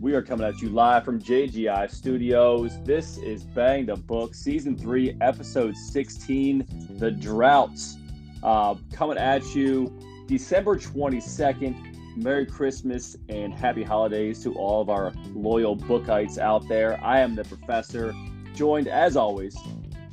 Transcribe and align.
We 0.00 0.14
are 0.14 0.22
coming 0.22 0.46
at 0.46 0.62
you 0.62 0.68
live 0.68 1.04
from 1.04 1.20
JGI 1.20 1.90
Studios. 1.90 2.80
This 2.84 3.18
is 3.18 3.42
Bang 3.42 3.86
the 3.86 3.96
Book, 3.96 4.32
Season 4.32 4.78
3, 4.78 5.16
Episode 5.20 5.76
16, 5.76 6.96
The 7.00 7.10
Droughts. 7.10 7.96
Uh, 8.44 8.76
coming 8.92 9.18
at 9.18 9.56
you 9.56 9.92
December 10.28 10.76
22nd. 10.76 12.16
Merry 12.16 12.46
Christmas 12.46 13.16
and 13.28 13.52
Happy 13.52 13.82
Holidays 13.82 14.40
to 14.44 14.54
all 14.54 14.80
of 14.80 14.88
our 14.88 15.12
loyal 15.34 15.76
bookites 15.76 16.38
out 16.38 16.68
there. 16.68 17.04
I 17.04 17.18
am 17.18 17.34
the 17.34 17.42
professor, 17.42 18.14
joined 18.54 18.86
as 18.86 19.16
always 19.16 19.56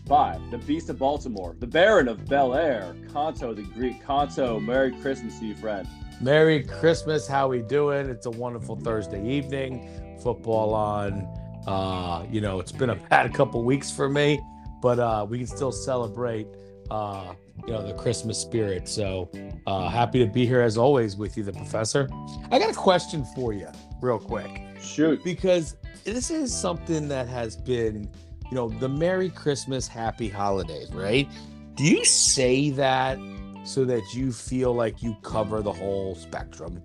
by 0.07 0.39
the 0.49 0.57
Beast 0.57 0.89
of 0.89 0.97
Baltimore, 0.97 1.55
the 1.59 1.67
Baron 1.67 2.07
of 2.07 2.25
Bel 2.25 2.55
Air, 2.55 2.95
Kanto 3.13 3.53
the 3.53 3.61
Greek. 3.61 4.03
Kanto, 4.03 4.59
Merry 4.59 4.93
Christmas 4.99 5.37
to 5.37 5.45
you, 5.45 5.55
friend. 5.55 5.87
Merry 6.21 6.63
Christmas. 6.63 7.27
How 7.27 7.47
we 7.47 7.61
doing? 7.61 8.09
It's 8.09 8.25
a 8.25 8.31
wonderful 8.31 8.75
Thursday 8.77 9.25
evening. 9.27 10.17
Football 10.21 10.73
on. 10.73 11.27
Uh, 11.67 12.25
you 12.31 12.41
know, 12.41 12.59
it's 12.59 12.71
been 12.71 12.91
a 12.91 12.95
bad 13.09 13.33
couple 13.33 13.63
weeks 13.63 13.91
for 13.91 14.07
me, 14.07 14.39
but 14.81 14.99
uh, 14.99 15.25
we 15.27 15.39
can 15.39 15.47
still 15.47 15.71
celebrate. 15.71 16.47
Uh, 16.89 17.33
you 17.65 17.73
know, 17.73 17.85
the 17.85 17.93
Christmas 17.93 18.37
spirit. 18.37 18.87
So 18.87 19.29
uh, 19.65 19.89
happy 19.89 20.19
to 20.19 20.31
be 20.31 20.45
here 20.45 20.61
as 20.61 20.77
always 20.77 21.15
with 21.15 21.35
you, 21.35 21.43
the 21.43 21.53
professor. 21.53 22.07
I 22.51 22.59
got 22.59 22.69
a 22.69 22.77
question 22.77 23.25
for 23.35 23.53
you, 23.53 23.69
real 24.01 24.19
quick. 24.19 24.61
Shoot. 24.79 25.23
Because 25.23 25.75
this 26.03 26.29
is 26.29 26.55
something 26.55 27.07
that 27.07 27.27
has 27.27 27.55
been, 27.55 28.09
you 28.51 28.55
know, 28.55 28.69
the 28.69 28.89
Merry 28.89 29.29
Christmas, 29.29 29.87
Happy 29.87 30.29
Holidays, 30.29 30.91
right? 30.93 31.27
Do 31.75 31.85
you 31.85 32.05
say 32.05 32.69
that 32.71 33.17
so 33.65 33.83
that 33.85 34.13
you 34.13 34.31
feel 34.31 34.73
like 34.73 35.01
you 35.03 35.15
cover 35.23 35.61
the 35.61 35.73
whole 35.73 36.15
spectrum? 36.15 36.81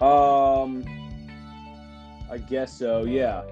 Um, 0.00 0.84
I 2.30 2.38
guess 2.38 2.78
so. 2.78 3.04
Yeah. 3.04 3.42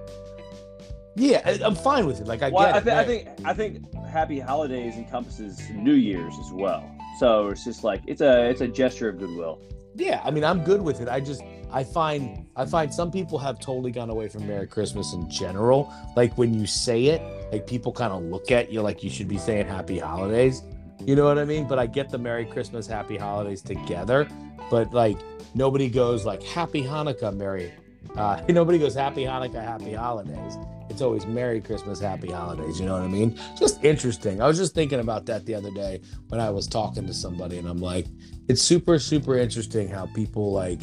Yeah, 1.15 1.41
I- 1.45 1.59
I'm 1.63 1.75
fine 1.75 2.05
with 2.05 2.21
it. 2.21 2.27
Like 2.27 2.43
I 2.43 2.49
Well, 2.49 2.71
get 2.81 2.87
I, 2.87 2.91
it. 2.91 2.97
I 2.97 3.03
think 3.03 3.27
I 3.45 3.53
think 3.53 4.05
Happy 4.05 4.39
Holidays 4.39 4.95
encompasses 4.95 5.69
New 5.71 5.93
Year's 5.95 6.33
as 6.39 6.51
well. 6.51 6.89
So 7.19 7.47
it's 7.49 7.63
just 7.65 7.83
like 7.83 8.01
it's 8.05 8.21
a 8.21 8.49
it's 8.49 8.61
a 8.61 8.67
gesture 8.67 9.09
of 9.09 9.17
goodwill. 9.19 9.59
Yeah, 9.95 10.21
I 10.23 10.29
mean, 10.29 10.43
I'm 10.43 10.63
good 10.63 10.81
with 10.81 11.01
it. 11.01 11.09
I 11.09 11.19
just 11.19 11.41
I 11.71 11.83
find 11.83 12.45
I 12.55 12.65
find 12.65 12.93
some 12.93 13.09
people 13.11 13.39
have 13.39 13.59
totally 13.59 13.91
gone 13.91 14.11
away 14.11 14.29
from 14.29 14.47
Merry 14.47 14.67
Christmas 14.67 15.13
in 15.13 15.27
general. 15.29 15.91
Like 16.15 16.37
when 16.37 16.53
you 16.53 16.67
say 16.67 17.05
it, 17.05 17.21
like 17.51 17.65
people 17.65 17.91
kind 17.91 18.13
of 18.13 18.21
look 18.23 18.51
at 18.51 18.71
you 18.71 18.81
like 18.83 19.03
you 19.03 19.09
should 19.09 19.27
be 19.27 19.39
saying 19.39 19.65
Happy 19.67 19.97
Holidays. 19.97 20.61
You 21.05 21.15
know 21.15 21.25
what 21.25 21.37
I 21.37 21.45
mean? 21.45 21.67
But 21.67 21.79
I 21.79 21.85
get 21.85 22.09
the 22.09 22.17
Merry 22.17 22.45
Christmas, 22.45 22.87
Happy 22.87 23.17
Holidays 23.17 23.61
together. 23.61 24.27
But 24.69 24.93
like 24.93 25.17
nobody 25.55 25.89
goes 25.89 26.25
like 26.25 26.43
Happy 26.43 26.83
Hanukkah, 26.83 27.35
Merry. 27.35 27.71
Uh, 28.15 28.41
nobody 28.49 28.79
goes 28.79 28.95
Happy 28.95 29.23
Hanukkah, 29.23 29.63
Happy 29.63 29.93
Holidays. 29.93 30.57
It's 30.89 31.01
always 31.01 31.25
Merry 31.25 31.61
Christmas, 31.61 31.99
Happy 31.99 32.31
Holidays. 32.31 32.79
You 32.79 32.87
know 32.87 32.93
what 32.93 33.03
I 33.03 33.07
mean? 33.07 33.39
Just 33.57 33.83
interesting. 33.83 34.41
I 34.41 34.47
was 34.47 34.57
just 34.57 34.73
thinking 34.73 34.99
about 34.99 35.25
that 35.27 35.45
the 35.45 35.53
other 35.53 35.71
day 35.71 36.01
when 36.29 36.41
I 36.41 36.49
was 36.49 36.67
talking 36.67 37.05
to 37.05 37.13
somebody, 37.13 37.57
and 37.57 37.67
I'm 37.67 37.79
like, 37.79 38.07
it's 38.47 38.61
super 38.61 38.97
super 38.97 39.37
interesting 39.37 39.89
how 39.89 40.07
people 40.07 40.51
like 40.51 40.79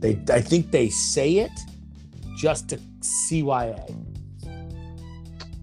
they 0.00 0.20
I 0.32 0.40
think 0.40 0.70
they 0.70 0.90
say 0.90 1.38
it 1.38 1.52
just 2.36 2.68
to 2.70 2.76
CYA. 3.00 3.94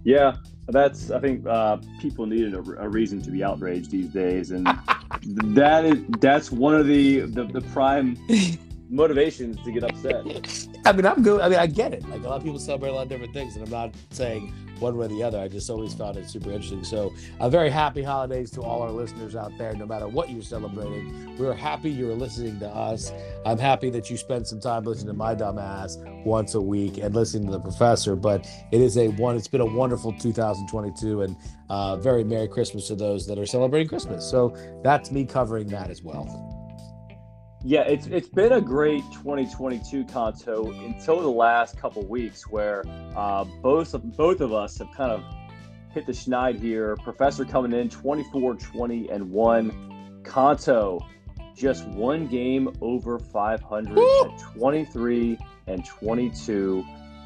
Yeah, 0.04 0.36
that's 0.72 1.12
I 1.12 1.20
think 1.20 1.46
uh, 1.46 1.78
people 2.00 2.26
needed 2.26 2.54
a, 2.54 2.60
a 2.84 2.90
reason 2.90 3.22
to 3.24 3.32
be 3.32 3.44
outraged 3.44 3.92
these 3.92 4.08
days, 4.08 4.52
and 4.52 4.66
that 5.56 5.86
is 5.86 6.04
that's 6.20 6.52
one 6.52 6.76
of 6.76 6.88
the 6.88 7.22
the, 7.22 7.46
the 7.46 7.62
prime 7.74 8.18
motivations 8.90 9.62
to 9.64 9.72
get 9.72 9.84
upset. 9.84 10.26
I 10.86 10.92
mean, 10.92 11.06
I'm 11.06 11.22
good. 11.24 11.42
I 11.42 11.50
mean, 11.50 11.60
I 11.60 11.68
get 11.68 11.94
it. 11.94 12.08
Like 12.10 12.24
a 12.24 12.28
lot 12.28 12.38
of 12.38 12.44
people 12.44 12.60
celebrate 12.60 12.90
a 12.90 12.94
lot 12.94 13.04
of 13.04 13.10
different 13.10 13.34
things, 13.34 13.56
and 13.56 13.66
I'm 13.66 13.72
not 13.72 13.94
saying 14.12 14.54
one 14.82 14.98
way 14.98 15.06
or 15.06 15.10
the 15.10 15.24
other. 15.24 15.40
I 15.40 15.48
just 15.48 15.70
always 15.70 15.94
found 15.94 16.18
it 16.18 16.30
super 16.30 16.52
interesting. 16.52 16.84
So, 16.84 17.14
a 17.40 17.50
very 17.50 17.70
happy 17.70 18.04
holidays 18.04 18.52
to 18.52 18.62
all 18.62 18.82
our 18.82 18.92
listeners 18.92 19.36
out 19.36 19.58
there, 19.58 19.74
no 19.74 19.86
matter 19.86 20.08
what 20.08 20.30
you're 20.30 20.42
celebrating. 20.42 21.38
We're 21.38 21.54
happy 21.54 21.92
you're 21.92 22.16
listening 22.16 22.60
to 22.60 22.68
us. 22.68 23.12
I'm 23.46 23.58
happy 23.58 23.90
that 23.92 24.10
you 24.10 24.18
spend 24.18 24.48
some 24.48 24.60
time 24.60 24.84
listening 24.84 25.08
to 25.08 25.14
my 25.14 25.36
dumb 25.36 25.60
ass 25.60 25.98
once 26.26 26.56
a 26.56 26.62
week 26.62 26.98
and 26.98 27.14
listening 27.14 27.46
to 27.48 27.52
the 27.54 27.60
professor. 27.60 28.16
But 28.16 28.48
it 28.72 28.82
is 28.82 28.98
a 28.98 29.10
one. 29.10 29.36
It's 29.36 29.48
been 29.48 29.62
a 29.62 29.66
wonderful 29.66 30.14
2022, 30.14 31.22
and 31.22 31.36
uh, 31.70 31.98
very 31.98 32.24
Merry 32.24 32.48
Christmas 32.48 32.88
to 32.88 32.96
those 32.96 33.28
that 33.28 33.38
are 33.38 33.46
celebrating 33.46 33.88
Christmas. 33.88 34.30
So 34.30 34.56
that's 34.84 35.12
me 35.12 35.26
covering 35.26 35.68
that 35.68 35.90
as 35.90 36.02
well. 36.02 36.51
Yeah, 37.64 37.82
it's 37.82 38.08
it's 38.08 38.28
been 38.28 38.54
a 38.54 38.62
great 38.62 39.04
2022 39.12 40.06
Kanto 40.06 40.72
until 40.84 41.22
the 41.22 41.30
last 41.30 41.78
couple 41.78 42.04
weeks 42.08 42.48
where 42.48 42.84
uh, 43.16 43.44
both 43.62 43.94
of, 43.94 44.18
both 44.18 44.42
of 44.42 44.52
us 44.52 44.80
have 44.80 44.92
kind 44.96 45.12
of 45.12 45.24
hit 45.94 46.08
the 46.08 46.12
schneid 46.12 46.60
here. 46.60 46.96
Professor 46.98 47.46
coming 47.46 47.72
in 47.74 47.88
24, 47.88 48.56
20, 48.56 49.10
and 49.10 49.30
one. 49.30 50.22
Kanto 50.24 51.06
just 51.56 51.86
one 51.90 52.28
game 52.28 52.76
over 52.82 53.20
500 53.20 53.96
Woo! 53.96 54.36
23 54.56 55.38
and 55.68 55.86
22 55.86 56.84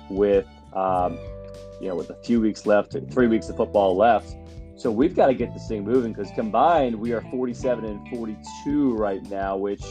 with 0.10 0.48
um, 0.74 1.18
you 1.80 1.88
know 1.88 1.96
with 1.96 2.10
a 2.10 2.16
few 2.24 2.42
weeks 2.42 2.66
left, 2.66 2.98
three 3.10 3.28
weeks 3.28 3.48
of 3.48 3.56
football 3.56 3.96
left. 3.96 4.36
So 4.78 4.92
we've 4.92 5.16
got 5.16 5.28
to 5.28 5.34
get 5.34 5.54
this 5.54 5.70
thing 5.70 5.86
moving 5.86 6.12
because 6.12 6.30
combined 6.32 6.94
we 6.94 7.14
are 7.14 7.22
47 7.22 7.86
and 7.86 8.10
42 8.10 8.94
right 8.96 9.24
now, 9.30 9.56
which 9.56 9.84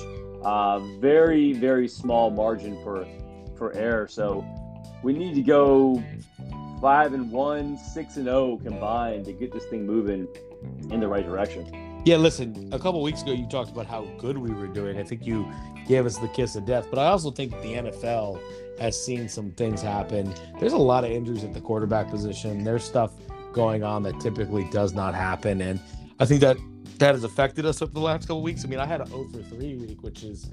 uh, 0.44 0.78
very 0.98 1.52
very 1.52 1.88
small 1.88 2.30
margin 2.30 2.82
for 2.82 3.06
for 3.56 3.72
error. 3.74 4.08
So 4.08 4.44
we 5.02 5.12
need 5.12 5.34
to 5.34 5.42
go 5.42 6.02
five 6.80 7.14
and 7.14 7.30
one, 7.30 7.78
six 7.78 8.16
and 8.16 8.26
zero 8.26 8.58
combined 8.62 9.24
to 9.26 9.32
get 9.32 9.52
this 9.52 9.64
thing 9.66 9.86
moving 9.86 10.28
in 10.90 11.00
the 11.00 11.08
right 11.08 11.24
direction. 11.24 12.02
Yeah, 12.04 12.16
listen, 12.16 12.68
a 12.72 12.78
couple 12.78 13.02
weeks 13.02 13.22
ago 13.22 13.32
you 13.32 13.46
talked 13.46 13.70
about 13.70 13.86
how 13.86 14.04
good 14.18 14.36
we 14.36 14.50
were 14.50 14.66
doing. 14.66 14.98
I 14.98 15.02
think 15.02 15.26
you 15.26 15.50
gave 15.86 16.04
us 16.04 16.18
the 16.18 16.28
kiss 16.28 16.54
of 16.56 16.66
death, 16.66 16.86
but 16.90 16.98
I 16.98 17.06
also 17.06 17.30
think 17.30 17.52
the 17.62 17.74
NFL 17.74 18.40
has 18.78 19.02
seen 19.02 19.28
some 19.28 19.52
things 19.52 19.80
happen. 19.80 20.34
There's 20.60 20.74
a 20.74 20.78
lot 20.78 21.04
of 21.04 21.10
injuries 21.10 21.44
at 21.44 21.54
the 21.54 21.60
quarterback 21.60 22.10
position. 22.10 22.64
There's 22.64 22.84
stuff 22.84 23.12
going 23.54 23.82
on 23.82 24.02
that 24.02 24.20
typically 24.20 24.64
does 24.70 24.92
not 24.92 25.14
happen. 25.14 25.62
And 25.62 25.80
I 26.20 26.26
think 26.26 26.42
that 26.42 26.58
that 26.98 27.14
has 27.14 27.24
affected 27.24 27.66
us 27.66 27.82
over 27.82 27.92
the 27.92 28.00
last 28.00 28.22
couple 28.22 28.42
weeks. 28.42 28.64
I 28.64 28.68
mean, 28.68 28.78
I 28.78 28.86
had 28.86 29.00
an 29.00 29.08
0 29.08 29.28
for 29.32 29.42
3 29.42 29.76
week, 29.76 30.02
which 30.02 30.22
is, 30.22 30.50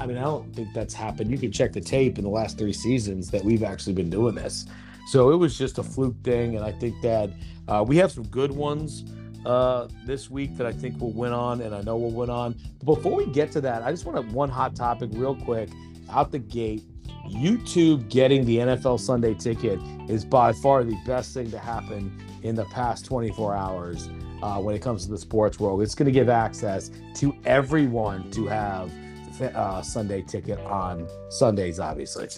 I 0.00 0.06
mean, 0.06 0.16
I 0.16 0.22
don't 0.22 0.54
think 0.54 0.68
that's 0.74 0.94
happened. 0.94 1.30
You 1.30 1.38
can 1.38 1.52
check 1.52 1.72
the 1.72 1.80
tape 1.80 2.18
in 2.18 2.24
the 2.24 2.30
last 2.30 2.58
three 2.58 2.72
seasons 2.72 3.30
that 3.30 3.44
we've 3.44 3.62
actually 3.62 3.94
been 3.94 4.10
doing 4.10 4.34
this. 4.34 4.66
So 5.06 5.30
it 5.30 5.36
was 5.36 5.56
just 5.56 5.78
a 5.78 5.82
fluke 5.82 6.20
thing. 6.22 6.56
And 6.56 6.64
I 6.64 6.72
think 6.72 7.00
that 7.02 7.30
uh, 7.68 7.84
we 7.86 7.96
have 7.98 8.10
some 8.10 8.24
good 8.24 8.50
ones 8.50 9.04
uh, 9.46 9.88
this 10.04 10.30
week 10.30 10.56
that 10.56 10.66
I 10.66 10.72
think 10.72 11.00
will 11.00 11.12
win 11.12 11.32
on, 11.32 11.60
and 11.60 11.74
I 11.74 11.82
know 11.82 11.96
will 11.96 12.10
win 12.10 12.30
on. 12.30 12.54
But 12.82 12.96
before 12.96 13.14
we 13.14 13.26
get 13.26 13.52
to 13.52 13.60
that, 13.60 13.82
I 13.82 13.90
just 13.90 14.04
want 14.04 14.16
to 14.16 14.34
one 14.34 14.48
hot 14.48 14.74
topic 14.74 15.10
real 15.12 15.36
quick 15.36 15.68
out 16.10 16.32
the 16.32 16.38
gate. 16.38 16.82
YouTube 17.28 18.10
getting 18.10 18.44
the 18.44 18.58
NFL 18.58 19.00
Sunday 19.00 19.32
ticket 19.34 19.78
is 20.08 20.26
by 20.26 20.52
far 20.52 20.84
the 20.84 20.96
best 21.06 21.32
thing 21.32 21.50
to 21.50 21.58
happen 21.58 22.14
in 22.42 22.54
the 22.54 22.66
past 22.66 23.06
24 23.06 23.54
hours 23.54 24.10
uh, 24.42 24.60
when 24.60 24.74
it 24.74 24.82
comes 24.82 25.04
to 25.04 25.10
the 25.10 25.18
sports 25.18 25.58
world. 25.58 25.82
It's 25.82 25.94
going 25.94 26.06
to 26.06 26.12
give 26.12 26.28
access 26.28 26.90
to 27.16 27.34
everyone 27.44 28.30
to 28.32 28.46
have 28.46 28.92
uh, 29.40 29.82
Sunday 29.82 30.22
ticket 30.22 30.58
on 30.60 31.08
Sundays, 31.30 31.80
obviously. 31.80 32.28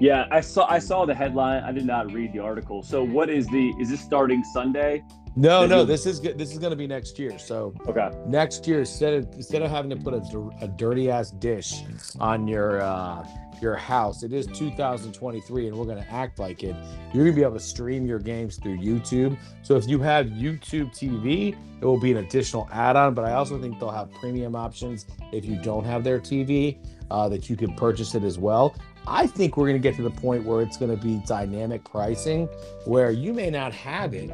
Yeah, 0.00 0.26
I 0.30 0.40
saw 0.40 0.66
I 0.68 0.80
saw 0.80 1.06
the 1.06 1.14
headline. 1.14 1.62
I 1.62 1.72
did 1.72 1.86
not 1.86 2.12
read 2.12 2.32
the 2.32 2.40
article. 2.40 2.82
So 2.82 3.04
what 3.04 3.30
is 3.30 3.46
the 3.48 3.72
is 3.80 3.90
this 3.90 4.00
starting 4.00 4.42
Sunday? 4.42 5.04
No, 5.36 5.66
no, 5.66 5.84
this 5.84 6.06
is 6.06 6.20
good. 6.20 6.38
This 6.38 6.52
is 6.52 6.58
going 6.58 6.70
to 6.70 6.76
be 6.76 6.86
next 6.86 7.18
year. 7.18 7.38
So 7.38 7.74
Okay. 7.88 8.10
next 8.26 8.66
year 8.68 8.80
instead 8.80 9.14
of 9.14 9.32
instead 9.34 9.62
of 9.62 9.70
having 9.70 9.90
to 9.90 9.96
put 9.96 10.14
a, 10.14 10.50
a 10.62 10.68
dirty 10.68 11.10
ass 11.10 11.30
dish 11.32 11.82
on 12.20 12.46
your 12.46 12.80
uh 12.82 13.26
your 13.62 13.76
house 13.76 14.24
it 14.24 14.32
is 14.32 14.46
2023 14.48 15.68
and 15.68 15.76
we're 15.76 15.84
going 15.84 15.96
to 16.02 16.10
act 16.12 16.40
like 16.40 16.64
it 16.64 16.74
you're 17.14 17.22
going 17.24 17.26
to 17.26 17.32
be 17.32 17.42
able 17.42 17.54
to 17.54 17.60
stream 17.60 18.04
your 18.04 18.18
games 18.18 18.56
through 18.56 18.76
youtube 18.76 19.38
so 19.62 19.76
if 19.76 19.86
you 19.88 20.00
have 20.00 20.26
youtube 20.26 20.90
tv 20.90 21.56
it 21.80 21.84
will 21.84 21.98
be 21.98 22.10
an 22.10 22.18
additional 22.18 22.68
add-on 22.72 23.14
but 23.14 23.24
i 23.24 23.32
also 23.32 23.58
think 23.60 23.78
they'll 23.78 23.90
have 23.90 24.10
premium 24.14 24.56
options 24.56 25.06
if 25.32 25.44
you 25.44 25.54
don't 25.62 25.84
have 25.84 26.02
their 26.02 26.18
tv 26.18 26.76
uh, 27.12 27.28
that 27.28 27.48
you 27.48 27.56
can 27.56 27.72
purchase 27.76 28.14
it 28.16 28.24
as 28.24 28.38
well 28.38 28.74
i 29.06 29.24
think 29.24 29.56
we're 29.56 29.68
going 29.68 29.80
to 29.80 29.88
get 29.88 29.94
to 29.96 30.02
the 30.02 30.10
point 30.10 30.44
where 30.44 30.60
it's 30.60 30.76
going 30.76 30.90
to 30.94 31.02
be 31.02 31.22
dynamic 31.24 31.82
pricing 31.84 32.46
where 32.86 33.12
you 33.12 33.32
may 33.32 33.50
not 33.50 33.72
have 33.72 34.14
it 34.14 34.30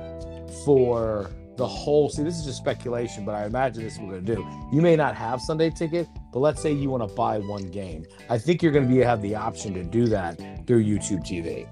for 0.64 1.30
the 1.56 1.66
whole 1.66 2.08
see 2.08 2.22
this 2.22 2.38
is 2.38 2.44
just 2.44 2.58
speculation 2.58 3.24
but 3.24 3.34
i 3.34 3.44
imagine 3.44 3.82
this 3.82 3.94
is 3.94 3.98
what 3.98 4.08
we're 4.08 4.20
going 4.20 4.26
to 4.26 4.34
do 4.36 4.46
you 4.72 4.80
may 4.80 4.96
not 4.96 5.14
have 5.14 5.40
sunday 5.40 5.68
ticket 5.68 6.08
but 6.32 6.38
let's 6.40 6.62
say 6.62 6.72
you 6.72 6.88
want 6.88 7.06
to 7.06 7.14
buy 7.14 7.38
one 7.38 7.68
game 7.70 8.04
i 8.30 8.38
think 8.38 8.62
you're 8.62 8.72
going 8.72 8.86
to 8.88 8.94
be 8.94 9.00
have 9.00 9.20
the 9.20 9.34
option 9.34 9.74
to 9.74 9.82
do 9.82 10.06
that 10.06 10.38
through 10.66 10.82
youtube 10.82 11.20
tv 11.20 11.66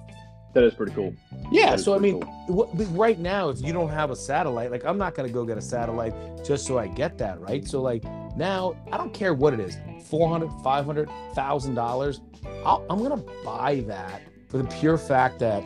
That 0.54 0.64
is 0.64 0.74
pretty 0.74 0.92
cool. 0.92 1.14
Yeah, 1.52 1.72
That 1.72 1.80
so 1.80 1.94
I 1.94 1.98
mean, 1.98 2.20
what, 2.48 2.76
but 2.76 2.86
right 2.96 3.18
now, 3.18 3.50
if 3.50 3.60
you 3.60 3.72
don't 3.72 3.90
have 3.90 4.10
a 4.10 4.16
satellite, 4.16 4.70
like 4.70 4.84
I'm 4.84 4.98
not 4.98 5.14
gonna 5.14 5.28
go 5.28 5.44
get 5.44 5.58
a 5.58 5.62
satellite 5.62 6.14
just 6.44 6.66
so 6.66 6.78
I 6.78 6.88
get 6.88 7.16
that, 7.18 7.38
right? 7.40 7.66
So 7.68 7.80
like 7.82 8.02
now, 8.36 8.74
I 8.90 8.96
don't 8.96 9.12
care 9.12 9.34
what 9.34 9.52
it 9.54 9.60
is, 9.60 9.76
400, 10.06 10.50
500, 10.64 11.08
thousand 11.34 11.74
dollars. 11.74 12.20
I'm 12.64 12.98
gonna 13.02 13.22
buy 13.44 13.84
that 13.86 14.22
for 14.48 14.58
the 14.58 14.64
pure 14.64 14.98
fact 14.98 15.38
that 15.40 15.62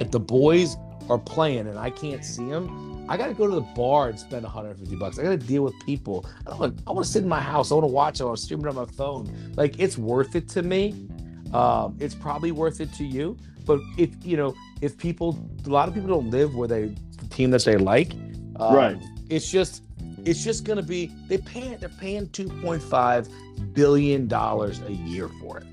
if 0.00 0.10
the 0.10 0.20
boys 0.20 0.76
are 1.08 1.18
playing 1.18 1.66
and 1.66 1.78
I 1.78 1.90
can't 1.90 2.24
see 2.24 2.48
them, 2.48 3.06
I 3.08 3.16
gotta 3.16 3.34
go 3.34 3.46
to 3.48 3.54
the 3.54 3.60
bar 3.60 4.08
and 4.08 4.18
spend 4.18 4.44
150 4.44 4.94
bucks. 4.96 5.18
I 5.18 5.24
gotta 5.24 5.36
deal 5.36 5.62
with 5.64 5.74
people. 5.84 6.26
I 6.46 6.50
don't. 6.50 6.80
I 6.86 6.92
want 6.92 7.04
to 7.04 7.10
sit 7.10 7.22
in 7.24 7.28
my 7.28 7.40
house. 7.40 7.72
I 7.72 7.74
want 7.74 7.84
to 7.88 7.92
watch 7.92 8.20
it. 8.20 8.22
I 8.22 8.26
want 8.26 8.38
to 8.38 8.44
stream 8.44 8.60
it 8.60 8.68
on 8.68 8.76
my 8.76 8.84
phone. 8.84 9.52
Like 9.56 9.80
it's 9.80 9.98
worth 9.98 10.36
it 10.36 10.48
to 10.50 10.62
me. 10.62 11.08
Um, 11.52 11.96
it's 11.98 12.14
probably 12.14 12.52
worth 12.52 12.80
it 12.80 12.92
to 12.94 13.04
you. 13.04 13.36
But 13.66 13.80
if 13.98 14.10
you 14.24 14.36
know, 14.36 14.54
if 14.80 14.96
people, 14.96 15.44
a 15.66 15.68
lot 15.68 15.88
of 15.88 15.94
people 15.94 16.08
don't 16.08 16.30
live 16.30 16.54
where 16.54 16.68
they 16.68 16.94
the 17.18 17.26
team 17.30 17.50
that 17.50 17.64
they 17.64 17.76
like. 17.76 18.12
Um, 18.56 18.74
Right. 18.74 19.02
It's 19.28 19.50
just, 19.50 19.82
it's 20.24 20.44
just 20.44 20.64
gonna 20.64 20.82
be 20.82 21.10
they 21.28 21.38
pay. 21.38 21.74
They're 21.74 21.88
paying 21.88 22.28
2.5 22.28 23.74
billion 23.74 24.28
dollars 24.28 24.80
a 24.82 24.92
year 24.92 25.28
for 25.40 25.58
it. 25.58 25.66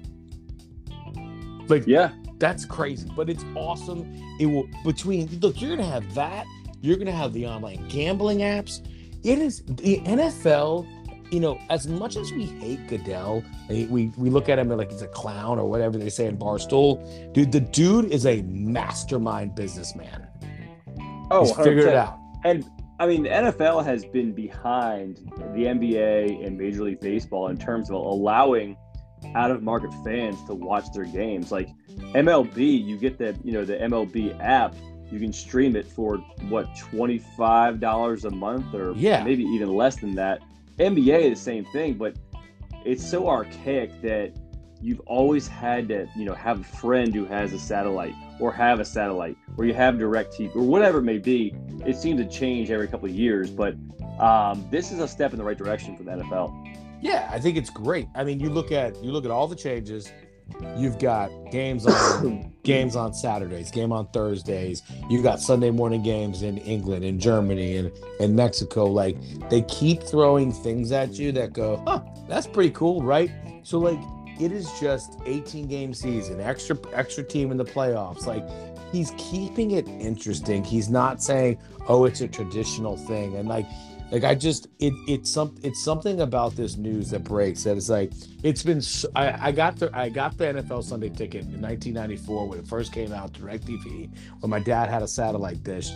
Like 1.69 1.85
Yeah. 1.85 2.11
That's 2.39 2.65
crazy, 2.65 3.11
but 3.15 3.29
it's 3.29 3.43
awesome. 3.55 4.13
It 4.39 4.45
will 4.45 4.67
between 4.83 5.27
look, 5.39 5.61
you're 5.61 5.75
gonna 5.75 5.89
have 5.89 6.13
that. 6.13 6.45
You're 6.81 6.97
gonna 6.97 7.11
have 7.11 7.33
the 7.33 7.47
online 7.47 7.87
gambling 7.87 8.39
apps. 8.39 8.85
It 9.23 9.39
is 9.39 9.63
the 9.65 9.99
NFL. 10.01 10.87
You 11.29 11.41
know, 11.41 11.59
as 11.69 11.87
much 11.87 12.15
as 12.15 12.31
we 12.31 12.45
hate 12.45 12.87
Goodell, 12.87 13.43
we 13.69 14.13
we 14.15 14.29
look 14.29 14.47
at 14.47 14.59
him 14.59 14.69
like 14.69 14.91
he's 14.91 15.01
a 15.01 15.09
clown 15.09 15.59
or 15.59 15.69
whatever 15.69 15.97
they 15.97 16.09
say 16.09 16.25
in 16.25 16.37
Barstool. 16.37 17.33
Dude, 17.33 17.51
the 17.51 17.59
dude 17.59 18.11
is 18.11 18.25
a 18.25 18.43
mastermind 18.43 19.53
businessman. 19.53 20.27
Oh, 21.29 21.43
He's 21.43 21.55
figured 21.57 21.85
it 21.85 21.95
out. 21.95 22.17
And 22.45 22.63
I 22.99 23.07
mean, 23.07 23.23
the 23.23 23.29
NFL 23.29 23.83
has 23.85 24.05
been 24.05 24.31
behind 24.31 25.17
the 25.53 25.65
NBA 25.65 26.45
and 26.45 26.57
Major 26.57 26.83
League 26.83 26.99
Baseball 26.99 27.49
in 27.49 27.57
terms 27.57 27.89
of 27.89 27.95
allowing 27.95 28.77
out 29.35 29.51
of 29.51 29.63
market 29.63 29.91
fans 30.03 30.43
to 30.45 30.53
watch 30.53 30.85
their 30.93 31.05
games. 31.05 31.51
Like 31.51 31.69
MLB, 32.13 32.83
you 32.85 32.97
get 32.97 33.17
the 33.17 33.35
you 33.43 33.51
know 33.51 33.65
the 33.65 33.75
MLB 33.77 34.39
app. 34.39 34.75
You 35.11 35.19
can 35.19 35.31
stream 35.31 35.75
it 35.75 35.87
for 35.87 36.17
what 36.49 36.67
twenty 36.77 37.19
five 37.37 37.79
dollars 37.79 38.25
a 38.25 38.31
month, 38.31 38.73
or 38.73 38.93
Yeah. 38.95 39.23
maybe 39.23 39.43
even 39.43 39.73
less 39.73 39.95
than 39.97 40.15
that. 40.15 40.41
NBA, 40.79 41.29
the 41.29 41.35
same 41.35 41.65
thing, 41.65 41.95
but 41.95 42.15
it's 42.85 43.07
so 43.07 43.27
archaic 43.27 44.01
that 44.01 44.31
you've 44.81 44.99
always 45.01 45.47
had 45.47 45.87
to 45.87 46.07
you 46.15 46.23
know 46.25 46.35
have 46.35 46.59
a 46.59 46.63
friend 46.63 47.13
who 47.15 47.25
has 47.25 47.51
a 47.51 47.59
satellite 47.59 48.13
or 48.39 48.51
have 48.53 48.79
a 48.79 48.85
satellite 48.85 49.35
or 49.57 49.65
you 49.65 49.73
have 49.73 49.95
DirecTV 49.95 50.55
or 50.55 50.61
whatever 50.61 50.99
it 50.99 51.03
may 51.03 51.17
be 51.17 51.51
it 51.83 51.97
seems 51.97 52.21
to 52.21 52.29
change 52.29 52.69
every 52.69 52.87
couple 52.87 53.09
of 53.09 53.15
years 53.15 53.49
but 53.49 53.73
um, 54.19 54.67
this 54.69 54.91
is 54.91 54.99
a 54.99 55.07
step 55.07 55.31
in 55.31 55.39
the 55.39 55.43
right 55.43 55.57
direction 55.57 55.97
for 55.97 56.03
the 56.03 56.11
nfl 56.11 56.53
Yeah, 57.01 57.29
I 57.31 57.39
think 57.39 57.57
it's 57.57 57.69
great. 57.69 58.07
I 58.15 58.23
mean, 58.23 58.39
you 58.39 58.49
look 58.49 58.71
at 58.71 59.01
you 59.03 59.11
look 59.11 59.25
at 59.25 59.31
all 59.31 59.47
the 59.47 59.55
changes. 59.55 60.11
You've 60.77 60.97
got 60.97 61.29
games 61.51 61.85
on 61.85 62.53
games 62.63 62.95
on 62.95 63.13
Saturdays, 63.13 63.69
game 63.69 63.91
on 63.91 64.07
Thursdays. 64.07 64.81
You 65.09 65.21
got 65.21 65.41
Sunday 65.41 65.71
morning 65.71 66.01
games 66.03 66.41
in 66.41 66.57
England 66.59 67.03
and 67.03 67.19
Germany 67.19 67.77
and, 67.77 67.91
and 68.19 68.35
Mexico. 68.35 68.85
Like 68.85 69.17
they 69.49 69.61
keep 69.63 70.03
throwing 70.03 70.51
things 70.51 70.91
at 70.91 71.19
you 71.19 71.31
that 71.33 71.53
go, 71.53 71.83
huh, 71.85 72.01
that's 72.27 72.47
pretty 72.47 72.71
cool, 72.71 73.01
right? 73.01 73.29
So 73.63 73.77
like 73.77 73.99
it 74.39 74.51
is 74.51 74.71
just 74.79 75.19
18 75.25 75.67
game 75.67 75.93
season, 75.93 76.39
extra 76.39 76.77
extra 76.93 77.23
team 77.23 77.51
in 77.51 77.57
the 77.57 77.65
playoffs. 77.65 78.25
Like 78.25 78.47
he's 78.91 79.11
keeping 79.17 79.71
it 79.71 79.87
interesting. 79.87 80.63
He's 80.63 80.89
not 80.89 81.21
saying, 81.21 81.59
oh, 81.87 82.05
it's 82.05 82.21
a 82.21 82.27
traditional 82.27 82.97
thing. 82.97 83.35
And 83.35 83.47
like 83.47 83.65
like 84.11 84.23
I 84.23 84.35
just 84.35 84.67
it 84.79 84.93
it's 85.07 85.29
some 85.31 85.55
it's 85.63 85.83
something 85.83 86.21
about 86.21 86.55
this 86.55 86.77
news 86.77 87.09
that 87.11 87.23
breaks 87.23 87.63
that 87.63 87.77
it's 87.77 87.89
like 87.89 88.11
it's 88.43 88.63
been 88.63 88.77
s 88.77 89.05
I 89.15 89.47
I 89.47 89.51
got 89.51 89.77
the 89.77 89.89
I 89.93 90.09
got 90.09 90.37
the 90.37 90.45
NFL 90.45 90.83
Sunday 90.83 91.09
ticket 91.09 91.41
in 91.43 91.61
1994 91.61 92.47
when 92.47 92.59
it 92.59 92.67
first 92.67 92.93
came 92.93 93.11
out 93.11 93.33
DirecTV 93.33 94.09
when 94.39 94.49
my 94.49 94.59
dad 94.59 94.89
had 94.89 95.03
a 95.03 95.07
satellite 95.07 95.63
dish 95.63 95.91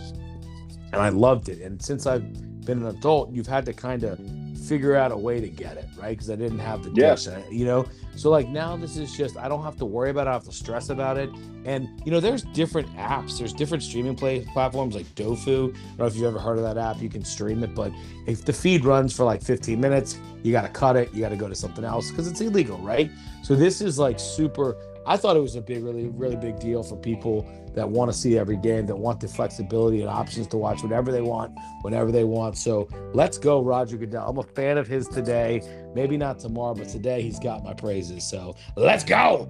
and 0.92 1.00
I 1.00 1.08
loved 1.08 1.48
it. 1.48 1.62
And 1.62 1.80
since 1.80 2.06
I've 2.06 2.30
been 2.66 2.82
an 2.82 2.86
adult 2.86 3.32
you've 3.32 3.46
had 3.46 3.64
to 3.66 3.72
kind 3.72 4.04
of 4.04 4.20
figure 4.62 4.94
out 4.94 5.12
a 5.12 5.16
way 5.16 5.40
to 5.40 5.48
get 5.48 5.76
it 5.76 5.86
right 5.98 6.10
because 6.10 6.30
I 6.30 6.36
didn't 6.36 6.60
have 6.60 6.82
the 6.82 6.90
dish 6.90 7.26
you 7.50 7.64
know 7.64 7.84
so 8.16 8.30
like 8.30 8.48
now 8.48 8.76
this 8.76 8.96
is 8.96 9.16
just 9.16 9.36
I 9.36 9.48
don't 9.48 9.62
have 9.62 9.76
to 9.76 9.84
worry 9.84 10.10
about 10.10 10.26
it 10.26 10.30
I 10.30 10.32
don't 10.32 10.44
have 10.44 10.50
to 10.50 10.56
stress 10.56 10.90
about 10.90 11.18
it 11.18 11.30
and 11.64 11.88
you 12.04 12.12
know 12.12 12.20
there's 12.20 12.42
different 12.42 12.88
apps 12.96 13.38
there's 13.38 13.52
different 13.52 13.82
streaming 13.82 14.14
play 14.14 14.46
platforms 14.52 14.94
like 14.94 15.06
Dofu 15.14 15.70
I 15.70 15.72
don't 15.72 15.98
know 15.98 16.06
if 16.06 16.14
you've 16.14 16.24
ever 16.24 16.38
heard 16.38 16.58
of 16.58 16.64
that 16.64 16.78
app 16.78 17.00
you 17.00 17.08
can 17.08 17.24
stream 17.24 17.62
it 17.64 17.74
but 17.74 17.92
if 18.26 18.44
the 18.44 18.52
feed 18.52 18.84
runs 18.84 19.14
for 19.14 19.24
like 19.24 19.42
15 19.42 19.80
minutes, 19.80 20.18
you 20.42 20.52
got 20.52 20.62
to 20.62 20.68
cut 20.68 20.96
it. 20.96 21.12
You 21.12 21.20
got 21.20 21.30
to 21.30 21.36
go 21.36 21.48
to 21.48 21.54
something 21.54 21.84
else 21.84 22.10
because 22.10 22.28
it's 22.28 22.40
illegal, 22.40 22.78
right? 22.78 23.10
So 23.42 23.54
this 23.54 23.80
is 23.80 23.98
like 23.98 24.18
super. 24.18 24.76
I 25.06 25.16
thought 25.16 25.36
it 25.36 25.40
was 25.40 25.56
a 25.56 25.60
big, 25.60 25.82
really, 25.82 26.08
really 26.08 26.36
big 26.36 26.60
deal 26.60 26.82
for 26.82 26.96
people 26.96 27.46
that 27.74 27.88
want 27.88 28.12
to 28.12 28.16
see 28.16 28.38
every 28.38 28.56
game, 28.56 28.86
that 28.86 28.96
want 28.96 29.20
the 29.20 29.28
flexibility 29.28 30.00
and 30.00 30.08
options 30.08 30.46
to 30.48 30.56
watch 30.56 30.82
whatever 30.82 31.10
they 31.10 31.22
want, 31.22 31.58
whenever 31.82 32.12
they 32.12 32.24
want. 32.24 32.56
So 32.56 32.88
let's 33.14 33.38
go, 33.38 33.62
Roger 33.62 33.96
Goodell. 33.96 34.28
I'm 34.28 34.38
a 34.38 34.42
fan 34.42 34.78
of 34.78 34.86
his 34.86 35.08
today. 35.08 35.62
Maybe 35.94 36.16
not 36.16 36.38
tomorrow, 36.38 36.74
but 36.74 36.88
today 36.88 37.22
he's 37.22 37.38
got 37.38 37.64
my 37.64 37.74
praises. 37.74 38.28
So 38.28 38.54
let's 38.76 39.04
go. 39.04 39.48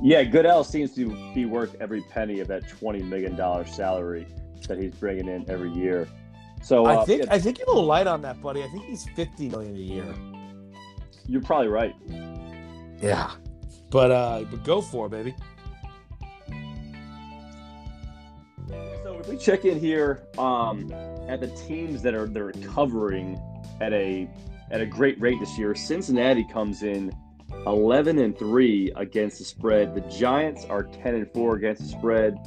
yeah 0.00 0.22
goodell 0.22 0.62
seems 0.62 0.94
to 0.94 1.08
be 1.34 1.44
worth 1.44 1.74
every 1.80 2.00
penny 2.02 2.38
of 2.38 2.46
that 2.48 2.68
20 2.68 3.02
million 3.02 3.34
dollar 3.34 3.66
salary 3.66 4.26
that 4.68 4.78
he's 4.78 4.92
bringing 4.94 5.28
in 5.28 5.48
every 5.50 5.70
year 5.72 6.06
so 6.62 6.86
uh, 6.86 7.02
I 7.02 7.04
think 7.04 7.24
yeah, 7.24 7.34
I 7.34 7.38
think 7.38 7.58
you're 7.58 7.66
a 7.66 7.70
little 7.70 7.84
light 7.84 8.06
on 8.06 8.22
that, 8.22 8.40
buddy. 8.40 8.62
I 8.64 8.68
think 8.68 8.84
he's 8.84 9.08
50 9.14 9.48
million 9.48 9.76
a 9.76 9.78
year. 9.78 10.14
you're 11.26 11.42
probably 11.42 11.68
right 11.68 11.94
Yeah. 13.00 13.30
But 13.90 14.10
uh 14.10 14.44
but 14.50 14.64
go 14.64 14.80
for 14.80 15.06
it, 15.06 15.10
baby. 15.10 15.34
So 19.02 19.18
if 19.18 19.28
we 19.28 19.36
check 19.36 19.64
in 19.64 19.80
here 19.80 20.22
um, 20.36 20.92
at 21.28 21.40
the 21.40 21.48
teams 21.66 22.02
that 22.02 22.14
are 22.14 22.26
that 22.26 22.40
are 22.40 22.46
recovering 22.46 23.40
at 23.80 23.92
a 23.92 24.28
at 24.70 24.80
a 24.80 24.86
great 24.86 25.20
rate 25.20 25.40
this 25.40 25.56
year, 25.58 25.74
Cincinnati 25.74 26.44
comes 26.52 26.82
in 26.82 27.12
11 27.66 28.18
and 28.18 28.38
three 28.38 28.92
against 28.96 29.38
the 29.38 29.44
spread. 29.44 29.94
The 29.94 30.02
Giants 30.02 30.64
are 30.66 30.82
10 30.82 31.14
and 31.14 31.32
four 31.32 31.56
against 31.56 31.82
the 31.82 31.88
spread, 31.88 32.38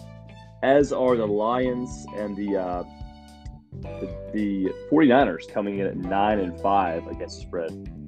as 0.62 0.94
are 0.94 1.16
the 1.16 1.26
Lions 1.26 2.06
and 2.16 2.36
the 2.36 2.58
uh, 2.58 2.84
the, 3.82 4.32
the 4.34 4.74
49ers 4.92 5.52
coming 5.52 5.80
in 5.80 5.88
at 5.88 5.98
nine 5.98 6.40
and 6.40 6.60
five 6.62 7.08
against 7.08 7.38
the 7.38 7.42
spread. 7.44 8.01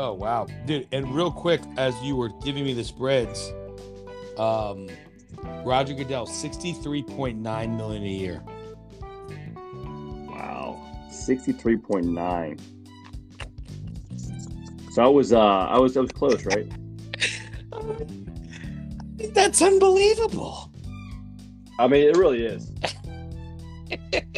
Oh 0.00 0.14
wow, 0.14 0.46
dude! 0.64 0.88
And 0.92 1.14
real 1.14 1.30
quick, 1.30 1.60
as 1.76 1.94
you 2.02 2.16
were 2.16 2.30
giving 2.42 2.64
me 2.64 2.72
the 2.72 2.82
spreads, 2.82 3.52
um, 4.38 4.88
Roger 5.62 5.92
Goodell, 5.92 6.24
sixty-three 6.24 7.02
point 7.02 7.38
nine 7.38 7.76
million 7.76 8.02
a 8.04 8.08
year. 8.08 8.42
Wow, 10.26 10.80
63.9. 11.10 12.58
So 14.90 15.04
I 15.04 15.06
was 15.06 15.34
uh 15.34 15.38
I 15.38 15.78
was 15.78 15.98
I 15.98 16.00
was 16.00 16.12
close, 16.12 16.46
right? 16.46 16.66
That's 19.34 19.60
unbelievable. 19.60 20.72
I 21.78 21.88
mean, 21.88 22.08
it 22.08 22.16
really 22.16 22.46
is. 22.46 22.72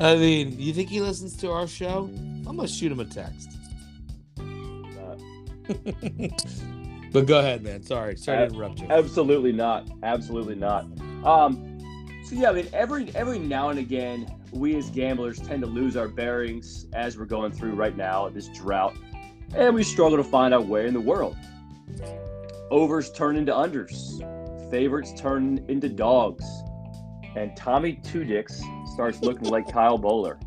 I 0.00 0.16
mean, 0.16 0.58
you 0.58 0.72
think 0.72 0.88
he 0.88 1.02
listens 1.02 1.36
to 1.36 1.50
our 1.50 1.66
show? 1.68 2.08
I'm 2.46 2.56
gonna 2.56 2.66
shoot 2.66 2.90
him 2.90 3.00
a 3.00 3.04
text. 3.04 3.51
But 7.12 7.26
go 7.26 7.40
ahead, 7.40 7.62
man. 7.62 7.82
Sorry, 7.82 8.16
sorry 8.16 8.48
to 8.48 8.54
interrupt 8.54 8.80
you. 8.80 8.86
Absolutely 8.88 9.52
not. 9.52 9.88
Absolutely 10.02 10.54
not. 10.54 10.86
Um, 11.24 11.78
so 12.24 12.34
yeah, 12.34 12.48
I 12.48 12.54
mean, 12.54 12.68
every 12.72 13.14
every 13.14 13.38
now 13.38 13.68
and 13.68 13.78
again, 13.78 14.34
we 14.50 14.76
as 14.76 14.88
gamblers 14.88 15.38
tend 15.38 15.60
to 15.62 15.68
lose 15.68 15.94
our 15.94 16.08
bearings 16.08 16.86
as 16.94 17.18
we're 17.18 17.26
going 17.26 17.52
through 17.52 17.74
right 17.74 17.96
now 17.96 18.30
this 18.30 18.48
drought, 18.48 18.96
and 19.54 19.74
we 19.74 19.82
struggle 19.82 20.16
to 20.16 20.24
find 20.24 20.54
our 20.54 20.62
way 20.62 20.86
in 20.86 20.94
the 20.94 21.00
world. 21.00 21.36
Overs 22.70 23.12
turn 23.12 23.36
into 23.36 23.52
unders, 23.52 24.18
favorites 24.70 25.12
turn 25.14 25.62
into 25.68 25.90
dogs, 25.90 26.46
and 27.36 27.54
Tommy 27.54 27.96
Two 27.96 28.24
Dicks 28.24 28.62
starts 28.94 29.20
looking 29.20 29.50
like 29.50 29.68
Kyle 29.72 29.98
Boller. 29.98 30.40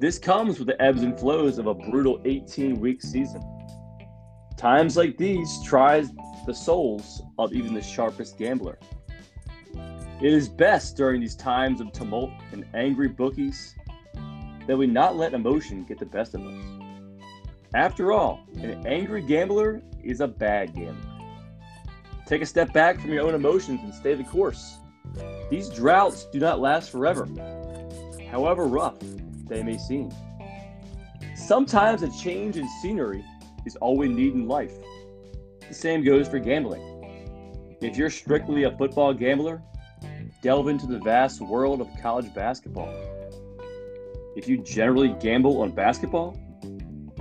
This 0.00 0.18
comes 0.18 0.58
with 0.58 0.66
the 0.66 0.82
ebbs 0.82 1.02
and 1.02 1.16
flows 1.16 1.58
of 1.58 1.68
a 1.68 1.74
brutal 1.74 2.20
18 2.24 2.80
week 2.80 3.02
season. 3.02 3.40
Times 4.56 4.96
like 4.96 5.18
these 5.18 5.62
tries 5.62 6.10
the 6.46 6.54
souls 6.54 7.22
of 7.38 7.52
even 7.52 7.74
the 7.74 7.82
sharpest 7.82 8.38
gambler. 8.38 8.78
It 9.74 10.32
is 10.32 10.48
best 10.48 10.96
during 10.96 11.20
these 11.20 11.34
times 11.34 11.80
of 11.82 11.92
tumult 11.92 12.30
and 12.52 12.64
angry 12.72 13.08
bookies 13.08 13.74
that 14.66 14.76
we 14.76 14.86
not 14.86 15.16
let 15.16 15.34
emotion 15.34 15.84
get 15.84 15.98
the 15.98 16.06
best 16.06 16.34
of 16.34 16.46
us. 16.46 16.64
After 17.74 18.12
all, 18.12 18.40
an 18.54 18.86
angry 18.86 19.20
gambler 19.20 19.82
is 20.02 20.22
a 20.22 20.26
bad 20.26 20.74
gambler. 20.74 21.12
Take 22.26 22.40
a 22.40 22.46
step 22.46 22.72
back 22.72 22.98
from 22.98 23.12
your 23.12 23.26
own 23.26 23.34
emotions 23.34 23.80
and 23.82 23.92
stay 23.92 24.14
the 24.14 24.24
course. 24.24 24.78
These 25.50 25.68
droughts 25.68 26.24
do 26.32 26.38
not 26.38 26.60
last 26.60 26.90
forever, 26.90 27.28
however 28.30 28.64
rough 28.64 28.96
they 29.46 29.62
may 29.62 29.76
seem. 29.76 30.10
Sometimes 31.36 32.02
a 32.02 32.10
change 32.10 32.56
in 32.56 32.66
scenery 32.80 33.22
is 33.66 33.76
all 33.76 33.96
we 33.96 34.08
need 34.08 34.32
in 34.32 34.48
life. 34.48 34.72
The 35.68 35.74
same 35.74 36.04
goes 36.04 36.28
for 36.28 36.38
gambling. 36.38 36.96
If 37.82 37.96
you're 37.96 38.10
strictly 38.10 38.62
a 38.62 38.70
football 38.70 39.12
gambler, 39.12 39.60
delve 40.40 40.68
into 40.68 40.86
the 40.86 41.00
vast 41.00 41.40
world 41.40 41.80
of 41.80 41.88
college 42.00 42.32
basketball. 42.32 42.88
If 44.36 44.48
you 44.48 44.58
generally 44.58 45.14
gamble 45.20 45.60
on 45.62 45.72
basketball, 45.72 46.40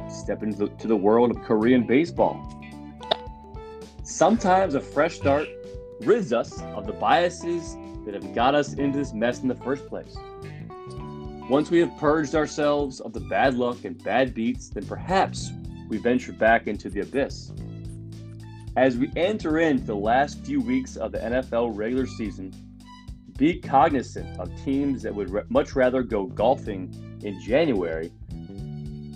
step 0.10 0.44
into 0.44 0.68
the, 0.88 0.96
world 0.96 1.32
of 1.32 1.42
Korean 1.44 1.86
baseball. 1.86 2.62
Sometimes 4.04 4.76
a 4.76 4.82
fresh 4.82 5.16
start 5.16 5.48
rids 6.02 6.32
us 6.32 6.62
of 6.62 6.86
the 6.86 6.94
biases 6.94 7.76
that 8.06 8.14
have 8.14 8.36
got 8.36 8.54
us 8.54 8.74
into 8.74 9.00
this 9.00 9.14
mess 9.14 9.42
in 9.42 9.48
the 9.48 9.56
first 9.56 9.88
place. 9.88 10.16
Once 11.50 11.72
we 11.72 11.80
have 11.80 11.96
purged 11.98 12.36
ourselves 12.36 13.00
of 13.00 13.14
the 13.14 13.20
bad 13.20 13.56
luck 13.56 13.86
and 13.86 14.04
bad 14.04 14.34
beats, 14.34 14.70
then 14.70 14.86
perhaps 14.86 15.52
we 15.88 15.98
venture 15.98 16.34
back 16.34 16.68
into 16.68 16.90
the 16.90 17.02
abyss. 17.02 17.52
As 18.78 18.98
we 18.98 19.10
enter 19.16 19.60
into 19.60 19.86
the 19.86 19.96
last 19.96 20.44
few 20.46 20.60
weeks 20.60 20.98
of 20.98 21.12
the 21.12 21.20
NFL 21.20 21.76
regular 21.76 22.06
season, 22.06 22.54
be 23.38 23.60
cognizant 23.60 24.40
of 24.40 24.50
teams 24.64 25.02
that 25.04 25.14
would 25.14 25.30
re- 25.30 25.44
much 25.50 25.76
rather 25.76 26.04
go 26.04 26.26
golfing 26.26 27.20
in 27.24 27.40
January 27.42 28.12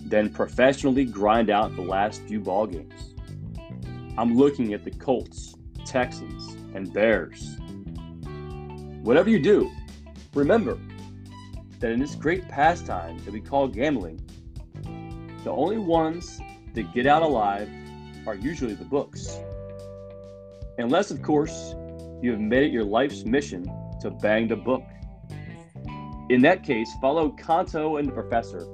than 0.05 0.29
professionally 0.29 1.05
grind 1.05 1.49
out 1.49 1.75
the 1.75 1.81
last 1.81 2.21
few 2.23 2.39
ball 2.39 2.65
games. 2.65 3.13
I'm 4.17 4.35
looking 4.35 4.73
at 4.73 4.83
the 4.83 4.91
Colts, 4.91 5.55
Texans, 5.85 6.55
and 6.75 6.91
Bears. 6.91 7.57
Whatever 9.03 9.29
you 9.29 9.39
do, 9.39 9.71
remember 10.33 10.77
that 11.79 11.91
in 11.91 11.99
this 11.99 12.15
great 12.15 12.47
pastime 12.47 13.17
that 13.19 13.31
we 13.31 13.39
call 13.39 13.67
gambling, 13.67 14.19
the 15.43 15.51
only 15.51 15.77
ones 15.77 16.41
that 16.79 16.93
get 16.93 17.05
out 17.05 17.21
alive 17.21 17.69
are 18.25 18.36
usually 18.36 18.74
the 18.74 18.86
books. 18.86 19.38
Unless, 20.77 21.12
of 21.12 21.21
course, 21.21 21.75
you 22.21 22.31
have 22.31 22.39
made 22.39 22.63
it 22.63 22.71
your 22.71 22.86
life's 22.86 23.25
mission 23.25 23.65
to 24.01 24.09
bang 24.09 24.48
the 24.48 24.55
book. 24.55 24.83
In 26.29 26.41
that 26.43 26.63
case, 26.63 26.89
follow 27.01 27.31
Kanto 27.31 27.98
and 27.98 28.07
the 28.07 28.13
Professor 28.13 28.65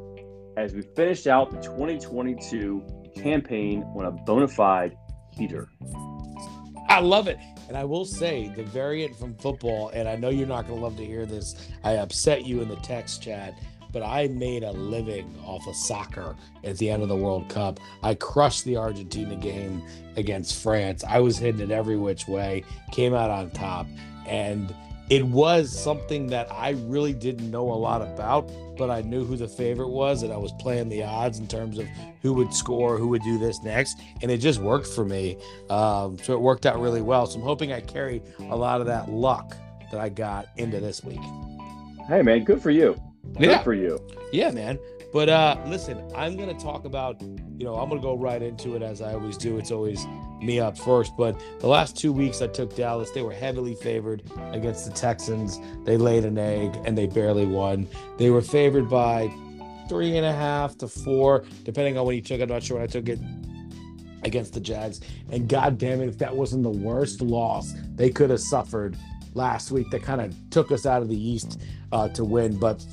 as 0.55 0.73
we 0.73 0.83
finish 0.95 1.25
out 1.25 1.49
the 1.49 1.57
2022 1.57 2.83
campaign 3.15 3.83
on 3.95 4.05
a 4.05 4.11
bona 4.11 4.47
fide 4.47 4.95
heater. 5.31 5.69
I 6.87 6.99
love 6.99 7.27
it. 7.27 7.39
And 7.67 7.75
I 7.75 7.83
will 7.83 8.05
say 8.05 8.49
the 8.49 8.63
variant 8.63 9.17
from 9.17 9.33
football, 9.35 9.89
and 9.89 10.07
I 10.07 10.15
know 10.15 10.29
you're 10.29 10.47
not 10.47 10.67
going 10.67 10.79
to 10.79 10.83
love 10.83 10.97
to 10.97 11.05
hear 11.05 11.25
this. 11.25 11.55
I 11.83 11.93
upset 11.93 12.45
you 12.45 12.61
in 12.61 12.69
the 12.69 12.75
text 12.77 13.23
chat, 13.23 13.57
but 13.95 14.03
I 14.03 14.27
made 14.27 14.63
a 14.63 14.73
living 14.73 15.39
off 15.45 15.65
of 15.67 15.73
soccer 15.73 16.35
at 16.65 16.77
the 16.77 16.89
end 16.89 17.01
of 17.01 17.07
the 17.07 17.15
World 17.15 17.47
Cup. 17.47 17.79
I 18.03 18.13
crushed 18.15 18.65
the 18.65 18.75
Argentina 18.75 19.37
game 19.37 19.81
against 20.17 20.61
France. 20.61 21.05
I 21.07 21.21
was 21.21 21.37
hitting 21.37 21.61
it 21.61 21.71
every 21.71 21.95
which 21.95 22.27
way, 22.27 22.65
came 22.91 23.13
out 23.13 23.29
on 23.29 23.51
top. 23.51 23.87
And 24.27 24.75
it 25.09 25.23
was 25.23 25.71
something 25.71 26.27
that 26.27 26.51
I 26.51 26.71
really 26.71 27.13
didn't 27.13 27.49
know 27.49 27.71
a 27.71 27.73
lot 27.73 28.01
about, 28.01 28.51
but 28.77 28.89
I 28.89 29.01
knew 29.01 29.23
who 29.23 29.37
the 29.37 29.47
favorite 29.47 29.91
was, 29.91 30.23
and 30.23 30.33
I 30.33 30.37
was 30.37 30.51
playing 30.59 30.89
the 30.89 31.01
odds 31.05 31.39
in 31.39 31.47
terms 31.47 31.77
of 31.77 31.87
who 32.21 32.33
would 32.33 32.53
score, 32.53 32.97
who 32.97 33.07
would 33.07 33.21
do 33.21 33.39
this 33.39 33.63
next, 33.63 33.97
and 34.21 34.29
it 34.29 34.39
just 34.39 34.59
worked 34.59 34.87
for 34.87 35.05
me. 35.05 35.37
Um, 35.69 36.17
so 36.17 36.33
it 36.33 36.41
worked 36.41 36.65
out 36.65 36.81
really 36.81 37.01
well. 37.01 37.27
So 37.27 37.39
I'm 37.39 37.45
hoping 37.45 37.71
I 37.71 37.79
carry 37.79 38.21
a 38.39 38.57
lot 38.57 38.81
of 38.81 38.87
that 38.87 39.09
luck 39.09 39.55
that 39.89 40.01
I 40.01 40.09
got 40.09 40.49
into 40.57 40.81
this 40.81 41.01
week. 41.01 41.21
Hey, 42.09 42.21
man, 42.23 42.43
good 42.43 42.61
for 42.61 42.71
you. 42.71 43.01
Good 43.33 43.43
Yeah. 43.49 43.63
for 43.63 43.73
you. 43.73 43.99
Yeah, 44.31 44.51
man. 44.51 44.79
But 45.13 45.29
uh 45.29 45.57
listen, 45.67 46.01
I'm 46.15 46.35
gonna 46.35 46.59
talk 46.59 46.83
about, 46.85 47.21
you 47.21 47.63
know, 47.65 47.75
I'm 47.75 47.87
gonna 47.89 48.01
go 48.01 48.17
right 48.17 48.41
into 48.41 48.75
it 48.75 48.81
as 48.81 49.01
I 49.01 49.13
always 49.13 49.37
do. 49.37 49.57
It's 49.57 49.71
always 49.71 50.05
me 50.41 50.59
up 50.59 50.77
first. 50.77 51.13
But 51.17 51.39
the 51.59 51.67
last 51.67 51.97
two 51.97 52.11
weeks 52.11 52.41
I 52.41 52.47
took 52.47 52.75
Dallas. 52.75 53.11
They 53.11 53.21
were 53.21 53.31
heavily 53.31 53.75
favored 53.75 54.23
against 54.51 54.85
the 54.85 54.91
Texans. 54.91 55.59
They 55.85 55.95
laid 55.97 56.25
an 56.25 56.37
egg 56.37 56.77
and 56.85 56.97
they 56.97 57.07
barely 57.07 57.45
won. 57.45 57.87
They 58.17 58.29
were 58.29 58.41
favored 58.41 58.89
by 58.89 59.29
three 59.87 60.17
and 60.17 60.25
a 60.25 60.33
half 60.33 60.77
to 60.79 60.87
four, 60.87 61.45
depending 61.63 61.97
on 61.97 62.05
when 62.05 62.15
you 62.15 62.21
took 62.21 62.39
it. 62.39 62.43
I'm 62.43 62.49
not 62.49 62.63
sure 62.63 62.77
when 62.77 62.83
I 62.83 62.87
took 62.87 63.07
it 63.07 63.19
against 64.23 64.53
the 64.53 64.59
Jags. 64.59 64.99
And 65.31 65.47
god 65.47 65.77
damn 65.77 66.01
it, 66.01 66.07
if 66.09 66.17
that 66.17 66.35
wasn't 66.35 66.63
the 66.63 66.69
worst 66.69 67.21
loss 67.21 67.73
they 67.95 68.09
could 68.09 68.29
have 68.31 68.39
suffered 68.41 68.97
last 69.33 69.71
week 69.71 69.89
that 69.91 70.01
kind 70.01 70.19
of 70.19 70.33
took 70.49 70.71
us 70.71 70.85
out 70.85 71.01
of 71.01 71.07
the 71.09 71.15
East 71.17 71.61
uh, 71.91 72.09
to 72.09 72.25
win. 72.25 72.57
But 72.57 72.83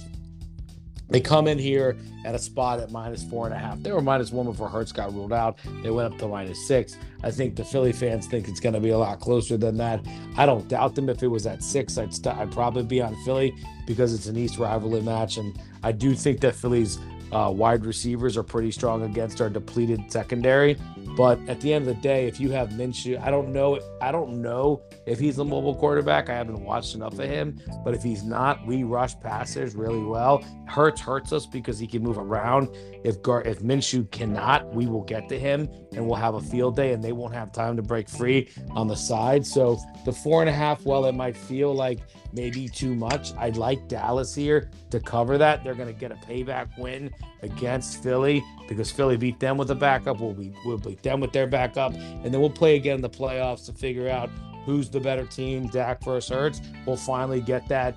they 1.12 1.20
come 1.20 1.46
in 1.46 1.58
here 1.58 1.96
at 2.24 2.34
a 2.34 2.38
spot 2.38 2.80
at 2.80 2.90
minus 2.90 3.22
four 3.22 3.46
and 3.46 3.54
a 3.54 3.58
half. 3.58 3.82
They 3.82 3.92
were 3.92 4.00
minus 4.00 4.32
one 4.32 4.46
before 4.46 4.68
Hurts 4.68 4.92
got 4.92 5.12
ruled 5.12 5.32
out. 5.32 5.58
They 5.82 5.90
went 5.90 6.12
up 6.12 6.18
to 6.20 6.28
minus 6.28 6.66
six. 6.66 6.96
I 7.22 7.30
think 7.30 7.54
the 7.56 7.64
Philly 7.64 7.92
fans 7.92 8.26
think 8.26 8.48
it's 8.48 8.60
going 8.60 8.74
to 8.74 8.80
be 8.80 8.90
a 8.90 8.98
lot 8.98 9.20
closer 9.20 9.56
than 9.56 9.76
that. 9.76 10.04
I 10.36 10.46
don't 10.46 10.66
doubt 10.68 10.94
them. 10.94 11.08
If 11.08 11.22
it 11.22 11.28
was 11.28 11.46
at 11.46 11.62
six, 11.62 11.98
I'd 11.98 12.14
st- 12.14 12.36
I'd 12.36 12.50
probably 12.50 12.84
be 12.84 13.02
on 13.02 13.14
Philly 13.24 13.54
because 13.86 14.14
it's 14.14 14.26
an 14.26 14.36
East 14.36 14.58
rivalry 14.58 15.02
match, 15.02 15.36
and 15.36 15.58
I 15.82 15.92
do 15.92 16.14
think 16.14 16.40
that 16.40 16.54
Philly's 16.54 16.98
uh, 17.32 17.50
wide 17.54 17.84
receivers 17.84 18.36
are 18.36 18.42
pretty 18.42 18.70
strong 18.70 19.02
against 19.02 19.40
our 19.40 19.48
depleted 19.50 20.10
secondary. 20.10 20.76
But 21.16 21.38
at 21.48 21.60
the 21.60 21.72
end 21.74 21.86
of 21.86 21.94
the 21.94 22.00
day, 22.00 22.26
if 22.26 22.40
you 22.40 22.50
have 22.52 22.70
Minshew, 22.70 23.20
I 23.22 23.30
don't 23.30 23.52
know. 23.52 23.78
I 24.00 24.10
don't 24.12 24.40
know 24.40 24.82
if 25.06 25.18
he's 25.18 25.38
a 25.38 25.44
mobile 25.44 25.74
quarterback. 25.74 26.30
I 26.30 26.34
haven't 26.34 26.64
watched 26.64 26.94
enough 26.94 27.18
of 27.18 27.28
him. 27.28 27.60
But 27.84 27.94
if 27.94 28.02
he's 28.02 28.22
not, 28.22 28.66
we 28.66 28.82
rush 28.82 29.18
passes 29.20 29.74
really 29.74 30.02
well. 30.02 30.42
Hurts 30.66 31.00
hurts 31.00 31.32
us 31.32 31.44
because 31.44 31.78
he 31.78 31.86
can 31.86 32.02
move 32.02 32.16
around. 32.18 32.68
If 33.04 33.22
Gar- 33.22 33.42
if 33.42 33.60
Minshew 33.60 34.10
cannot, 34.10 34.72
we 34.74 34.86
will 34.86 35.04
get 35.04 35.28
to 35.28 35.38
him 35.38 35.68
and 35.92 36.06
we'll 36.06 36.16
have 36.16 36.34
a 36.34 36.40
field 36.40 36.76
day, 36.76 36.92
and 36.92 37.04
they 37.04 37.12
won't 37.12 37.34
have 37.34 37.52
time 37.52 37.76
to 37.76 37.82
break 37.82 38.08
free 38.08 38.48
on 38.70 38.88
the 38.88 38.96
side. 38.96 39.46
So 39.46 39.78
the 40.06 40.12
four 40.12 40.40
and 40.40 40.48
a 40.48 40.52
half, 40.52 40.84
while 40.86 41.04
it 41.04 41.12
might 41.12 41.36
feel 41.36 41.74
like 41.74 42.00
maybe 42.32 42.68
too 42.68 42.94
much, 42.94 43.34
I'd 43.36 43.58
like 43.58 43.88
Dallas 43.88 44.34
here 44.34 44.70
to 44.90 45.00
cover 45.00 45.36
that. 45.36 45.62
They're 45.62 45.74
going 45.74 45.92
to 45.92 46.00
get 46.00 46.10
a 46.10 46.14
payback 46.14 46.78
win 46.78 47.10
against 47.42 48.02
Philly 48.02 48.42
because 48.72 48.90
Philly 48.90 49.16
beat 49.16 49.38
them 49.40 49.56
with 49.56 49.70
a 49.70 49.74
backup. 49.74 50.20
We'll, 50.20 50.34
be, 50.34 50.54
we'll 50.64 50.78
beat 50.78 51.02
them 51.02 51.20
with 51.20 51.32
their 51.32 51.46
backup. 51.46 51.94
And 51.94 52.32
then 52.32 52.40
we'll 52.40 52.50
play 52.50 52.76
again 52.76 52.96
in 52.96 53.02
the 53.02 53.10
playoffs 53.10 53.66
to 53.66 53.72
figure 53.72 54.08
out 54.08 54.30
who's 54.64 54.88
the 54.88 55.00
better 55.00 55.26
team, 55.26 55.68
Dak 55.68 56.02
versus 56.02 56.30
Hurts. 56.30 56.60
We'll 56.86 56.96
finally 56.96 57.40
get 57.40 57.68
that 57.68 57.96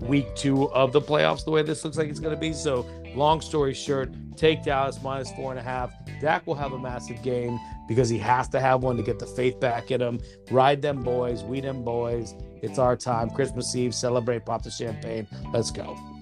week 0.00 0.34
two 0.34 0.70
of 0.70 0.92
the 0.92 1.00
playoffs 1.00 1.44
the 1.44 1.50
way 1.50 1.62
this 1.62 1.84
looks 1.84 1.96
like 1.96 2.08
it's 2.08 2.20
going 2.20 2.34
to 2.34 2.40
be. 2.40 2.52
So, 2.52 2.86
long 3.14 3.40
story 3.40 3.74
short, 3.74 4.12
take 4.36 4.64
Dallas 4.64 5.00
minus 5.02 5.30
four 5.32 5.50
and 5.50 5.60
a 5.60 5.62
half. 5.62 5.92
Dak 6.20 6.46
will 6.46 6.54
have 6.54 6.72
a 6.72 6.78
massive 6.78 7.22
game 7.22 7.58
because 7.88 8.08
he 8.08 8.18
has 8.18 8.48
to 8.48 8.60
have 8.60 8.82
one 8.82 8.96
to 8.96 9.02
get 9.02 9.18
the 9.18 9.26
faith 9.26 9.60
back 9.60 9.90
in 9.90 10.00
him. 10.00 10.20
Ride 10.50 10.82
them 10.82 11.02
boys, 11.02 11.42
we 11.42 11.60
them 11.60 11.84
boys. 11.84 12.34
It's 12.62 12.78
our 12.78 12.96
time. 12.96 13.30
Christmas 13.30 13.74
Eve, 13.76 13.94
celebrate, 13.94 14.46
pop 14.46 14.62
the 14.62 14.70
champagne. 14.70 15.26
Let's 15.52 15.70
go. 15.70 16.13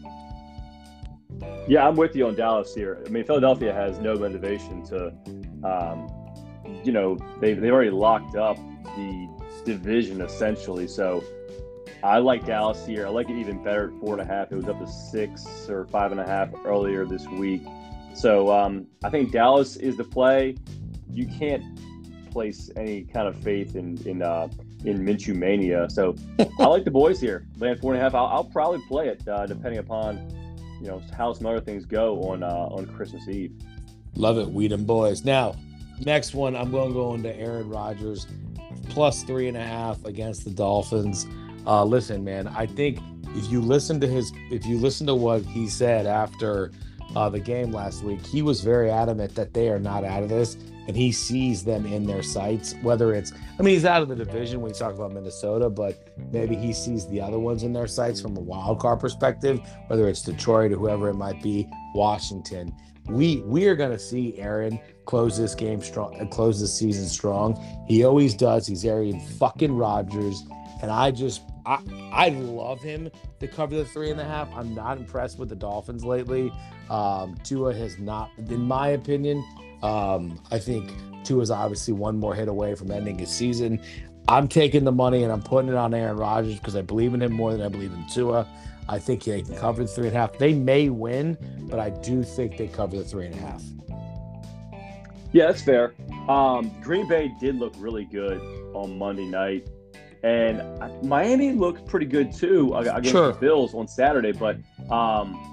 Yeah, 1.68 1.86
I'm 1.86 1.94
with 1.94 2.16
you 2.16 2.26
on 2.26 2.34
Dallas 2.34 2.74
here. 2.74 3.02
I 3.06 3.08
mean, 3.08 3.24
Philadelphia 3.24 3.72
has 3.72 3.98
no 3.98 4.16
motivation 4.16 4.84
to, 4.86 5.12
um, 5.64 6.08
you 6.82 6.90
know, 6.90 7.16
they 7.40 7.54
they've 7.54 7.72
already 7.72 7.90
locked 7.90 8.36
up 8.36 8.56
the 8.96 9.28
division 9.64 10.20
essentially. 10.20 10.88
So 10.88 11.22
I 12.02 12.18
like 12.18 12.44
Dallas 12.44 12.84
here. 12.84 13.06
I 13.06 13.10
like 13.10 13.30
it 13.30 13.38
even 13.38 13.62
better 13.62 13.92
at 13.92 14.00
four 14.00 14.18
and 14.18 14.22
a 14.22 14.24
half. 14.24 14.50
It 14.50 14.56
was 14.56 14.68
up 14.68 14.80
to 14.80 14.88
six 14.88 15.68
or 15.68 15.86
five 15.86 16.10
and 16.10 16.20
a 16.20 16.26
half 16.26 16.50
earlier 16.64 17.06
this 17.06 17.28
week. 17.28 17.62
So 18.14 18.50
um, 18.50 18.88
I 19.04 19.10
think 19.10 19.30
Dallas 19.30 19.76
is 19.76 19.96
the 19.96 20.04
play. 20.04 20.56
You 21.10 21.26
can't 21.26 21.64
place 22.32 22.70
any 22.76 23.02
kind 23.04 23.28
of 23.28 23.36
faith 23.36 23.76
in 23.76 23.96
in 24.04 24.20
uh, 24.20 24.48
in 24.84 24.98
Minshew 24.98 25.36
mania. 25.36 25.88
So 25.90 26.16
I 26.58 26.66
like 26.66 26.84
the 26.84 26.90
boys 26.90 27.20
here. 27.20 27.46
Land 27.58 27.80
four 27.80 27.92
and 27.92 28.00
a 28.00 28.02
half. 28.02 28.16
I'll, 28.16 28.26
I'll 28.26 28.44
probably 28.44 28.80
play 28.88 29.06
it 29.08 29.26
uh, 29.28 29.46
depending 29.46 29.78
upon 29.78 30.41
you 30.82 30.88
know 30.88 31.00
how 31.16 31.32
some 31.32 31.46
other 31.46 31.60
things 31.60 31.84
go 31.84 32.20
on 32.22 32.42
uh, 32.42 32.46
on 32.46 32.86
Christmas 32.86 33.28
Eve. 33.28 33.52
Love 34.16 34.36
it, 34.38 34.48
Weed 34.48 34.72
and 34.72 34.84
Boys. 34.84 35.24
Now, 35.24 35.54
next 36.04 36.34
one, 36.34 36.56
I'm 36.56 36.72
going 36.72 36.88
to 36.88 36.94
go 36.94 37.14
into 37.14 37.34
Aaron 37.36 37.68
Rodgers 37.68 38.26
plus 38.88 39.22
three 39.22 39.46
and 39.46 39.56
a 39.56 39.62
half 39.62 40.04
against 40.04 40.44
the 40.44 40.50
Dolphins. 40.50 41.26
Uh, 41.66 41.84
listen, 41.84 42.24
man, 42.24 42.48
I 42.48 42.66
think 42.66 42.98
if 43.36 43.50
you 43.50 43.60
listen 43.60 44.00
to 44.00 44.08
his, 44.08 44.32
if 44.50 44.66
you 44.66 44.76
listen 44.76 45.06
to 45.06 45.14
what 45.14 45.42
he 45.42 45.68
said 45.68 46.06
after 46.06 46.72
uh, 47.16 47.28
the 47.28 47.40
game 47.40 47.72
last 47.72 48.02
week, 48.02 48.24
he 48.24 48.42
was 48.42 48.60
very 48.60 48.90
adamant 48.90 49.34
that 49.34 49.52
they 49.54 49.68
are 49.68 49.78
not 49.78 50.04
out 50.04 50.22
of 50.22 50.28
this, 50.28 50.56
and 50.88 50.96
he 50.96 51.12
sees 51.12 51.64
them 51.64 51.86
in 51.86 52.04
their 52.04 52.22
sights. 52.22 52.74
Whether 52.82 53.14
it's, 53.14 53.32
I 53.58 53.62
mean, 53.62 53.74
he's 53.74 53.84
out 53.84 54.02
of 54.02 54.08
the 54.08 54.16
division 54.16 54.60
when 54.60 54.70
you 54.70 54.78
talk 54.78 54.94
about 54.94 55.12
Minnesota, 55.12 55.70
but 55.70 56.08
maybe 56.32 56.56
he 56.56 56.72
sees 56.72 57.06
the 57.08 57.20
other 57.20 57.38
ones 57.38 57.62
in 57.62 57.72
their 57.72 57.86
sights 57.86 58.20
from 58.20 58.36
a 58.36 58.40
wild 58.40 58.80
card 58.80 59.00
perspective, 59.00 59.60
whether 59.86 60.08
it's 60.08 60.22
Detroit 60.22 60.72
or 60.72 60.76
whoever 60.76 61.08
it 61.08 61.14
might 61.14 61.42
be, 61.42 61.68
Washington. 61.94 62.74
we 63.08 63.38
we 63.42 63.66
are 63.66 63.74
going 63.76 63.90
to 63.90 63.98
see 63.98 64.38
Aaron 64.38 64.78
close 65.04 65.36
this 65.36 65.54
game 65.54 65.82
strong, 65.82 66.18
uh, 66.20 66.26
close 66.26 66.60
this 66.60 66.76
season 66.76 67.06
strong. 67.06 67.56
He 67.88 68.04
always 68.04 68.34
does. 68.34 68.66
He's 68.66 68.84
Aaron 68.84 69.20
fucking 69.20 69.76
Rodgers, 69.76 70.42
and 70.82 70.90
I 70.90 71.10
just 71.10 71.42
I 71.66 71.80
I 72.12 72.28
love 72.30 72.80
him 72.80 73.10
to 73.40 73.48
cover 73.48 73.74
the 73.74 73.84
three 73.84 74.10
and 74.10 74.20
a 74.20 74.24
half. 74.24 74.48
I'm 74.54 74.74
not 74.74 74.98
impressed 74.98 75.38
with 75.38 75.48
the 75.48 75.56
Dolphins 75.56 76.04
lately. 76.04 76.52
Um, 76.92 77.36
Tua 77.42 77.72
has 77.74 77.98
not, 77.98 78.30
in 78.36 78.60
my 78.60 78.88
opinion. 78.88 79.42
Um, 79.82 80.38
I 80.50 80.58
think 80.58 80.92
Tua 81.24 81.40
is 81.40 81.50
obviously 81.50 81.94
one 81.94 82.18
more 82.18 82.34
hit 82.34 82.48
away 82.48 82.74
from 82.74 82.90
ending 82.90 83.18
his 83.18 83.30
season. 83.30 83.80
I'm 84.28 84.46
taking 84.46 84.84
the 84.84 84.92
money 84.92 85.22
and 85.22 85.32
I'm 85.32 85.42
putting 85.42 85.70
it 85.70 85.74
on 85.74 85.94
Aaron 85.94 86.18
Rodgers 86.18 86.58
because 86.58 86.76
I 86.76 86.82
believe 86.82 87.14
in 87.14 87.22
him 87.22 87.32
more 87.32 87.52
than 87.52 87.62
I 87.62 87.68
believe 87.68 87.92
in 87.92 88.06
Tua. 88.12 88.46
I 88.90 88.98
think 88.98 89.24
they 89.24 89.40
can 89.40 89.56
cover 89.56 89.82
the 89.82 89.88
three 89.88 90.08
and 90.08 90.16
a 90.16 90.20
half. 90.20 90.36
They 90.36 90.52
may 90.52 90.90
win, 90.90 91.38
but 91.70 91.80
I 91.80 91.88
do 91.88 92.22
think 92.22 92.58
they 92.58 92.68
cover 92.68 92.98
the 92.98 93.04
three 93.04 93.26
and 93.26 93.34
a 93.34 93.38
half. 93.38 93.62
Yeah, 95.32 95.46
that's 95.46 95.62
fair. 95.62 95.94
Um, 96.28 96.70
Green 96.82 97.08
Bay 97.08 97.32
did 97.40 97.56
look 97.56 97.72
really 97.78 98.04
good 98.04 98.38
on 98.74 98.98
Monday 98.98 99.24
night, 99.24 99.66
and 100.22 100.62
Miami 101.02 101.52
looked 101.52 101.86
pretty 101.86 102.04
good 102.06 102.34
too 102.34 102.74
against 102.74 103.10
sure. 103.10 103.32
the 103.32 103.38
Bills 103.38 103.72
on 103.72 103.88
Saturday. 103.88 104.32
But 104.32 104.58
um, 104.90 105.51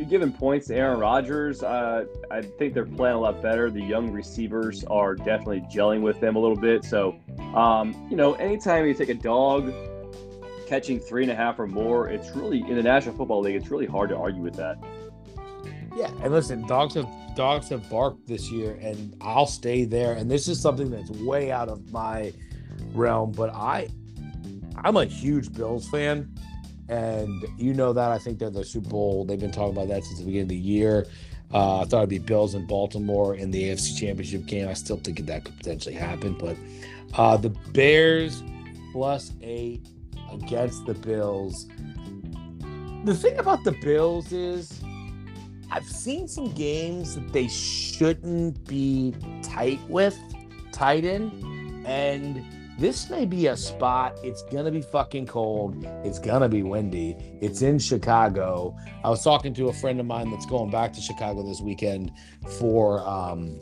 you're 0.00 0.08
giving 0.08 0.32
points 0.32 0.68
to 0.68 0.74
Aaron 0.74 0.98
Rodgers. 0.98 1.62
Uh, 1.62 2.06
I 2.30 2.40
think 2.40 2.72
they're 2.72 2.86
playing 2.86 3.16
a 3.16 3.20
lot 3.20 3.42
better. 3.42 3.70
The 3.70 3.82
young 3.82 4.10
receivers 4.10 4.82
are 4.84 5.14
definitely 5.14 5.60
gelling 5.70 6.00
with 6.00 6.20
them 6.20 6.36
a 6.36 6.38
little 6.38 6.56
bit. 6.56 6.86
So, 6.86 7.16
um, 7.54 8.06
you 8.08 8.16
know, 8.16 8.32
anytime 8.34 8.86
you 8.86 8.94
take 8.94 9.10
a 9.10 9.14
dog 9.14 9.70
catching 10.66 11.00
three 11.00 11.22
and 11.22 11.30
a 11.30 11.34
half 11.34 11.58
or 11.58 11.66
more, 11.66 12.08
it's 12.08 12.30
really 12.30 12.62
in 12.62 12.76
the 12.76 12.82
National 12.82 13.14
Football 13.14 13.42
League. 13.42 13.56
It's 13.56 13.70
really 13.70 13.84
hard 13.84 14.08
to 14.08 14.16
argue 14.16 14.40
with 14.40 14.54
that. 14.54 14.82
Yeah, 15.94 16.10
and 16.22 16.32
listen, 16.32 16.66
dogs 16.66 16.94
have 16.94 17.06
dogs 17.36 17.68
have 17.68 17.86
barked 17.90 18.26
this 18.26 18.50
year, 18.50 18.78
and 18.80 19.14
I'll 19.20 19.46
stay 19.46 19.84
there. 19.84 20.14
And 20.14 20.30
this 20.30 20.48
is 20.48 20.58
something 20.58 20.90
that's 20.90 21.10
way 21.10 21.52
out 21.52 21.68
of 21.68 21.92
my 21.92 22.32
realm, 22.94 23.32
but 23.32 23.54
I, 23.54 23.88
I'm 24.82 24.96
a 24.96 25.04
huge 25.04 25.52
Bills 25.52 25.90
fan, 25.90 26.34
and 26.90 27.44
you 27.56 27.72
know 27.72 27.92
that. 27.92 28.10
I 28.10 28.18
think 28.18 28.38
they're 28.38 28.50
the 28.50 28.64
Super 28.64 28.90
Bowl. 28.90 29.24
They've 29.24 29.40
been 29.40 29.52
talking 29.52 29.76
about 29.76 29.88
that 29.88 30.04
since 30.04 30.18
the 30.18 30.24
beginning 30.24 30.42
of 30.42 30.48
the 30.48 30.56
year. 30.56 31.06
Uh, 31.54 31.80
I 31.80 31.84
thought 31.84 31.98
it'd 31.98 32.10
be 32.10 32.18
Bills 32.18 32.54
and 32.54 32.66
Baltimore 32.66 33.36
in 33.36 33.50
the 33.50 33.70
AFC 33.70 33.98
Championship 33.98 34.46
game. 34.46 34.68
I 34.68 34.74
still 34.74 34.96
think 34.96 35.24
that 35.26 35.44
could 35.44 35.56
potentially 35.56 35.94
happen, 35.94 36.36
but 36.38 36.56
uh, 37.14 37.36
the 37.36 37.50
Bears 37.50 38.42
plus 38.92 39.32
eight 39.40 39.86
against 40.32 40.84
the 40.86 40.94
Bills. 40.94 41.66
The 43.04 43.14
thing 43.14 43.38
about 43.38 43.64
the 43.64 43.72
Bills 43.72 44.32
is 44.32 44.80
I've 45.70 45.86
seen 45.86 46.28
some 46.28 46.52
games 46.52 47.14
that 47.14 47.32
they 47.32 47.48
shouldn't 47.48 48.64
be 48.66 49.14
tight 49.42 49.80
with, 49.88 50.18
tight 50.72 51.04
in, 51.04 51.84
and 51.86 52.44
this 52.80 53.10
may 53.10 53.26
be 53.26 53.48
a 53.48 53.56
spot. 53.56 54.18
It's 54.24 54.42
gonna 54.44 54.70
be 54.70 54.80
fucking 54.80 55.26
cold. 55.26 55.84
It's 56.02 56.18
gonna 56.18 56.48
be 56.48 56.62
windy. 56.62 57.14
It's 57.42 57.60
in 57.60 57.78
Chicago. 57.78 58.74
I 59.04 59.10
was 59.10 59.22
talking 59.22 59.52
to 59.54 59.68
a 59.68 59.72
friend 59.72 60.00
of 60.00 60.06
mine 60.06 60.30
that's 60.30 60.46
going 60.46 60.70
back 60.70 60.94
to 60.94 61.00
Chicago 61.00 61.42
this 61.42 61.60
weekend 61.60 62.10
for 62.58 63.06
um 63.06 63.60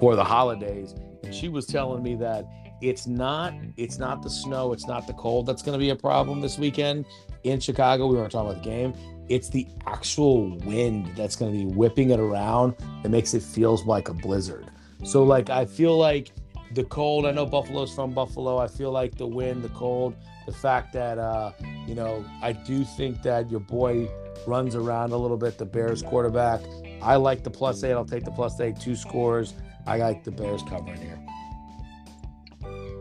for 0.00 0.16
the 0.16 0.24
holidays, 0.24 0.94
and 1.22 1.34
she 1.34 1.48
was 1.50 1.66
telling 1.66 2.02
me 2.02 2.14
that 2.14 2.46
it's 2.80 3.06
not 3.06 3.52
it's 3.76 3.98
not 3.98 4.22
the 4.22 4.30
snow, 4.30 4.72
it's 4.72 4.86
not 4.86 5.06
the 5.06 5.12
cold 5.12 5.44
that's 5.44 5.62
going 5.62 5.78
to 5.78 5.78
be 5.78 5.90
a 5.90 5.96
problem 5.96 6.40
this 6.40 6.58
weekend 6.58 7.04
in 7.44 7.60
Chicago. 7.60 8.06
We 8.06 8.16
weren't 8.16 8.32
talking 8.32 8.52
about 8.52 8.62
the 8.64 8.70
game. 8.70 8.94
It's 9.28 9.50
the 9.50 9.66
actual 9.86 10.56
wind 10.60 11.12
that's 11.14 11.36
going 11.36 11.52
to 11.52 11.58
be 11.58 11.66
whipping 11.66 12.08
it 12.10 12.20
around 12.20 12.74
that 13.02 13.10
makes 13.10 13.34
it 13.34 13.42
feels 13.42 13.84
like 13.84 14.08
a 14.08 14.14
blizzard. 14.14 14.70
So 15.04 15.24
like 15.24 15.50
I 15.50 15.66
feel 15.66 15.98
like 15.98 16.30
the 16.76 16.84
cold. 16.84 17.26
I 17.26 17.32
know 17.32 17.46
Buffalo's 17.46 17.92
from 17.92 18.12
Buffalo. 18.12 18.58
I 18.58 18.68
feel 18.68 18.92
like 18.92 19.16
the 19.16 19.26
wind, 19.26 19.64
the 19.64 19.70
cold, 19.70 20.14
the 20.44 20.52
fact 20.52 20.92
that 20.92 21.18
uh, 21.18 21.50
you 21.86 21.94
know, 21.94 22.24
I 22.42 22.52
do 22.52 22.84
think 22.84 23.22
that 23.22 23.50
your 23.50 23.60
boy 23.60 24.08
runs 24.46 24.76
around 24.76 25.12
a 25.12 25.16
little 25.16 25.38
bit. 25.38 25.58
The 25.58 25.64
Bears 25.64 26.02
quarterback. 26.02 26.60
I 27.02 27.16
like 27.16 27.42
the 27.42 27.50
plus 27.50 27.82
eight. 27.82 27.92
I'll 27.92 28.04
take 28.04 28.24
the 28.24 28.30
plus 28.30 28.60
eight. 28.60 28.78
Two 28.78 28.94
scores. 28.94 29.54
I 29.86 29.96
like 29.96 30.22
the 30.22 30.30
Bears 30.30 30.62
covering 30.62 31.00
here. 31.00 31.18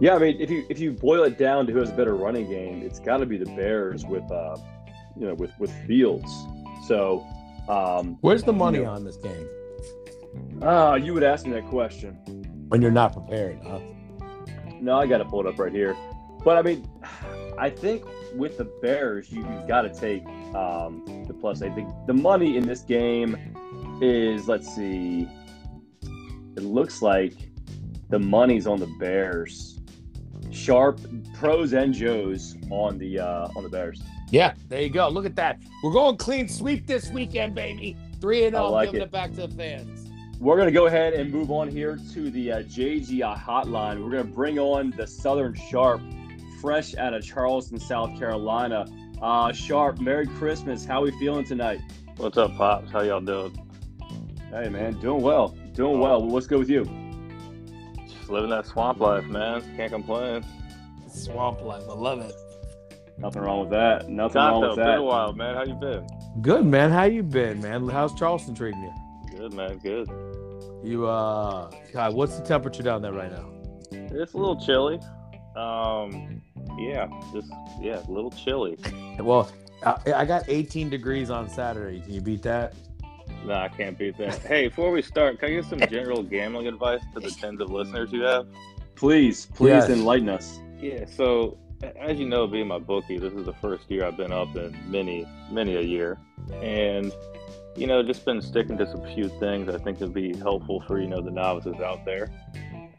Yeah, 0.02 0.16
I 0.16 0.20
mean, 0.20 0.38
if 0.40 0.50
you 0.50 0.66
if 0.70 0.80
you 0.80 0.92
boil 0.92 1.24
it 1.24 1.38
down 1.38 1.68
to 1.68 1.74
who 1.74 1.80
has 1.80 1.90
a 1.90 1.94
better 1.94 2.16
running 2.16 2.50
game, 2.50 2.82
it's 2.82 3.00
got 3.00 3.18
to 3.18 3.26
be 3.26 3.38
the 3.38 3.46
Bears 3.46 4.06
with, 4.06 4.30
uh, 4.32 4.56
you 5.18 5.28
know, 5.28 5.34
with 5.34 5.52
with 5.60 5.72
Fields. 5.86 6.32
So, 6.88 7.26
um, 7.68 8.18
where's 8.22 8.44
the 8.44 8.54
money 8.54 8.80
you 8.80 8.86
know, 8.86 8.92
on 8.92 9.04
this 9.04 9.18
game? 9.18 9.50
Ah, 10.62 10.92
uh, 10.92 10.96
you 10.96 11.14
would 11.14 11.24
ask 11.24 11.46
me 11.46 11.52
that 11.54 11.66
question 11.68 12.45
when 12.76 12.82
you're 12.82 12.92
not 12.92 13.14
prepared, 13.14 13.58
huh? 13.64 13.80
No, 14.82 15.00
I 15.00 15.08
got 15.08 15.20
to 15.20 15.24
pull 15.24 15.40
it 15.40 15.48
up 15.48 15.58
right 15.58 15.72
here. 15.72 15.96
But 16.44 16.58
I 16.58 16.62
mean, 16.62 16.86
I 17.58 17.70
think 17.70 18.04
with 18.36 18.58
the 18.58 18.66
Bears, 18.66 19.32
you, 19.32 19.44
have 19.44 19.66
got 19.66 19.84
to 19.84 19.94
take 19.94 20.26
um, 20.54 21.24
the 21.26 21.34
plus. 21.34 21.62
I 21.62 21.70
think 21.70 21.88
the 22.06 22.14
money 22.14 22.58
in 22.58 22.68
this 22.68 22.82
game 22.82 23.38
is, 24.02 24.50
let's 24.50 24.76
see, 24.76 25.26
it 26.58 26.64
looks 26.64 27.02
like 27.02 27.36
the 28.10 28.20
money's 28.20 28.68
on 28.68 28.82
the 28.82 28.94
Bears 29.00 29.80
sharp 30.52 31.00
pros 31.34 31.72
and 31.72 31.94
Joes 31.94 32.58
on 32.72 32.98
the 32.98 33.20
uh, 33.20 33.48
on 33.56 33.64
the 33.64 33.70
Bears. 33.70 34.02
Yeah, 34.32 34.54
there 34.68 34.82
you 34.82 34.90
go. 34.90 35.08
Look 35.08 35.26
at 35.26 35.38
that. 35.38 35.62
We're 35.82 35.94
going 35.94 36.18
clean 36.18 36.50
sweep 36.50 36.88
this 36.88 37.10
weekend, 37.10 37.56
baby. 37.56 37.96
Three 38.20 38.44
and 38.44 38.54
zero, 38.54 38.66
oh, 38.66 38.72
like 38.74 38.88
giving 38.88 39.02
it. 39.02 39.06
it. 39.06 39.12
back 39.12 39.34
to 39.36 39.48
the 39.48 39.56
fans. 39.56 40.05
We're 40.40 40.58
gonna 40.58 40.72
go 40.72 40.88
ahead 40.88 41.14
and 41.14 41.32
move 41.32 41.50
on 41.50 41.70
here 41.70 41.98
to 42.14 42.30
the 42.30 42.52
uh, 42.52 42.64
JGI 42.64 43.40
hotline. 43.40 44.04
We're 44.04 44.12
gonna 44.12 44.26
bring 44.26 44.60
on 44.60 44.92
the 44.98 45.08
Southern 45.08 45.54
Sharp, 45.54 46.02
fresh 46.60 46.94
out 46.96 47.14
of 47.14 47.24
Charleston, 47.24 47.80
South 47.80 48.20
Carolina. 48.20 48.86
Uh, 49.22 49.54
Sharp, 49.54 50.00
Merry 50.00 50.28
Christmas. 50.28 50.84
How 50.84 51.02
we 51.04 51.12
feeling 51.20 51.46
tonight? 51.46 51.80
What's 52.18 52.38
up, 52.38 52.54
pops? 52.58 52.92
How 52.92 53.02
y'all 53.02 53.22
doing? 53.22 53.58
Hey, 54.52 54.68
man, 54.68 55.00
doing 55.00 55.22
well. 55.22 55.56
Doing 55.74 56.02
well. 56.02 56.22
What's 56.22 56.48
good 56.48 56.60
with 56.60 56.70
you? 56.70 56.84
Just 58.06 58.30
living 58.30 58.50
that 58.50 58.66
swamp 58.66 59.00
life, 59.00 59.26
man. 59.26 59.62
Can't 59.78 59.92
complain. 59.92 60.46
Swamp 61.08 61.62
life, 61.62 61.84
I 61.90 61.94
love 61.94 62.20
it. 62.20 62.34
Nothing 63.18 63.42
wrong 63.42 63.62
with 63.62 63.70
that. 63.70 64.10
Nothing 64.10 64.42
wrong 64.42 64.62
with 64.62 64.76
that. 64.76 64.86
Been 64.86 64.98
a 64.98 65.04
while, 65.04 65.32
man. 65.32 65.56
How 65.56 65.64
you 65.64 65.76
been? 65.76 66.06
Good, 66.42 66.66
man. 66.66 66.92
How 66.92 67.06
you 67.06 67.24
been, 67.24 67.62
man? 67.62 67.88
How's 67.88 68.14
Charleston 68.16 68.54
treating 68.54 68.82
you? 68.82 68.94
Good, 69.46 69.54
man. 69.54 69.78
Good. 69.78 70.10
You 70.84 71.06
uh, 71.06 71.70
God, 71.94 72.16
what's 72.16 72.36
the 72.36 72.44
temperature 72.44 72.82
down 72.82 73.04
there 73.04 73.14
right 73.14 73.32
now? 73.32 73.48
It's 73.92 74.34
a 74.34 74.38
little 74.38 74.60
chilly. 74.60 75.00
Um, 75.56 76.42
yeah, 76.80 77.08
just 77.32 77.52
yeah, 77.80 78.04
a 78.08 78.12
little 78.12 78.32
chilly. 78.32 78.76
well, 79.20 79.52
I, 79.86 80.14
I 80.16 80.26
got 80.26 80.46
18 80.48 80.90
degrees 80.90 81.30
on 81.30 81.48
Saturday. 81.48 82.02
Can 82.02 82.14
you 82.14 82.22
beat 82.22 82.42
that? 82.42 82.74
No, 83.46 83.54
I 83.54 83.68
can't 83.68 83.96
beat 83.96 84.18
that. 84.18 84.40
hey, 84.40 84.70
before 84.70 84.90
we 84.90 85.04
start, 85.04 85.38
can 85.38 85.50
I 85.50 85.52
give 85.52 85.68
some 85.68 85.80
general 85.92 86.24
gambling 86.24 86.66
advice 86.66 87.02
to 87.14 87.20
the 87.20 87.30
tens 87.30 87.62
of 87.62 87.70
listeners 87.70 88.12
you 88.12 88.24
have? 88.24 88.48
Please, 88.96 89.46
please 89.46 89.70
yes. 89.70 89.90
enlighten 89.92 90.28
us. 90.28 90.60
Yeah, 90.82 91.06
so 91.06 91.60
as 92.00 92.18
you 92.18 92.28
know, 92.28 92.48
being 92.48 92.68
my 92.68 92.80
bookie, 92.80 93.20
this 93.20 93.34
is 93.34 93.46
the 93.46 93.54
first 93.54 93.92
year 93.92 94.06
I've 94.06 94.18
been 94.18 94.34
up 94.34 94.56
in 94.56 94.76
many, 94.90 95.28
many 95.52 95.76
a 95.76 95.82
year. 95.82 96.18
And, 96.64 97.14
you 97.76 97.88
know, 97.88 98.04
just 98.04 98.26
been 98.26 98.42
sticking 98.42 98.78
to 98.78 98.88
some 98.88 99.04
few 99.14 99.30
things 99.40 99.68
I 99.74 99.78
think 99.78 100.00
would 100.00 100.14
be 100.14 100.36
helpful 100.38 100.84
for, 100.88 101.00
you 101.00 101.08
know, 101.08 101.22
the 101.22 101.32
novices 101.32 101.82
out 101.82 102.06
there. 102.06 102.30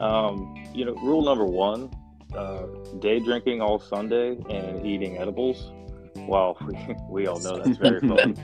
Um, 0.01 0.67
you 0.75 0.85
know, 0.85 0.95
rule 0.95 1.23
number 1.23 1.45
one 1.45 1.91
uh, 2.35 2.67
day 2.99 3.21
drinking 3.21 3.63
all 3.63 3.79
Sunday 3.79 4.37
and 4.51 4.85
eating 4.87 5.19
edibles. 5.19 5.71
Well, 6.17 6.57
we, 6.67 6.97
we 7.09 7.27
all 7.27 7.41
know 7.41 7.63
that's 7.63 7.79
very 7.79 8.01
fun. 8.09 8.37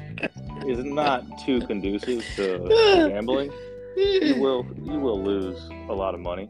is 0.66 0.84
not 0.84 1.24
too 1.44 1.60
conducive 1.62 2.24
to 2.36 3.08
gambling, 3.10 3.52
you 3.96 4.36
will 4.40 4.66
you 4.82 4.98
will 4.98 5.22
lose 5.22 5.68
a 5.88 5.92
lot 5.92 6.12
lot 6.12 6.14
of 6.14 6.20
money. 6.20 6.48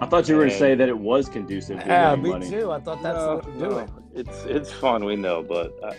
I 0.00 0.06
thought 0.06 0.28
you 0.28 0.36
were 0.36 0.42
going 0.42 0.52
to 0.52 0.58
say 0.58 0.74
that 0.74 0.88
it 0.88 0.98
was 0.98 1.28
conducive. 1.28 1.80
To 1.80 1.86
yeah, 1.86 2.14
me 2.16 2.30
money. 2.30 2.48
too. 2.48 2.70
I 2.70 2.80
thought 2.80 3.02
that's 3.02 3.18
no, 3.18 3.36
what 3.36 3.46
you're 3.46 3.68
doing. 3.68 3.86
No. 3.86 4.04
It's 4.14 4.44
it's 4.44 4.72
fun, 4.72 5.04
we 5.04 5.16
know, 5.16 5.42
but 5.42 5.72
I, 5.84 5.96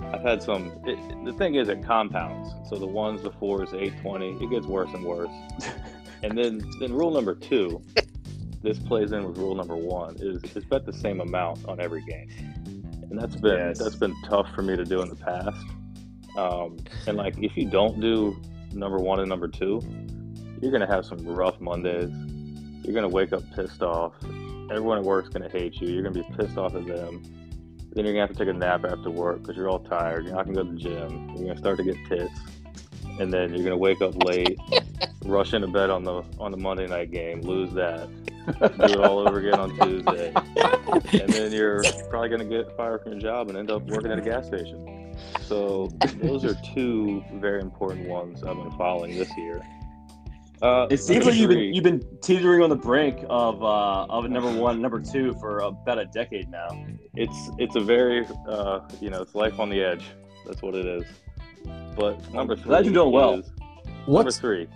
have 0.00 0.22
had 0.22 0.42
some. 0.42 0.72
It, 0.84 0.98
the 1.24 1.32
thing 1.32 1.54
is, 1.54 1.68
it 1.68 1.82
compounds. 1.82 2.50
So 2.68 2.76
the 2.76 2.86
ones, 2.86 3.22
the 3.22 3.30
fours, 3.30 3.70
the 3.70 3.82
eight 3.82 4.00
twenty, 4.00 4.30
it 4.42 4.50
gets 4.50 4.66
worse 4.66 4.90
and 4.92 5.04
worse. 5.04 5.30
and 6.22 6.36
then 6.36 6.64
then 6.80 6.92
rule 6.92 7.10
number 7.10 7.34
two, 7.34 7.82
this 8.62 8.78
plays 8.78 9.12
in 9.12 9.26
with 9.26 9.38
rule 9.38 9.54
number 9.54 9.76
one, 9.76 10.16
is 10.18 10.42
is 10.56 10.64
bet 10.64 10.86
the 10.86 10.92
same 10.92 11.20
amount 11.20 11.64
on 11.66 11.80
every 11.80 12.02
game, 12.02 12.28
and 13.10 13.18
that's 13.18 13.36
been 13.36 13.56
yes. 13.56 13.78
that's 13.78 13.96
been 13.96 14.14
tough 14.24 14.48
for 14.54 14.62
me 14.62 14.76
to 14.76 14.84
do 14.84 15.02
in 15.02 15.08
the 15.08 15.16
past. 15.16 15.64
Um, 16.36 16.78
and 17.06 17.16
like, 17.16 17.36
if 17.38 17.56
you 17.56 17.68
don't 17.68 18.00
do 18.00 18.36
number 18.72 18.98
one 18.98 19.20
and 19.20 19.28
number 19.28 19.48
two, 19.48 19.80
you're 20.60 20.72
gonna 20.72 20.86
have 20.86 21.04
some 21.06 21.24
rough 21.24 21.60
Mondays. 21.60 22.10
You're 22.84 22.94
gonna 22.94 23.08
wake 23.08 23.32
up 23.32 23.42
pissed 23.54 23.82
off. 23.82 24.14
Everyone 24.70 24.98
at 24.98 25.04
work's 25.04 25.28
gonna 25.28 25.48
hate 25.48 25.80
you. 25.80 25.88
You're 25.88 26.02
gonna 26.02 26.14
be 26.14 26.36
pissed 26.36 26.56
off 26.56 26.74
at 26.74 26.86
them. 26.86 27.22
Then 27.94 28.04
you're 28.04 28.14
gonna 28.14 28.26
have 28.26 28.36
to 28.36 28.44
take 28.44 28.52
a 28.52 28.56
nap 28.56 28.84
after 28.84 29.10
work 29.10 29.42
because 29.42 29.56
you're 29.56 29.68
all 29.68 29.78
tired. 29.78 30.24
You're 30.24 30.34
not 30.34 30.46
gonna 30.46 30.56
go 30.56 30.64
to 30.64 30.72
the 30.72 30.78
gym. 30.78 31.30
You're 31.36 31.48
gonna 31.48 31.58
start 31.58 31.78
to 31.78 31.84
get 31.84 31.96
tits, 32.08 32.40
and 33.20 33.32
then 33.32 33.54
you're 33.54 33.62
gonna 33.62 33.76
wake 33.76 34.02
up 34.02 34.20
late, 34.24 34.58
rush 35.24 35.54
into 35.54 35.68
bed 35.68 35.90
on 35.90 36.02
the 36.02 36.22
on 36.38 36.50
the 36.50 36.56
Monday 36.56 36.86
night 36.86 37.12
game, 37.12 37.40
lose 37.42 37.72
that, 37.74 38.08
do 38.58 38.84
it 38.84 39.00
all 39.00 39.20
over 39.20 39.38
again 39.38 39.60
on 39.60 39.78
Tuesday, 39.78 40.32
and 41.12 41.32
then 41.32 41.52
you're 41.52 41.82
probably 42.10 42.28
gonna 42.28 42.44
get 42.44 42.76
fired 42.76 43.02
from 43.02 43.12
your 43.12 43.20
job 43.20 43.48
and 43.48 43.56
end 43.56 43.70
up 43.70 43.82
working 43.84 44.10
at 44.10 44.18
a 44.18 44.22
gas 44.22 44.46
station. 44.46 45.14
So 45.42 45.88
those 46.16 46.44
are 46.44 46.54
two 46.74 47.24
very 47.34 47.60
important 47.60 48.08
ones 48.08 48.42
I've 48.42 48.56
been 48.56 48.72
following 48.72 49.16
this 49.16 49.30
year. 49.36 49.62
Uh, 50.64 50.86
it 50.88 50.96
seems 50.96 51.26
like 51.26 51.34
you've 51.34 51.50
been 51.50 51.74
you've 51.74 51.84
been 51.84 52.02
teetering 52.22 52.62
on 52.62 52.70
the 52.70 52.76
brink 52.76 53.18
of 53.28 53.62
uh, 53.62 54.06
of 54.06 54.30
number 54.30 54.50
one, 54.50 54.80
number 54.80 54.98
two 54.98 55.34
for 55.34 55.58
about 55.58 55.98
a 55.98 56.06
decade 56.06 56.48
now. 56.48 56.68
It's 57.14 57.50
it's 57.58 57.76
a 57.76 57.80
very 57.80 58.26
uh, 58.48 58.80
you 58.98 59.10
know 59.10 59.20
it's 59.20 59.34
life 59.34 59.60
on 59.60 59.68
the 59.68 59.82
edge. 59.82 60.06
That's 60.46 60.62
what 60.62 60.74
it 60.74 60.86
is. 60.86 61.04
But 61.94 62.32
number 62.32 62.56
three, 62.56 62.64
glad 62.64 62.86
you're 62.86 62.94
doing 62.94 63.12
well. 63.12 63.42
Number 64.08 64.30
three. 64.30 64.66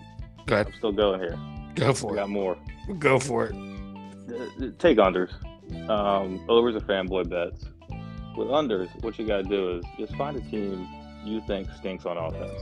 Go 0.44 0.56
ahead. 0.56 0.66
I'm 0.66 0.74
still 0.74 0.92
going 0.92 1.20
here. 1.20 1.38
Go 1.74 1.94
for 1.94 2.08
we 2.08 2.18
it. 2.18 2.20
Got 2.20 2.28
more. 2.28 2.58
Go 2.98 3.18
for 3.18 3.46
it. 3.46 3.54
Uh, 3.54 4.66
take 4.78 4.98
unders. 4.98 5.32
Um, 5.88 6.44
overs 6.50 6.76
are 6.76 6.80
fanboy 6.80 7.30
bets. 7.30 7.64
With 8.36 8.48
unders, 8.48 8.90
what 9.02 9.18
you 9.18 9.26
got 9.26 9.38
to 9.38 9.42
do 9.44 9.78
is 9.78 9.84
just 9.98 10.14
find 10.16 10.36
a 10.36 10.40
team 10.50 10.86
you 11.24 11.40
think 11.46 11.66
stinks 11.78 12.04
on 12.04 12.18
offense. 12.18 12.60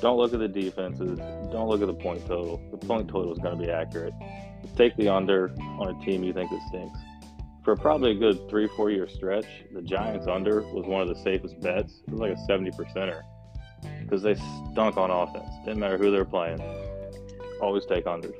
Don't 0.00 0.16
look 0.16 0.32
at 0.32 0.40
the 0.40 0.48
defenses. 0.48 1.18
Don't 1.50 1.68
look 1.68 1.80
at 1.80 1.86
the 1.86 1.94
point 1.94 2.26
total. 2.26 2.60
The 2.70 2.86
point 2.86 3.08
total 3.08 3.32
is 3.32 3.38
going 3.38 3.58
to 3.58 3.64
be 3.64 3.70
accurate. 3.70 4.14
Take 4.76 4.96
the 4.96 5.08
under 5.08 5.54
on 5.78 5.94
a 5.94 6.04
team 6.04 6.24
you 6.24 6.32
think 6.32 6.50
that 6.50 6.60
stinks. 6.68 6.98
For 7.64 7.76
probably 7.76 8.10
a 8.10 8.14
good 8.14 8.48
three, 8.50 8.68
four 8.76 8.90
year 8.90 9.08
stretch, 9.08 9.46
the 9.72 9.80
Giants 9.80 10.26
under 10.26 10.60
was 10.60 10.84
one 10.84 11.00
of 11.00 11.08
the 11.08 11.22
safest 11.22 11.60
bets. 11.60 12.02
It 12.06 12.10
was 12.10 12.20
like 12.20 12.32
a 12.32 12.38
70 12.46 12.72
percenter 12.72 13.22
because 14.02 14.22
they 14.22 14.34
stunk 14.72 14.96
on 14.96 15.10
offense. 15.10 15.48
Didn't 15.64 15.80
matter 15.80 15.96
who 15.96 16.10
they're 16.10 16.24
playing. 16.24 16.60
Always 17.62 17.86
take 17.86 18.04
unders. 18.04 18.34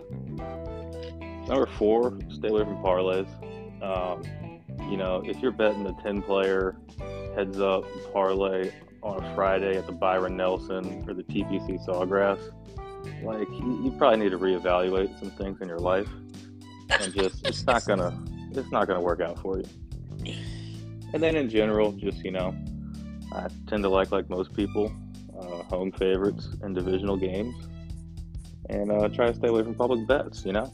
Number 1.49 1.67
four, 1.79 2.19
stay 2.31 2.49
away 2.49 2.65
from 2.65 2.77
parlays. 2.83 3.29
Um, 3.83 4.23
you 4.91 4.97
know, 4.97 5.23
if 5.25 5.39
you're 5.41 5.53
betting 5.53 5.87
a 5.87 6.03
10 6.03 6.23
player 6.23 6.77
heads 7.35 7.61
up 7.61 7.85
parlay 8.13 8.71
on 9.05 9.23
a 9.23 9.35
Friday 9.35 9.77
at 9.77 9.87
the 9.87 9.93
Byron 9.93 10.37
Nelson 10.37 11.05
or 11.07 11.15
the 11.15 11.23
TPC 11.23 11.85
Sawgrass, 11.87 12.41
like 13.23 13.49
you, 13.51 13.81
you 13.85 13.95
probably 13.99 14.19
need 14.19 14.31
to 14.31 14.39
reevaluate 14.39 15.19
some 15.21 15.31
things 15.31 15.61
in 15.61 15.69
your 15.69 15.79
life, 15.79 16.09
and 16.89 17.13
just 17.15 17.47
it's 17.47 17.65
not 17.67 17.85
gonna 17.87 18.19
it's 18.53 18.73
not 18.73 18.89
gonna 18.89 19.01
work 19.01 19.21
out 19.21 19.39
for 19.39 19.59
you. 19.59 19.65
And 21.13 21.23
then 21.23 21.37
in 21.37 21.51
general, 21.51 21.93
just 21.93 22.25
you 22.25 22.31
know, 22.31 22.55
I 23.33 23.49
tend 23.67 23.83
to 23.83 23.91
like 23.91 24.11
like 24.11 24.31
most 24.31 24.57
people, 24.57 24.91
uh, 25.39 25.63
home 25.65 25.93
favorites 25.93 26.49
and 26.63 26.75
divisional 26.75 27.19
games, 27.19 27.55
and 28.71 28.91
uh, 28.91 29.09
try 29.09 29.27
to 29.27 29.35
stay 29.35 29.49
away 29.49 29.63
from 29.63 29.75
public 29.75 30.07
bets. 30.07 30.47
You 30.47 30.53
know, 30.53 30.73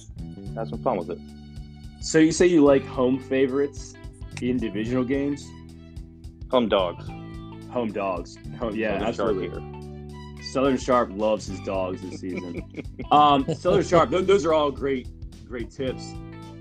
have 0.54 0.68
some 0.68 0.82
fun 0.82 0.98
with 0.98 1.10
it. 1.10 1.18
So 2.00 2.18
you 2.18 2.30
say 2.30 2.46
you 2.46 2.64
like 2.64 2.86
home 2.86 3.18
favorites 3.18 3.94
in 4.40 4.56
divisional 4.56 5.04
games? 5.04 5.46
Home 6.50 6.68
dogs 6.68 7.08
home 7.70 7.92
dogs. 7.92 8.36
Home, 8.58 8.74
yeah, 8.74 8.92
Southern 8.92 9.08
absolutely. 9.08 9.48
Sharp 9.48 9.90
Southern 10.52 10.78
Sharp 10.78 11.10
loves 11.12 11.46
his 11.46 11.60
dogs 11.60 12.02
this 12.02 12.20
season. 12.20 12.64
um, 13.10 13.46
Southern 13.54 13.84
Sharp, 13.84 14.10
th- 14.10 14.26
those 14.26 14.44
are 14.44 14.52
all 14.52 14.70
great, 14.70 15.08
great 15.46 15.70
tips. 15.70 16.14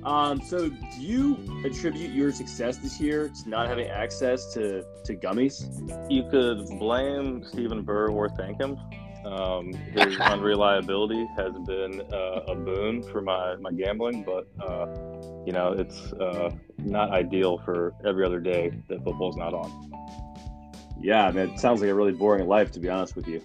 Um, 0.03 0.41
so, 0.41 0.69
do 0.69 1.01
you 1.01 1.37
attribute 1.65 2.11
your 2.11 2.31
success 2.31 2.77
this 2.77 3.01
year 3.01 3.29
to 3.29 3.49
not 3.49 3.67
having 3.67 3.87
access 3.87 4.53
to, 4.53 4.83
to 5.03 5.15
gummies? 5.15 5.61
You 6.09 6.23
could 6.29 6.67
blame 6.79 7.43
Stephen 7.45 7.83
Burr 7.83 8.09
or 8.09 8.29
thank 8.29 8.59
him. 8.59 8.77
Um, 9.25 9.73
his 9.73 10.17
unreliability 10.21 11.27
has 11.35 11.51
been 11.65 12.01
uh, 12.13 12.43
a 12.47 12.55
boon 12.55 13.03
for 13.03 13.21
my, 13.21 13.57
my 13.57 13.71
gambling, 13.71 14.23
but 14.23 14.47
uh, 14.65 14.87
you 15.45 15.51
know 15.51 15.73
it's 15.77 16.13
uh, 16.13 16.49
not 16.77 17.11
ideal 17.11 17.57
for 17.59 17.93
every 18.05 18.25
other 18.25 18.39
day 18.39 18.71
that 18.87 19.03
football's 19.03 19.35
not 19.35 19.53
on. 19.53 19.91
Yeah, 21.01 21.27
I 21.27 21.31
mean, 21.31 21.49
it 21.49 21.59
sounds 21.59 21.81
like 21.81 21.89
a 21.89 21.95
really 21.95 22.11
boring 22.11 22.47
life, 22.47 22.71
to 22.71 22.79
be 22.79 22.89
honest 22.89 23.15
with 23.15 23.27
you. 23.27 23.41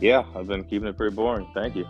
Yeah, 0.00 0.24
I've 0.34 0.46
been 0.46 0.64
keeping 0.64 0.88
it 0.88 0.96
pretty 0.96 1.14
boring. 1.14 1.48
Thank 1.54 1.76
you. 1.76 1.86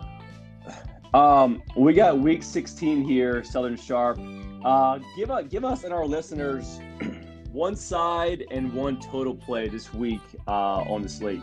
Um, 1.13 1.63
we 1.77 1.93
got 1.93 2.19
week 2.19 2.43
16 2.43 3.03
here, 3.03 3.43
Southern 3.43 3.77
Sharp. 3.77 4.19
Uh, 4.63 4.99
give, 5.15 5.29
a, 5.29 5.43
give 5.43 5.63
us 5.63 5.83
and 5.83 5.93
our 5.93 6.05
listeners 6.05 6.79
one 7.51 7.75
side 7.75 8.45
and 8.51 8.73
one 8.73 8.99
total 8.99 9.33
play 9.33 9.69
this 9.69 9.93
week 9.93 10.21
uh, 10.47 10.81
on 10.81 11.01
the 11.01 11.09
slate. 11.09 11.41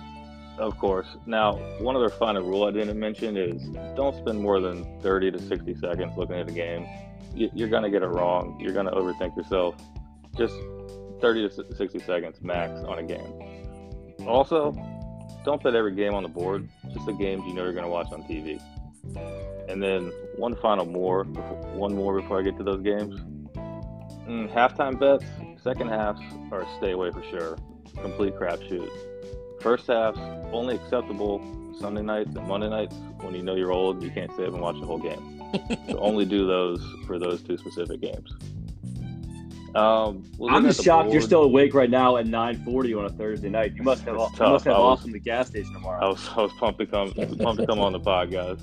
Of 0.58 0.76
course. 0.78 1.06
Now, 1.24 1.54
one 1.80 1.96
other 1.96 2.10
final 2.10 2.42
rule 2.42 2.64
I 2.64 2.70
didn't 2.70 2.98
mention 2.98 3.36
is 3.36 3.62
don't 3.96 4.14
spend 4.14 4.38
more 4.40 4.60
than 4.60 5.00
30 5.00 5.30
to 5.32 5.38
60 5.40 5.74
seconds 5.76 6.12
looking 6.18 6.36
at 6.36 6.48
a 6.48 6.52
game. 6.52 6.86
You're 7.34 7.68
going 7.68 7.82
to 7.82 7.90
get 7.90 8.02
it 8.02 8.08
wrong. 8.08 8.58
You're 8.60 8.74
going 8.74 8.86
to 8.86 8.92
overthink 8.92 9.34
yourself. 9.36 9.76
Just 10.36 10.54
30 11.22 11.48
to 11.48 11.74
60 11.74 11.98
seconds 12.00 12.42
max 12.42 12.80
on 12.80 12.98
a 12.98 13.02
game. 13.02 13.51
Also, 14.26 14.72
don't 15.44 15.62
bet 15.62 15.74
every 15.74 15.94
game 15.94 16.14
on 16.14 16.22
the 16.22 16.28
board, 16.28 16.68
just 16.92 17.06
the 17.06 17.12
games 17.12 17.42
you 17.46 17.54
know 17.54 17.64
you're 17.64 17.72
going 17.72 17.84
to 17.84 17.90
watch 17.90 18.12
on 18.12 18.22
TV. 18.24 18.60
And 19.68 19.82
then 19.82 20.12
one 20.36 20.54
final 20.56 20.86
more, 20.86 21.24
one 21.24 21.94
more 21.94 22.20
before 22.20 22.38
I 22.38 22.42
get 22.42 22.56
to 22.58 22.62
those 22.62 22.82
games. 22.82 23.20
Mm, 24.28 24.52
halftime 24.52 24.98
bets, 24.98 25.24
second 25.62 25.88
halves 25.88 26.20
are 26.52 26.66
stay 26.78 26.92
away 26.92 27.10
for 27.10 27.22
sure. 27.24 27.58
Complete 28.00 28.34
crapshoot. 28.34 28.90
First 29.60 29.86
halves 29.88 30.18
only 30.52 30.76
acceptable 30.76 31.40
Sunday 31.78 32.02
nights 32.02 32.34
and 32.36 32.46
Monday 32.46 32.68
nights 32.68 32.94
when 33.20 33.34
you 33.34 33.42
know 33.42 33.54
you're 33.54 33.72
old, 33.72 34.02
you 34.02 34.10
can't 34.10 34.32
stay 34.32 34.44
and 34.44 34.60
watch 34.60 34.78
the 34.78 34.86
whole 34.86 34.98
game. 34.98 35.42
so 35.88 35.98
only 35.98 36.24
do 36.24 36.46
those 36.46 36.82
for 37.06 37.18
those 37.18 37.42
two 37.42 37.56
specific 37.56 38.00
games. 38.00 38.32
Um, 39.74 40.24
I'm 40.50 40.64
just 40.64 40.84
shocked 40.84 41.04
board. 41.04 41.14
you're 41.14 41.22
still 41.22 41.42
awake 41.42 41.72
right 41.72 41.88
now 41.88 42.18
at 42.18 42.26
9:40 42.26 42.98
on 42.98 43.04
a 43.06 43.08
Thursday 43.08 43.48
night. 43.48 43.74
You 43.74 43.82
must 43.82 44.04
have 44.04 44.14
you 44.14 44.20
must 44.40 44.64
have 44.66 44.76
off 44.76 45.02
from 45.02 45.12
the 45.12 45.18
gas 45.18 45.48
station 45.48 45.72
tomorrow. 45.72 46.04
I 46.04 46.08
was 46.08 46.28
I 46.36 46.42
was 46.42 46.52
pumped 46.58 46.78
to 46.80 46.86
come 46.86 47.12
pumped 47.12 47.60
to 47.60 47.66
come 47.66 47.80
on 47.80 47.92
the 47.92 48.00
pod, 48.10 48.30
guys. 48.30 48.58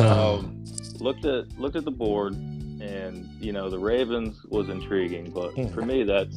um, 0.00 0.62
looked 1.00 1.24
at 1.24 1.58
looked 1.58 1.76
at 1.76 1.84
the 1.84 1.90
board, 1.90 2.34
and 2.34 3.28
you 3.40 3.52
know 3.52 3.70
the 3.70 3.78
Ravens 3.78 4.44
was 4.48 4.68
intriguing, 4.68 5.30
but 5.30 5.52
hmm. 5.52 5.68
for 5.68 5.82
me 5.82 6.02
that's 6.02 6.36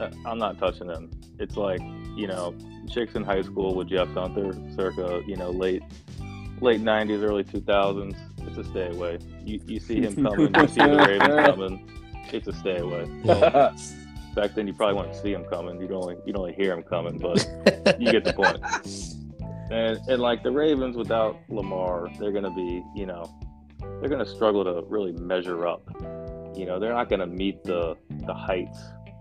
uh, 0.00 0.10
I'm 0.24 0.38
not 0.38 0.58
touching 0.58 0.86
them. 0.86 1.10
It's 1.38 1.56
like 1.58 1.80
you 2.16 2.26
know 2.26 2.54
chicks 2.90 3.14
in 3.14 3.22
high 3.22 3.42
school 3.42 3.74
with 3.74 3.88
Jeff 3.88 4.08
Guenther, 4.08 4.74
circa 4.74 5.22
you 5.26 5.36
know 5.36 5.50
late 5.50 5.82
late 6.62 6.80
90s, 6.80 7.22
early 7.22 7.44
2000s. 7.44 8.16
It's 8.46 8.56
a 8.56 8.64
stay 8.64 8.88
away. 8.88 9.18
You 9.44 9.60
you 9.66 9.78
see 9.78 10.00
him 10.00 10.14
coming, 10.14 10.54
you 10.54 10.68
see 10.68 10.80
the 10.80 10.96
Ravens 11.06 11.46
coming 11.46 12.01
it's 12.32 12.48
a 12.48 12.52
stay 12.52 12.78
away. 12.78 13.08
Well, 13.24 13.40
back 14.34 14.54
then, 14.54 14.66
you 14.66 14.74
probably 14.74 14.96
wouldn't 14.96 15.16
see 15.16 15.32
him 15.32 15.44
coming. 15.44 15.80
You'd 15.80 15.92
only 15.92 16.16
you'd 16.24 16.36
only 16.36 16.52
hear 16.52 16.72
him 16.72 16.82
coming, 16.82 17.18
but 17.18 17.38
you 18.00 18.10
get 18.10 18.24
the 18.24 18.32
point. 18.32 19.18
And 19.70 19.98
and 20.06 20.20
like 20.20 20.42
the 20.42 20.50
Ravens 20.50 20.98
without 20.98 21.38
Lamar, 21.48 22.10
they're 22.18 22.30
going 22.30 22.44
to 22.44 22.50
be 22.50 22.84
you 22.94 23.06
know 23.06 23.24
they're 23.80 24.10
going 24.10 24.22
to 24.22 24.30
struggle 24.30 24.64
to 24.64 24.84
really 24.86 25.12
measure 25.12 25.66
up. 25.66 25.82
You 26.54 26.66
know, 26.66 26.78
they're 26.78 26.92
not 26.92 27.08
going 27.08 27.20
to 27.20 27.26
meet 27.26 27.64
the 27.64 27.96
the 28.26 28.34
heights 28.34 28.78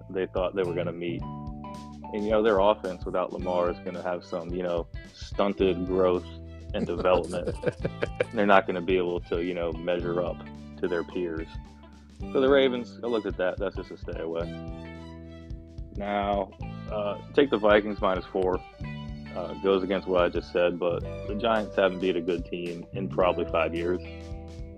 they 0.09 0.25
thought 0.27 0.53
they 0.53 0.63
were 0.63 0.73
going 0.73 0.87
to 0.87 0.91
meet. 0.91 1.21
And 1.21 2.25
you 2.25 2.31
know, 2.31 2.43
their 2.43 2.59
offense 2.59 3.05
without 3.05 3.31
Lamar 3.31 3.71
is 3.71 3.77
going 3.79 3.95
to 3.95 4.01
have 4.01 4.25
some 4.25 4.49
you 4.49 4.63
know 4.63 4.87
stunted 5.13 5.85
growth 5.85 6.25
and 6.73 6.85
development. 6.85 7.55
they're 8.33 8.45
not 8.45 8.65
going 8.65 8.75
to 8.75 8.81
be 8.81 8.97
able 8.97 9.21
to 9.21 9.43
you 9.43 9.53
know 9.53 9.71
measure 9.71 10.21
up 10.21 10.37
to 10.81 10.87
their 10.87 11.03
peers. 11.03 11.47
For 12.31 12.39
the 12.39 12.49
Ravens, 12.49 12.99
I 13.03 13.07
looked 13.07 13.25
at 13.25 13.37
that. 13.37 13.57
That's 13.57 13.75
just 13.75 13.91
a 13.91 13.97
stay 13.97 14.19
away. 14.19 14.47
Now, 15.97 16.51
uh, 16.91 17.17
take 17.33 17.49
the 17.49 17.57
Vikings 17.57 17.99
minus 18.01 18.25
four. 18.25 18.59
Uh, 19.35 19.53
goes 19.63 19.81
against 19.81 20.07
what 20.07 20.23
I 20.23 20.29
just 20.29 20.51
said, 20.51 20.77
but 20.77 20.99
the 21.27 21.35
Giants 21.35 21.75
haven't 21.75 21.99
beat 21.99 22.17
a 22.17 22.21
good 22.21 22.45
team 22.45 22.85
in 22.93 23.07
probably 23.07 23.45
five 23.45 23.73
years. 23.73 24.01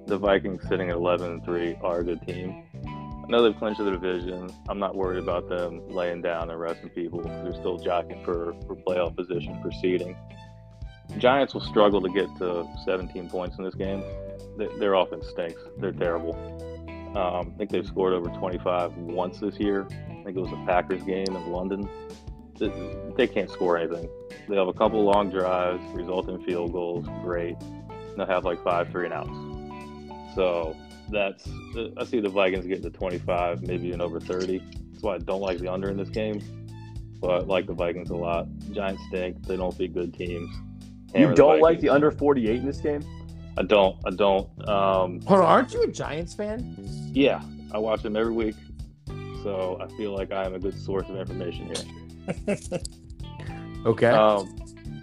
The 0.05 0.17
Vikings 0.17 0.61
sitting 0.67 0.89
at 0.89 0.95
11 0.95 1.31
and 1.31 1.45
3 1.45 1.77
are 1.81 1.99
a 1.99 2.03
good 2.03 2.21
team. 2.27 2.63
I 2.85 3.27
know 3.29 3.41
they've 3.41 3.57
clinched 3.57 3.79
the 3.79 3.89
division. 3.89 4.49
I'm 4.67 4.79
not 4.79 4.95
worried 4.95 5.23
about 5.23 5.47
them 5.49 5.87
laying 5.89 6.21
down 6.21 6.49
and 6.51 6.59
resting 6.59 6.89
people. 6.89 7.21
They're 7.21 7.53
still 7.53 7.77
jockeying 7.77 8.23
for, 8.23 8.53
for 8.67 8.75
playoff 8.75 9.15
position 9.15 9.59
for 9.61 9.71
seeding. 9.71 10.15
Giants 11.17 11.53
will 11.53 11.61
struggle 11.61 12.01
to 12.01 12.09
get 12.09 12.27
to 12.37 12.67
17 12.85 13.29
points 13.29 13.57
in 13.57 13.63
this 13.63 13.75
game. 13.75 14.03
They, 14.57 14.67
their 14.77 14.93
offense 14.95 15.27
stinks. 15.29 15.61
They're 15.77 15.91
terrible. 15.93 16.33
Um, 17.15 17.53
I 17.53 17.57
think 17.57 17.69
they've 17.69 17.85
scored 17.85 18.13
over 18.13 18.29
25 18.29 18.97
once 18.97 19.39
this 19.39 19.59
year. 19.59 19.87
I 20.09 20.23
think 20.23 20.35
it 20.35 20.39
was 20.39 20.51
a 20.51 20.65
Packers 20.65 21.03
game 21.03 21.27
in 21.27 21.51
London. 21.51 21.87
They, 22.57 22.71
they 23.15 23.27
can't 23.27 23.49
score 23.49 23.77
anything. 23.77 24.09
They 24.49 24.55
have 24.55 24.67
a 24.67 24.73
couple 24.73 25.03
long 25.03 25.29
drives, 25.29 25.83
result 25.93 26.27
in 26.29 26.43
field 26.43 26.71
goals. 26.71 27.05
Great. 27.23 27.55
And 27.61 28.17
they'll 28.17 28.25
have 28.25 28.45
like 28.45 28.63
five 28.63 28.89
three 28.89 29.05
and 29.05 29.13
outs. 29.13 30.35
So 30.35 30.75
that's 31.09 31.47
I 31.97 32.05
see 32.05 32.19
the 32.19 32.29
Vikings 32.29 32.65
getting 32.65 32.83
to 32.83 32.89
25, 32.89 33.61
maybe 33.61 33.87
even 33.87 34.01
over 34.01 34.19
30. 34.19 34.59
That's 34.91 35.03
why 35.03 35.15
I 35.15 35.17
don't 35.19 35.41
like 35.41 35.59
the 35.59 35.71
under 35.71 35.89
in 35.89 35.97
this 35.97 36.09
game. 36.09 36.41
But 37.19 37.29
I 37.29 37.37
like 37.39 37.67
the 37.67 37.73
Vikings 37.73 38.09
a 38.09 38.15
lot. 38.15 38.47
Giants 38.71 39.03
stink. 39.07 39.45
They 39.45 39.55
don't 39.55 39.77
beat 39.77 39.93
good 39.93 40.13
teams. 40.13 40.49
You 41.15 41.33
don't 41.33 41.61
like 41.61 41.79
the 41.79 41.89
under 41.89 42.09
48 42.09 42.55
in 42.55 42.65
this 42.65 42.81
game? 42.81 43.03
I 43.57 43.63
don't. 43.63 43.95
I 44.05 44.09
don't. 44.11 44.47
Um, 44.67 45.21
Hold 45.21 45.39
on, 45.41 45.45
aren't 45.45 45.73
you 45.73 45.83
a 45.83 45.87
Giants 45.87 46.33
fan? 46.33 46.75
yeah, 47.13 47.41
I 47.71 47.77
watch 47.77 48.01
them 48.01 48.15
every 48.15 48.33
week, 48.33 48.55
so 49.43 49.77
I 49.81 49.87
feel 49.95 50.15
like 50.15 50.31
I 50.31 50.45
am 50.45 50.55
a 50.55 50.59
good 50.59 50.79
source 50.79 51.07
of 51.09 51.17
information 51.17 51.73
here. 52.47 52.57
Okay. 53.85 54.07
Um, 54.07 54.55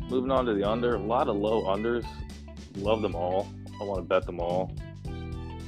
moving 0.08 0.30
on 0.30 0.46
to 0.46 0.54
the 0.54 0.64
under, 0.64 0.94
a 0.94 0.98
lot 0.98 1.28
of 1.28 1.36
low 1.36 1.64
unders. 1.64 2.06
Love 2.76 3.02
them 3.02 3.14
all. 3.14 3.46
I 3.78 3.84
want 3.84 3.98
to 3.98 4.02
bet 4.02 4.24
them 4.24 4.40
all, 4.40 4.72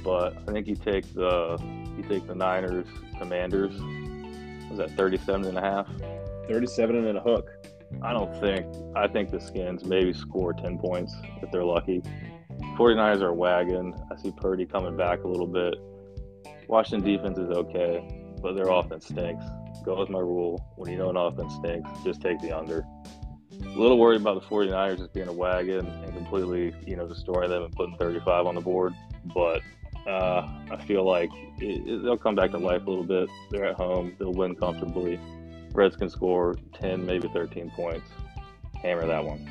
but 0.03 0.35
I 0.47 0.51
think 0.51 0.67
you 0.67 0.75
take 0.75 1.13
the 1.13 1.57
you 1.95 2.03
take 2.09 2.25
the 2.25 2.33
Niners 2.33 2.87
Commanders. 3.19 3.73
Was 4.69 4.79
that 4.79 4.97
37 4.97 5.45
and 5.45 5.57
a 5.57 5.61
half? 5.61 5.87
37 6.47 7.05
and 7.05 7.17
a 7.17 7.21
hook. 7.21 7.51
I 8.01 8.13
don't 8.13 8.33
think. 8.39 8.65
I 8.95 9.07
think 9.07 9.29
the 9.29 9.39
Skins 9.39 9.85
maybe 9.85 10.11
score 10.13 10.51
10 10.53 10.79
points 10.79 11.13
if 11.43 11.51
they're 11.51 11.63
lucky. 11.63 12.01
49ers 12.77 13.21
are 13.21 13.33
wagon. 13.33 13.93
I 14.11 14.15
see 14.21 14.31
Purdy 14.31 14.65
coming 14.65 14.95
back 14.97 15.23
a 15.23 15.27
little 15.27 15.47
bit. 15.47 15.75
Washington 16.67 17.07
defense 17.09 17.37
is 17.37 17.49
okay, 17.49 18.03
but 18.41 18.55
their 18.55 18.69
offense 18.69 19.07
stinks. 19.07 19.43
Go 19.85 19.99
with 19.99 20.09
my 20.09 20.19
rule. 20.19 20.63
When 20.77 20.91
you 20.91 20.97
know 20.97 21.09
an 21.09 21.17
offense 21.17 21.53
stinks, 21.55 21.89
just 22.03 22.21
take 22.21 22.39
the 22.41 22.51
under. 22.51 22.85
A 23.61 23.79
little 23.79 23.97
worried 23.99 24.21
about 24.21 24.41
the 24.41 24.47
49ers 24.47 24.97
just 24.97 25.13
being 25.13 25.27
a 25.27 25.33
wagon 25.33 25.85
and 25.87 26.13
completely, 26.13 26.73
you 26.87 26.95
know, 26.95 27.07
destroying 27.07 27.49
them 27.49 27.63
and 27.63 27.73
putting 27.75 27.95
35 27.97 28.45
on 28.47 28.55
the 28.55 28.61
board. 28.61 28.93
But 29.33 29.61
uh, 30.07 30.47
I 30.71 30.83
feel 30.85 31.05
like 31.05 31.29
it, 31.59 31.87
it- 31.87 32.03
they'll 32.03 32.17
come 32.17 32.35
back 32.35 32.51
to 32.51 32.57
life 32.57 32.85
a 32.85 32.89
little 32.89 33.03
bit. 33.05 33.29
They're 33.51 33.65
at 33.65 33.75
home. 33.75 34.15
They'll 34.19 34.33
win 34.33 34.55
comfortably. 34.55 35.19
Reds 35.73 35.95
can 35.95 36.09
score 36.09 36.55
10, 36.81 37.05
maybe 37.05 37.27
13 37.33 37.71
points. 37.71 38.07
Hammer 38.81 39.05
that 39.07 39.23
one. 39.23 39.49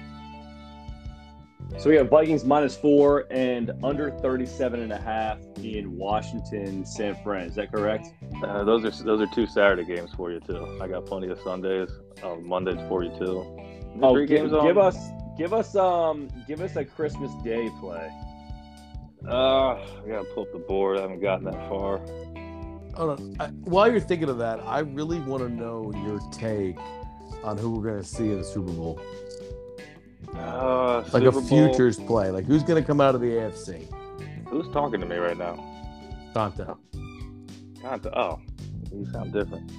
So 1.79 1.91
we 1.91 1.97
have 1.97 2.09
Vikings 2.11 2.45
minus 2.45 2.77
four 2.77 3.25
and 3.31 3.73
under 3.83 4.11
37 4.11 4.81
and 4.81 4.93
a 4.93 4.99
half 5.01 5.39
in 5.63 5.97
Washington, 5.97 6.85
San 6.87 7.17
Fran. 7.25 7.47
Is 7.49 7.57
that 7.57 7.73
correct? 7.73 8.09
Uh, 8.45 8.63
those 8.63 8.85
are 8.85 9.05
those 9.05 9.21
are 9.21 9.35
two 9.35 9.47
Saturday 9.47 9.85
games 9.85 10.11
for 10.15 10.31
you 10.31 10.39
too. 10.41 10.79
I 10.81 10.87
got 10.87 11.07
plenty 11.07 11.29
of 11.29 11.41
Sundays. 11.41 11.91
Um, 12.23 12.47
Mondays 12.47 12.79
for 12.89 13.03
you 13.03 13.11
too. 13.19 13.57
The 13.97 14.07
Oh, 14.07 14.15
three 14.15 14.27
give, 14.27 14.51
games 14.51 14.53
give 14.63 14.79
us 14.79 14.97
give 15.37 15.53
us 15.53 15.75
um 15.75 16.29
give 16.47 16.61
us 16.61 16.77
a 16.77 16.85
Christmas 16.85 17.33
Day 17.43 17.69
play. 17.81 18.11
Uh, 19.27 19.75
I 19.75 19.85
gotta 20.07 20.25
pull 20.35 20.45
up 20.45 20.53
the 20.53 20.59
board. 20.61 20.99
I 20.99 21.03
haven't 21.03 21.21
gotten 21.21 21.47
that 21.47 21.69
far. 21.69 21.99
Hold 22.95 23.21
on. 23.21 23.37
I, 23.41 23.47
while 23.49 23.91
you're 23.91 24.01
thinking 24.01 24.29
of 24.29 24.39
that, 24.39 24.61
I 24.65 24.81
really 24.81 25.19
want 25.21 25.43
to 25.43 25.49
know 25.49 25.91
your 26.05 26.21
take 26.31 26.77
on 27.43 27.57
who 27.57 27.71
we're 27.71 27.91
going 27.91 28.03
to 28.03 28.07
see 28.07 28.25
in 28.31 28.39
the 28.39 28.45
Super 28.45 28.71
Bowl. 28.71 29.01
Uh, 30.35 31.03
Like 31.13 31.23
Super 31.23 31.29
a 31.29 31.33
Bowl- 31.33 31.43
futures 31.43 31.99
play. 31.99 32.31
Like 32.31 32.45
who's 32.47 32.63
going 32.63 32.83
to 32.83 32.87
come 32.87 33.01
out 33.01 33.15
of 33.15 33.21
the 33.21 33.29
AFC? 33.29 33.87
Who's 34.49 34.69
talking 34.73 35.01
to 35.01 35.07
me 35.07 35.17
right 35.17 35.37
now? 35.37 35.55
Tonto. 36.35 36.79
God, 37.83 38.07
oh, 38.15 38.39
you 38.93 39.07
sound 39.13 39.33
different. 39.33 39.71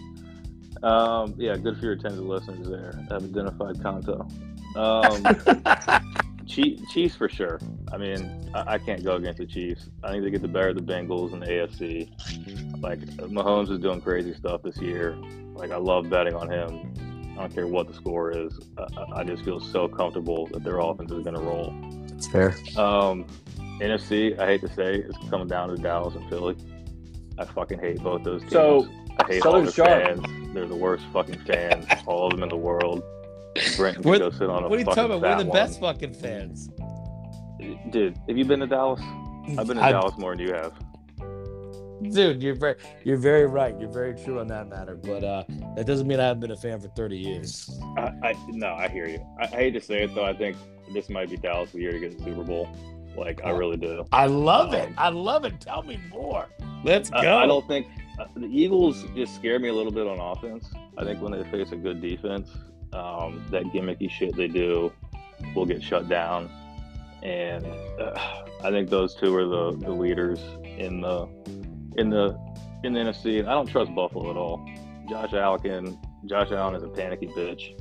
Um, 0.83 1.33
yeah, 1.37 1.55
good 1.55 1.77
for 1.77 1.85
your 1.85 1.93
attentive 1.93 2.19
listeners 2.25 2.67
there. 2.67 2.93
I 3.09 3.13
have 3.13 3.23
identified 3.23 3.81
Kanto. 3.81 4.27
Um, 4.75 5.23
Chiefs, 6.45 6.91
Chiefs 6.91 7.15
for 7.15 7.29
sure. 7.29 7.59
I 7.93 7.97
mean, 7.97 8.51
I, 8.53 8.73
I 8.73 8.77
can't 8.77 9.03
go 9.03 9.15
against 9.15 9.39
the 9.39 9.45
Chiefs. 9.45 9.89
I 10.03 10.11
think 10.11 10.23
they 10.23 10.29
get 10.31 10.41
the 10.41 10.47
better 10.49 10.69
of 10.69 10.75
the 10.75 10.81
Bengals 10.81 11.31
and 11.33 11.41
the 11.41 11.45
AFC. 11.47 12.81
Like 12.81 12.99
Mahomes 12.99 13.71
is 13.71 13.79
doing 13.79 14.01
crazy 14.01 14.33
stuff 14.33 14.61
this 14.63 14.77
year. 14.77 15.15
Like 15.53 15.71
I 15.71 15.77
love 15.77 16.09
betting 16.09 16.35
on 16.35 16.49
him. 16.51 16.93
I 17.33 17.41
don't 17.41 17.53
care 17.53 17.67
what 17.67 17.87
the 17.87 17.93
score 17.93 18.31
is. 18.31 18.59
I, 18.77 18.83
I- 18.97 19.19
I 19.19 19.23
just 19.23 19.43
feel 19.43 19.59
so 19.59 19.87
comfortable 19.87 20.47
that 20.47 20.63
their 20.63 20.79
offense 20.79 21.11
is 21.11 21.23
going 21.23 21.35
to 21.35 21.41
roll. 21.41 21.73
It's 22.15 22.27
fair. 22.27 22.49
Um, 22.77 23.25
NFC, 23.81 24.37
I 24.39 24.45
hate 24.45 24.61
to 24.61 24.67
say, 24.73 24.95
it's 24.95 25.17
coming 25.29 25.47
down 25.47 25.69
to 25.69 25.75
Dallas 25.75 26.15
and 26.15 26.27
Philly. 26.29 26.55
I 27.39 27.45
fucking 27.45 27.79
hate 27.79 27.99
both 28.01 28.23
those 28.23 28.41
teams. 28.41 28.51
So, 28.53 28.87
I 29.19 29.25
hate 29.27 29.43
Southern 29.43 29.59
all 29.59 29.61
their 29.63 29.71
Sharp. 29.71 30.05
fans. 30.25 30.53
They're 30.53 30.67
the 30.67 30.75
worst 30.75 31.03
fucking 31.11 31.39
fans, 31.39 31.85
all 32.05 32.27
of 32.27 32.31
them 32.33 32.43
in 32.43 32.49
the 32.49 32.55
world. 32.55 33.01
Brenton 33.77 34.03
can 34.03 34.11
What- 34.11 34.19
go 34.19 34.29
sit 34.29 34.49
on 34.49 34.63
a 34.63 34.67
What 34.69 34.77
are 34.77 34.79
you 34.79 34.85
talking 34.85 35.05
about? 35.05 35.21
We're 35.21 35.37
the 35.43 35.49
one. 35.49 35.53
best 35.57 35.79
fucking 35.79 36.13
fans. 36.13 36.69
Dude, 37.89 38.17
have 38.27 38.37
you 38.37 38.45
been 38.45 38.59
to 38.59 38.67
Dallas? 38.67 39.01
I've 39.57 39.67
been 39.67 39.77
to 39.77 39.83
I- 39.83 39.91
Dallas 39.91 40.17
more 40.17 40.35
than 40.35 40.45
you 40.47 40.53
have. 40.53 40.73
Dude, 42.01 42.41
you're 42.41 42.55
very 42.55 42.75
you're 43.03 43.17
very 43.17 43.45
right. 43.45 43.79
You're 43.79 43.91
very 43.91 44.13
true 44.15 44.39
on 44.39 44.47
that 44.47 44.67
matter. 44.67 44.95
But 44.95 45.23
uh 45.23 45.43
that 45.75 45.85
doesn't 45.85 46.07
mean 46.07 46.19
I 46.19 46.25
haven't 46.25 46.41
been 46.41 46.51
a 46.51 46.57
fan 46.57 46.79
for 46.79 46.89
30 46.89 47.17
years. 47.17 47.79
I, 47.97 48.11
I 48.23 48.35
no, 48.49 48.73
I 48.73 48.87
hear 48.89 49.07
you. 49.07 49.25
I, 49.39 49.43
I 49.43 49.47
hate 49.47 49.71
to 49.71 49.81
say 49.81 50.03
it 50.03 50.15
though. 50.15 50.25
I 50.25 50.33
think 50.33 50.57
this 50.93 51.09
might 51.09 51.29
be 51.29 51.37
Dallas' 51.37 51.73
year 51.73 51.91
to 51.91 51.99
get 51.99 52.17
the 52.17 52.23
Super 52.23 52.43
Bowl. 52.43 52.67
Like 53.15 53.41
I 53.43 53.51
really 53.51 53.77
do. 53.77 54.05
I 54.11 54.25
love 54.25 54.73
it. 54.73 54.89
I 54.97 55.09
love 55.09 55.45
it. 55.45 55.59
Tell 55.61 55.83
me 55.83 55.99
more. 56.09 56.47
Let's 56.83 57.09
go. 57.09 57.17
I, 57.17 57.43
I 57.43 57.45
don't 57.45 57.67
think 57.67 57.87
uh, 58.19 58.25
the 58.35 58.47
Eagles 58.47 59.05
just 59.15 59.35
scare 59.35 59.59
me 59.59 59.69
a 59.69 59.73
little 59.73 59.91
bit 59.91 60.07
on 60.07 60.19
offense. 60.19 60.71
I 60.97 61.03
think 61.03 61.21
when 61.21 61.31
they 61.31 61.43
face 61.49 61.71
a 61.71 61.75
good 61.75 62.01
defense, 62.01 62.49
um, 62.91 63.45
that 63.51 63.63
gimmicky 63.65 64.09
shit 64.09 64.35
they 64.35 64.47
do 64.47 64.91
will 65.55 65.65
get 65.65 65.81
shut 65.81 66.09
down. 66.09 66.49
And 67.21 67.65
uh, 67.99 68.43
I 68.63 68.69
think 68.69 68.89
those 68.89 69.15
two 69.15 69.35
are 69.35 69.45
the, 69.45 69.77
the 69.77 69.91
leaders 69.91 70.39
in 70.63 71.01
the 71.01 71.27
in 71.97 72.09
the 72.09 72.37
in 72.83 72.93
the 72.93 72.99
NFC. 72.99 73.39
And 73.39 73.49
I 73.49 73.53
don't 73.53 73.67
trust 73.67 73.93
Buffalo 73.95 74.29
at 74.29 74.37
all. 74.37 74.65
Josh 75.09 75.33
Allen, 75.33 75.99
Josh 76.25 76.51
Allen 76.51 76.75
is 76.75 76.83
a 76.83 76.87
panicky 76.87 77.27
bitch. 77.27 77.79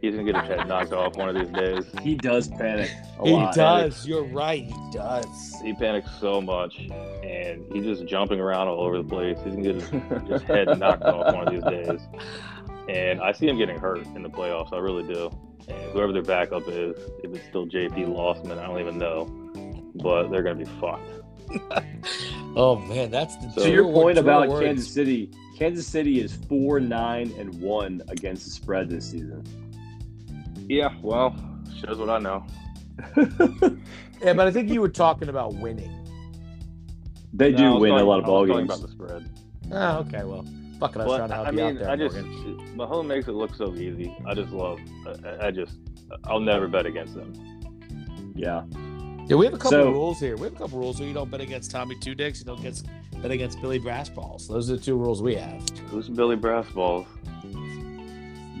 He's 0.00 0.14
gonna 0.14 0.32
get 0.32 0.40
his 0.40 0.48
head 0.56 0.66
knocked 0.66 0.92
off 0.92 1.16
one 1.16 1.28
of 1.28 1.34
these 1.34 1.50
days. 1.54 1.84
He 2.00 2.14
does 2.14 2.48
panic. 2.48 2.90
A 3.18 3.26
he 3.26 3.32
lot. 3.32 3.54
does. 3.54 4.06
You're 4.06 4.24
right. 4.24 4.64
He 4.64 4.90
does. 4.92 5.56
He 5.62 5.74
panics 5.74 6.10
so 6.18 6.40
much, 6.40 6.74
and 7.22 7.70
he's 7.70 7.84
just 7.84 8.06
jumping 8.06 8.40
around 8.40 8.68
all 8.68 8.80
over 8.80 8.96
the 8.96 9.08
place. 9.08 9.36
He's 9.44 9.54
gonna 9.54 9.62
get 9.62 9.74
his 9.74 10.28
his 10.28 10.42
head 10.42 10.78
knocked 10.78 11.02
off 11.02 11.34
one 11.34 11.46
of 11.46 11.52
these 11.52 11.64
days. 11.64 12.00
And 12.88 13.20
I 13.20 13.32
see 13.32 13.46
him 13.46 13.58
getting 13.58 13.78
hurt 13.78 14.04
in 14.16 14.22
the 14.22 14.30
playoffs. 14.30 14.72
I 14.72 14.78
really 14.78 15.04
do. 15.04 15.30
And 15.68 15.92
whoever 15.92 16.12
their 16.12 16.22
backup 16.22 16.66
is, 16.66 16.96
if 17.22 17.32
it's 17.32 17.46
still 17.46 17.66
JP 17.66 17.94
Losman, 18.08 18.58
I 18.58 18.66
don't 18.66 18.80
even 18.80 18.98
know. 18.98 19.26
But 19.94 20.28
they're 20.28 20.42
going 20.42 20.58
to 20.58 20.64
be 20.64 20.70
fucked. 20.80 21.19
Oh 22.56 22.76
man, 22.76 23.10
that's 23.12 23.36
the 23.36 23.50
So 23.52 23.62
to 23.64 23.70
your 23.70 23.84
point 23.84 24.18
about 24.18 24.48
words. 24.48 24.64
Kansas 24.64 24.92
City, 24.92 25.30
Kansas 25.56 25.86
City 25.86 26.20
is 26.20 26.34
four 26.48 26.80
nine 26.80 27.32
and 27.38 27.54
one 27.60 28.02
against 28.08 28.44
the 28.44 28.50
spread 28.50 28.88
this 28.88 29.08
season. 29.10 29.44
Yeah, 30.68 30.92
well, 31.00 31.36
shows 31.80 31.98
what 31.98 32.10
I 32.10 32.18
know. 32.18 32.44
Yeah, 34.22 34.34
but 34.34 34.46
I 34.46 34.50
think 34.50 34.68
you 34.68 34.80
were 34.82 34.88
talking 34.90 35.28
about 35.30 35.54
winning. 35.54 35.90
They 37.32 37.52
do 37.52 37.72
was 37.72 37.80
win 37.80 37.92
a 37.94 38.04
lot 38.04 38.18
of 38.18 38.24
I 38.24 38.26
ball 38.26 38.40
was 38.42 38.50
games. 38.50 38.64
about 38.64 38.82
the 38.82 38.88
spread. 38.88 39.30
Oh, 39.72 39.98
okay. 40.00 40.24
Well, 40.24 40.44
fuck 40.78 40.94
it. 40.94 41.00
I 41.00 41.06
was 41.06 41.12
But, 41.12 41.16
trying 41.16 41.28
to 41.30 41.34
help 41.36 41.46
I 41.46 41.50
you 41.52 41.56
mean, 41.56 41.66
out 41.66 41.78
there, 41.78 41.90
I 41.90 41.96
just 41.96 42.16
Morgan. 42.16 42.76
Mahomes 42.76 43.06
makes 43.06 43.28
it 43.28 43.32
look 43.32 43.54
so 43.54 43.74
easy. 43.74 44.14
I 44.26 44.34
just 44.34 44.52
love. 44.52 44.78
I, 45.24 45.46
I 45.46 45.50
just. 45.50 45.76
I'll 46.24 46.40
never 46.40 46.68
bet 46.68 46.84
against 46.84 47.14
them. 47.14 47.32
Yeah. 48.34 48.64
Yeah, 49.30 49.36
we 49.36 49.44
have 49.46 49.54
a 49.54 49.58
couple 49.58 49.70
So- 49.78 49.86
of 49.88 49.94
rules 49.94 50.18
here. 50.18 50.36
We 50.36 50.42
have 50.44 50.54
a 50.54 50.56
couple 50.56 50.78
of 50.78 50.82
rules 50.84 50.98
here. 50.98 51.06
You 51.06 51.14
don't 51.14 51.30
bet 51.30 51.40
against 51.40 51.70
Tommy 51.70 51.94
Two 52.00 52.16
Dicks. 52.16 52.40
You 52.40 52.46
don't 52.46 52.60
get 52.60 52.82
bet 53.22 53.30
against 53.30 53.60
Billy 53.60 53.78
Brass 53.78 54.08
Balls. 54.08 54.48
Those 54.48 54.68
are 54.70 54.76
the 54.76 54.82
two 54.82 54.96
rules 54.96 55.22
we 55.22 55.36
have. 55.36 55.62
Who's 55.88 56.08
Billy 56.08 56.34
Brass 56.34 56.68
Balls? 56.70 57.06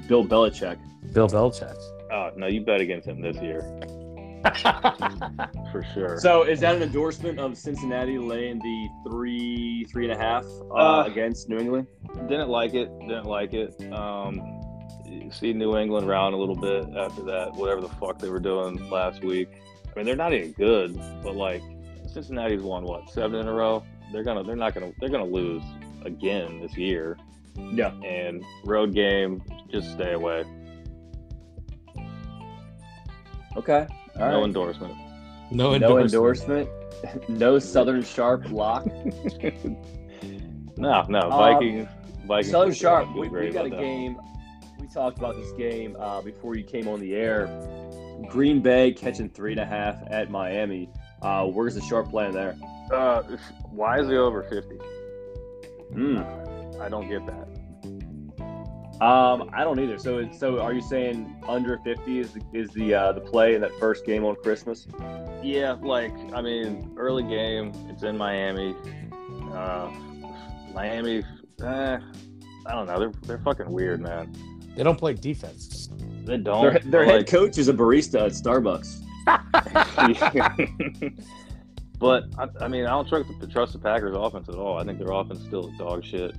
Bill 0.06 0.24
Belichick. 0.24 0.78
Bill 1.12 1.26
Belichick. 1.28 1.76
Oh 2.12 2.30
no, 2.36 2.46
you 2.46 2.60
bet 2.60 2.80
against 2.80 3.08
him 3.08 3.20
this 3.20 3.36
year 3.38 3.62
for 5.72 5.84
sure. 5.92 6.18
So 6.20 6.42
is 6.44 6.60
that 6.60 6.76
an 6.76 6.82
endorsement 6.82 7.40
of 7.40 7.56
Cincinnati 7.56 8.18
laying 8.18 8.58
the 8.60 8.88
three, 9.10 9.84
three 9.90 10.04
and 10.08 10.12
a 10.12 10.16
half 10.16 10.44
uh, 10.70 10.74
Uh, 11.00 11.04
against 11.06 11.48
New 11.48 11.58
England? 11.58 11.88
didn't 12.28 12.48
like 12.48 12.74
it. 12.74 12.90
Didn't 13.00 13.26
like 13.26 13.54
it. 13.54 13.74
Um, 13.92 14.40
you 15.04 15.30
see 15.32 15.52
New 15.52 15.76
England 15.76 16.06
round 16.08 16.34
a 16.34 16.38
little 16.38 16.54
bit 16.56 16.84
after 16.96 17.22
that. 17.24 17.54
Whatever 17.54 17.80
the 17.80 17.88
fuck 17.88 18.18
they 18.20 18.30
were 18.30 18.38
doing 18.40 18.88
last 18.88 19.24
week. 19.24 19.48
I 19.92 19.98
mean, 19.98 20.06
they're 20.06 20.16
not 20.16 20.32
even 20.32 20.52
good, 20.52 20.96
but 21.22 21.34
like 21.36 21.62
Cincinnati's 22.06 22.62
won 22.62 22.84
what 22.84 23.10
seven 23.10 23.40
in 23.40 23.48
a 23.48 23.52
row. 23.52 23.84
They're 24.12 24.24
gonna. 24.24 24.42
They're 24.44 24.56
not 24.56 24.74
gonna. 24.74 24.92
They're 24.98 25.08
gonna 25.08 25.24
lose 25.24 25.62
again 26.04 26.60
this 26.60 26.76
year. 26.76 27.16
Yeah. 27.56 27.92
And 28.02 28.44
road 28.64 28.94
game, 28.94 29.42
just 29.70 29.92
stay 29.92 30.12
away. 30.12 30.44
Okay. 33.56 33.86
All 34.16 34.22
right. 34.22 34.30
No 34.30 34.44
endorsement. 34.44 34.94
No 35.50 35.76
No 35.76 35.98
endorsement. 35.98 36.68
endorsement. 36.68 37.28
no 37.28 37.58
Southern 37.58 38.02
Sharp 38.02 38.50
lock. 38.50 38.86
no, 40.76 41.02
no. 41.08 41.18
Uh, 41.18 41.36
Vikings. 41.36 41.88
Vikings. 42.26 42.50
Southern. 42.50 42.74
Sharp. 42.74 43.14
We, 43.16 43.28
great 43.28 43.48
we 43.48 43.54
got 43.54 43.66
a 43.66 43.70
that. 43.70 43.78
game. 43.78 44.18
We 44.78 44.86
talked 44.88 45.18
about 45.18 45.36
this 45.36 45.52
game 45.52 45.96
uh, 45.98 46.22
before 46.22 46.56
you 46.56 46.64
came 46.64 46.88
on 46.88 47.00
the 47.00 47.14
air. 47.14 47.46
Green 48.28 48.60
Bay 48.60 48.92
catching 48.92 49.28
three 49.28 49.52
and 49.52 49.60
a 49.60 49.66
half 49.66 49.96
at 50.08 50.30
Miami. 50.30 50.90
Uh, 51.22 51.46
where's 51.46 51.74
the 51.74 51.82
sharp 51.82 52.10
plan 52.10 52.32
there? 52.32 52.56
Uh, 52.92 53.22
why 53.70 54.00
is 54.00 54.08
he 54.08 54.16
over 54.16 54.42
fifty? 54.42 54.78
Mm. 55.92 56.80
I 56.80 56.88
don't 56.88 57.08
get 57.08 57.26
that. 57.26 57.48
Um, 59.00 59.48
I 59.54 59.64
don't 59.64 59.80
either. 59.80 59.98
So, 59.98 60.30
so 60.30 60.60
are 60.60 60.74
you 60.74 60.82
saying 60.82 61.42
under 61.48 61.78
fifty 61.78 62.18
is 62.18 62.32
the, 62.32 62.42
is 62.52 62.70
the 62.70 62.94
uh, 62.94 63.12
the 63.12 63.20
play 63.20 63.54
in 63.54 63.60
that 63.62 63.72
first 63.80 64.04
game 64.04 64.24
on 64.24 64.36
Christmas? 64.36 64.86
Yeah, 65.42 65.76
like 65.80 66.12
I 66.34 66.42
mean, 66.42 66.92
early 66.98 67.22
game. 67.22 67.72
It's 67.88 68.02
in 68.02 68.18
Miami. 68.18 68.74
Uh, 69.52 69.90
Miami. 70.74 71.24
Eh, 71.62 71.98
I 72.66 72.72
don't 72.72 72.86
know. 72.86 72.98
They're 72.98 73.12
they're 73.22 73.38
fucking 73.38 73.70
weird, 73.70 74.00
man. 74.00 74.34
They 74.76 74.82
don't 74.82 74.98
play 74.98 75.14
defense. 75.14 75.88
They 76.24 76.36
don't. 76.36 76.62
Their, 76.62 76.78
their 76.80 77.04
but, 77.06 77.14
head 77.14 77.26
coach 77.26 77.58
is 77.58 77.68
a 77.68 77.72
barista 77.72 78.26
at 78.26 78.32
Starbucks. 78.32 79.02
but 81.98 82.24
I, 82.38 82.64
I 82.64 82.68
mean, 82.68 82.86
I 82.86 82.90
don't 82.90 83.08
trust 83.08 83.28
the, 83.40 83.46
trust 83.46 83.72
the 83.72 83.78
Packers' 83.78 84.16
offense 84.16 84.48
at 84.48 84.56
all. 84.56 84.78
I 84.78 84.84
think 84.84 84.98
their 84.98 85.12
offense 85.12 85.40
still 85.40 85.68
is 85.68 85.78
dog 85.78 86.04
shit. 86.04 86.34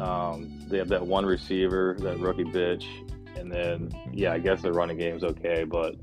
Um, 0.00 0.64
they 0.68 0.78
have 0.78 0.88
that 0.88 1.04
one 1.04 1.26
receiver, 1.26 1.96
that 2.00 2.18
rookie 2.18 2.44
bitch, 2.44 2.86
and 3.36 3.50
then 3.50 3.90
yeah, 4.12 4.32
I 4.32 4.38
guess 4.38 4.62
their 4.62 4.72
running 4.72 4.96
game's 4.96 5.24
okay, 5.24 5.64
but 5.64 5.96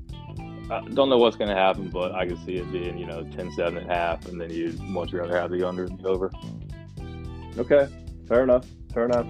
I 0.70 0.80
don't 0.80 1.08
know 1.08 1.18
what's 1.18 1.36
going 1.36 1.48
to 1.48 1.56
happen. 1.56 1.88
But 1.88 2.14
I 2.14 2.26
can 2.26 2.36
see 2.44 2.56
it 2.56 2.70
being 2.70 2.98
you 2.98 3.06
know 3.06 3.24
10-7 3.24 3.76
at 3.82 3.86
half, 3.86 4.26
and 4.26 4.40
then 4.40 4.50
you'd 4.50 4.80
much 4.80 5.12
rather 5.12 5.36
have 5.36 5.50
the 5.50 5.66
under 5.66 5.86
than 5.86 5.96
the 5.96 6.08
over. 6.08 6.30
Okay, 7.58 7.88
fair 8.28 8.42
enough. 8.42 8.66
Fair 8.92 9.06
enough. 9.06 9.26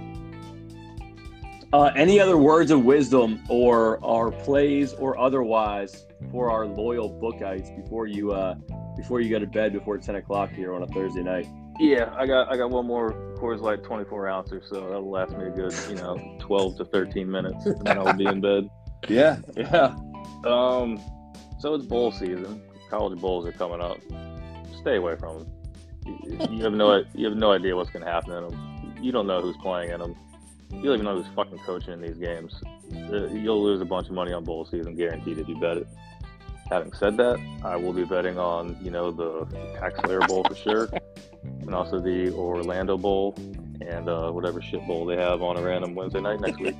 Uh, 1.72 1.90
any 1.96 2.20
other 2.20 2.36
words 2.36 2.70
of 2.70 2.84
wisdom 2.84 3.42
or 3.48 4.02
our 4.04 4.30
plays 4.30 4.92
or 4.94 5.18
otherwise 5.18 6.06
for 6.30 6.50
our 6.50 6.66
loyal 6.66 7.10
bookites 7.20 7.74
before 7.82 8.06
you 8.06 8.32
uh, 8.32 8.54
before 8.96 9.20
you 9.20 9.28
go 9.28 9.38
to 9.38 9.46
bed 9.46 9.72
before 9.72 9.98
ten 9.98 10.16
o'clock 10.16 10.50
here 10.52 10.74
on 10.74 10.82
a 10.82 10.86
Thursday 10.88 11.22
night? 11.22 11.46
Yeah, 11.78 12.14
I 12.16 12.26
got 12.26 12.52
I 12.52 12.56
got 12.56 12.70
one 12.70 12.86
more 12.86 13.12
Coors 13.36 13.60
Light 13.60 13.82
24 13.82 14.28
ouncer, 14.28 14.62
so 14.64 14.80
that'll 14.80 15.10
last 15.10 15.36
me 15.36 15.46
a 15.46 15.50
good 15.50 15.74
you 15.88 15.96
know 15.96 16.36
12 16.40 16.78
to 16.78 16.84
13 16.86 17.30
minutes, 17.30 17.66
and 17.66 17.86
then 17.86 17.98
I'll 17.98 18.16
be 18.16 18.26
in 18.26 18.40
bed. 18.40 18.68
Yeah, 19.08 19.36
yeah. 19.54 19.94
Um, 20.46 20.98
so 21.60 21.74
it's 21.74 21.84
bowl 21.84 22.10
season. 22.10 22.62
College 22.90 23.20
bowls 23.20 23.46
are 23.46 23.52
coming 23.52 23.80
up. 23.80 23.98
Stay 24.80 24.96
away 24.96 25.16
from 25.16 25.38
them. 25.38 25.52
You, 26.24 26.38
you 26.50 26.64
have 26.64 26.72
no 26.72 27.04
you 27.14 27.28
have 27.28 27.36
no 27.36 27.52
idea 27.52 27.76
what's 27.76 27.90
going 27.90 28.04
to 28.04 28.10
happen 28.10 28.32
in 28.32 28.48
them. 28.48 28.96
You 29.00 29.12
don't 29.12 29.26
know 29.26 29.42
who's 29.42 29.56
playing 29.58 29.90
in 29.90 30.00
them. 30.00 30.16
You 30.70 30.82
don't 30.82 30.94
even 30.94 31.04
know 31.04 31.22
who's 31.22 31.34
fucking 31.34 31.58
coaching 31.58 31.92
in 31.94 32.00
these 32.00 32.16
games. 32.16 32.54
Uh, 33.10 33.26
You'll 33.28 33.62
lose 33.62 33.80
a 33.80 33.84
bunch 33.84 34.08
of 34.08 34.14
money 34.14 34.32
on 34.32 34.44
bowl 34.44 34.64
season, 34.66 34.94
guaranteed, 34.94 35.38
if 35.38 35.48
you 35.48 35.58
bet 35.58 35.78
it. 35.78 35.88
Having 36.68 36.92
said 36.94 37.16
that, 37.18 37.38
I 37.64 37.76
will 37.76 37.92
be 37.92 38.04
betting 38.04 38.38
on 38.38 38.76
you 38.82 38.90
know 38.90 39.10
the 39.12 39.44
Tax 39.78 40.00
Slayer 40.00 40.20
Bowl 40.26 40.44
for 40.44 40.56
sure, 40.56 40.88
and 41.60 41.74
also 41.74 42.00
the 42.00 42.32
Orlando 42.32 42.98
Bowl 42.98 43.34
and 43.80 44.08
uh, 44.08 44.30
whatever 44.30 44.60
shit 44.60 44.84
bowl 44.86 45.06
they 45.06 45.16
have 45.16 45.42
on 45.42 45.56
a 45.56 45.62
random 45.62 45.94
Wednesday 45.94 46.20
night 46.20 46.40
next 46.40 46.58
week. 46.58 46.74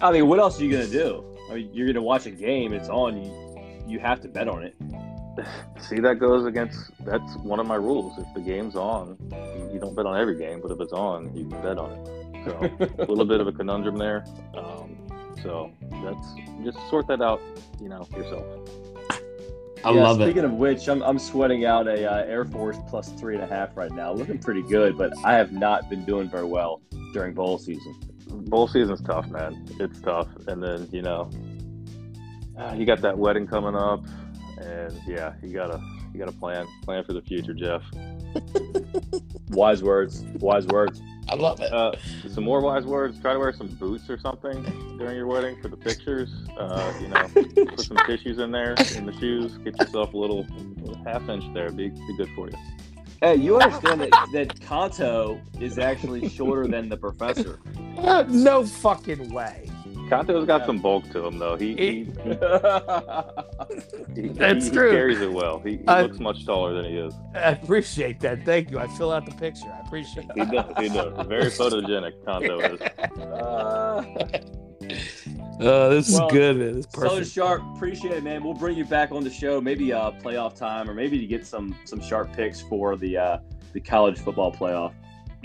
I 0.00 0.12
mean, 0.12 0.28
what 0.28 0.38
else 0.38 0.60
are 0.60 0.64
you 0.64 0.70
gonna 0.72 0.86
do? 0.86 1.24
I 1.50 1.54
mean, 1.54 1.70
you're 1.72 1.86
gonna 1.86 2.02
watch 2.02 2.26
a 2.26 2.30
game. 2.30 2.74
It's 2.74 2.88
on. 2.88 3.22
You 3.24 3.44
you 3.86 3.98
have 4.00 4.20
to 4.22 4.28
bet 4.28 4.48
on 4.48 4.64
it. 4.64 4.74
See, 5.80 6.00
that 6.00 6.18
goes 6.18 6.46
against 6.46 6.90
that's 7.04 7.36
one 7.36 7.60
of 7.60 7.66
my 7.66 7.76
rules. 7.76 8.18
If 8.18 8.26
the 8.34 8.40
game's 8.40 8.76
on, 8.76 9.16
you, 9.30 9.74
you 9.74 9.80
don't 9.80 9.94
bet 9.94 10.06
on 10.06 10.20
every 10.20 10.36
game, 10.36 10.60
but 10.60 10.70
if 10.70 10.80
it's 10.80 10.92
on, 10.92 11.34
you 11.34 11.48
can 11.48 11.62
bet 11.62 11.78
on 11.78 11.92
it. 11.92 12.23
So 12.44 12.58
a 12.98 13.04
little 13.04 13.24
bit 13.24 13.40
of 13.40 13.46
a 13.46 13.52
conundrum 13.52 13.96
there. 13.96 14.24
Um, 14.56 14.96
so 15.42 15.70
that's 15.90 16.34
just 16.64 16.78
sort 16.90 17.06
that 17.08 17.20
out, 17.22 17.40
you 17.80 17.88
know, 17.88 18.06
yourself. 18.16 18.44
I 19.84 19.90
Yeah, 19.90 20.02
love 20.02 20.16
speaking 20.16 20.28
it. 20.28 20.30
Speaking 20.32 20.44
of 20.44 20.52
which, 20.52 20.88
I'm, 20.88 21.02
I'm 21.02 21.18
sweating 21.18 21.66
out 21.66 21.86
a 21.86 22.10
uh, 22.10 22.24
Air 22.24 22.44
Force 22.46 22.78
plus 22.88 23.10
three 23.10 23.34
and 23.34 23.44
a 23.44 23.46
half 23.46 23.76
right 23.76 23.90
now. 23.92 24.12
Looking 24.12 24.38
pretty 24.38 24.62
good, 24.62 24.96
but 24.96 25.12
I 25.24 25.34
have 25.34 25.52
not 25.52 25.90
been 25.90 26.04
doing 26.04 26.28
very 26.28 26.46
well 26.46 26.80
during 27.12 27.34
bowl 27.34 27.58
season. 27.58 27.94
Bowl 28.30 28.66
season's 28.66 29.02
tough, 29.02 29.28
man. 29.28 29.66
It's 29.78 30.00
tough, 30.00 30.28
and 30.48 30.62
then 30.62 30.88
you 30.90 31.02
know, 31.02 31.30
uh, 32.58 32.74
you 32.74 32.86
got 32.86 33.02
that 33.02 33.16
wedding 33.18 33.46
coming 33.46 33.74
up, 33.74 34.04
and 34.58 34.98
yeah, 35.06 35.34
you 35.42 35.52
gotta 35.52 35.80
you 36.14 36.18
gotta 36.18 36.32
plan 36.32 36.66
plan 36.82 37.04
for 37.04 37.12
the 37.12 37.22
future, 37.22 37.52
Jeff. 37.52 37.82
Wise 39.50 39.82
words. 39.82 40.24
Wise 40.40 40.66
words. 40.66 41.00
I 41.28 41.34
love 41.36 41.60
it. 41.60 41.72
Uh, 41.72 41.92
some 42.28 42.44
more 42.44 42.60
wise 42.60 42.84
words. 42.84 43.18
Try 43.20 43.32
to 43.32 43.38
wear 43.38 43.52
some 43.52 43.68
boots 43.68 44.08
or 44.10 44.18
something 44.18 44.62
during 44.98 45.16
your 45.16 45.26
wedding 45.26 45.60
for 45.60 45.68
the 45.68 45.76
pictures. 45.76 46.30
Uh, 46.56 46.92
you 47.00 47.08
know, 47.08 47.28
put 47.66 47.80
some 47.80 47.96
tissues 48.06 48.38
in 48.38 48.50
there 48.50 48.74
in 48.94 49.06
the 49.06 49.12
shoes. 49.18 49.56
Get 49.58 49.78
yourself 49.78 50.12
a 50.14 50.16
little, 50.16 50.46
little 50.76 51.02
half 51.04 51.28
inch 51.28 51.44
there. 51.54 51.70
Be 51.70 51.88
be 51.88 52.16
good 52.16 52.28
for 52.34 52.48
you. 52.48 52.56
Hey, 53.20 53.36
you 53.36 53.58
understand 53.58 54.02
that 54.02 54.28
that 54.32 54.60
Kanto 54.60 55.40
is 55.60 55.78
actually 55.78 56.28
shorter 56.28 56.66
than 56.66 56.88
the 56.88 56.96
professor. 56.96 57.58
No 58.28 58.66
fucking 58.66 59.32
way. 59.32 59.70
Kanto's 60.16 60.46
got 60.46 60.64
some 60.66 60.78
bulk 60.78 61.08
to 61.10 61.24
him 61.26 61.38
though. 61.38 61.56
He 61.56 61.74
he, 61.76 62.04
he, 62.04 62.12
That's 64.32 64.66
he, 64.66 64.70
true. 64.70 64.90
He 64.90 64.96
carries 64.96 65.20
it 65.20 65.32
well. 65.32 65.58
He, 65.60 65.76
he 65.78 65.86
I- 65.88 66.02
looks 66.02 66.18
much 66.20 66.44
taller 66.46 66.72
than 66.74 66.84
he 66.90 66.96
is. 66.96 67.14
I 67.34 67.50
appreciate 67.50 68.20
that. 68.20 68.44
Thank 68.44 68.70
you. 68.70 68.78
I 68.78 68.86
fill 68.86 69.10
out 69.12 69.26
the 69.26 69.32
picture. 69.32 69.66
I 69.72 69.80
appreciate 69.86 70.26
it. 70.34 70.48
He 70.48 70.54
does. 70.54 70.72
He 70.78 70.88
does. 70.88 71.26
Very 71.26 71.44
photogenic. 71.50 72.12
Kanto 72.24 72.60
is. 72.60 72.80
Uh, 73.20 74.04
Oh, 75.60 75.88
this 75.88 76.12
Well, 76.12 76.26
is 76.26 76.32
good. 76.32 76.56
Man. 76.58 76.74
This 76.74 76.84
is 76.84 76.92
Southern 76.92 77.08
perfect. 77.10 77.30
Sharp, 77.30 77.62
appreciate 77.74 78.12
it, 78.12 78.22
man. 78.24 78.44
We'll 78.44 78.52
bring 78.52 78.76
you 78.76 78.84
back 78.84 79.12
on 79.12 79.24
the 79.24 79.30
show, 79.30 79.58
maybe 79.60 79.92
uh 79.94 80.10
playoff 80.10 80.56
time, 80.56 80.90
or 80.90 80.94
maybe 80.94 81.18
to 81.18 81.26
get 81.26 81.46
some 81.46 81.74
some 81.84 82.02
sharp 82.02 82.32
picks 82.34 82.60
for 82.60 82.94
the 82.96 83.16
uh 83.16 83.38
the 83.72 83.80
college 83.80 84.18
football 84.18 84.52
playoff. 84.52 84.92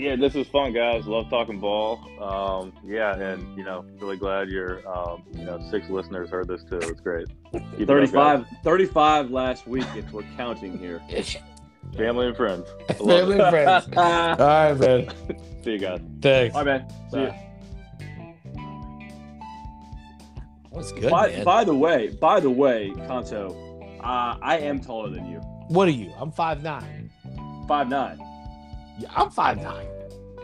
Yeah, 0.00 0.16
this 0.16 0.34
is 0.34 0.46
fun, 0.46 0.72
guys. 0.72 1.06
Love 1.06 1.28
talking 1.28 1.60
ball. 1.60 2.00
Um, 2.22 2.72
yeah, 2.82 3.14
and 3.16 3.54
you 3.54 3.64
know, 3.64 3.84
really 3.98 4.16
glad 4.16 4.48
your 4.48 4.80
um, 4.88 5.22
you 5.34 5.44
know 5.44 5.62
six 5.70 5.90
listeners 5.90 6.30
heard 6.30 6.48
this 6.48 6.62
too. 6.64 6.78
It's 6.78 7.02
great. 7.02 7.26
Keep 7.52 7.80
it 7.80 7.90
up, 7.90 8.10
guys. 8.10 8.44
35, 8.44 8.46
35 8.64 9.30
last 9.30 9.66
week 9.66 9.84
if 9.94 10.10
we're 10.10 10.24
counting 10.38 10.78
here. 10.78 11.02
family 11.96 12.28
and 12.28 12.36
friends. 12.36 12.66
Family 12.96 13.34
it. 13.34 13.40
and 13.42 13.50
friends. 13.50 13.88
All 13.98 14.02
All 14.02 14.36
right, 14.38 14.72
man. 14.72 15.12
See 15.62 15.72
you 15.72 15.78
guys. 15.78 16.00
Thanks. 16.22 16.56
right, 16.56 16.64
man. 16.64 16.88
See 17.10 17.18
ya. 17.18 17.26
Bye. 17.26 17.46
That 20.62 20.76
was 20.76 20.92
good, 20.92 21.10
By, 21.10 21.28
man. 21.28 21.44
by 21.44 21.64
the 21.64 21.74
way, 21.74 22.08
by 22.08 22.40
the 22.40 22.50
way, 22.50 22.90
Kanto, 23.06 24.00
uh, 24.00 24.38
I 24.40 24.60
am 24.60 24.80
taller 24.80 25.10
than 25.10 25.26
you. 25.26 25.40
What 25.68 25.88
are 25.88 25.92
you? 25.92 26.10
I'm 26.16 26.32
five 26.32 26.62
nine. 26.62 27.10
Five 27.68 27.90
nine. 27.90 28.18
Yeah, 29.00 29.08
I'm 29.16 29.30
five 29.30 29.62
nine. 29.62 29.86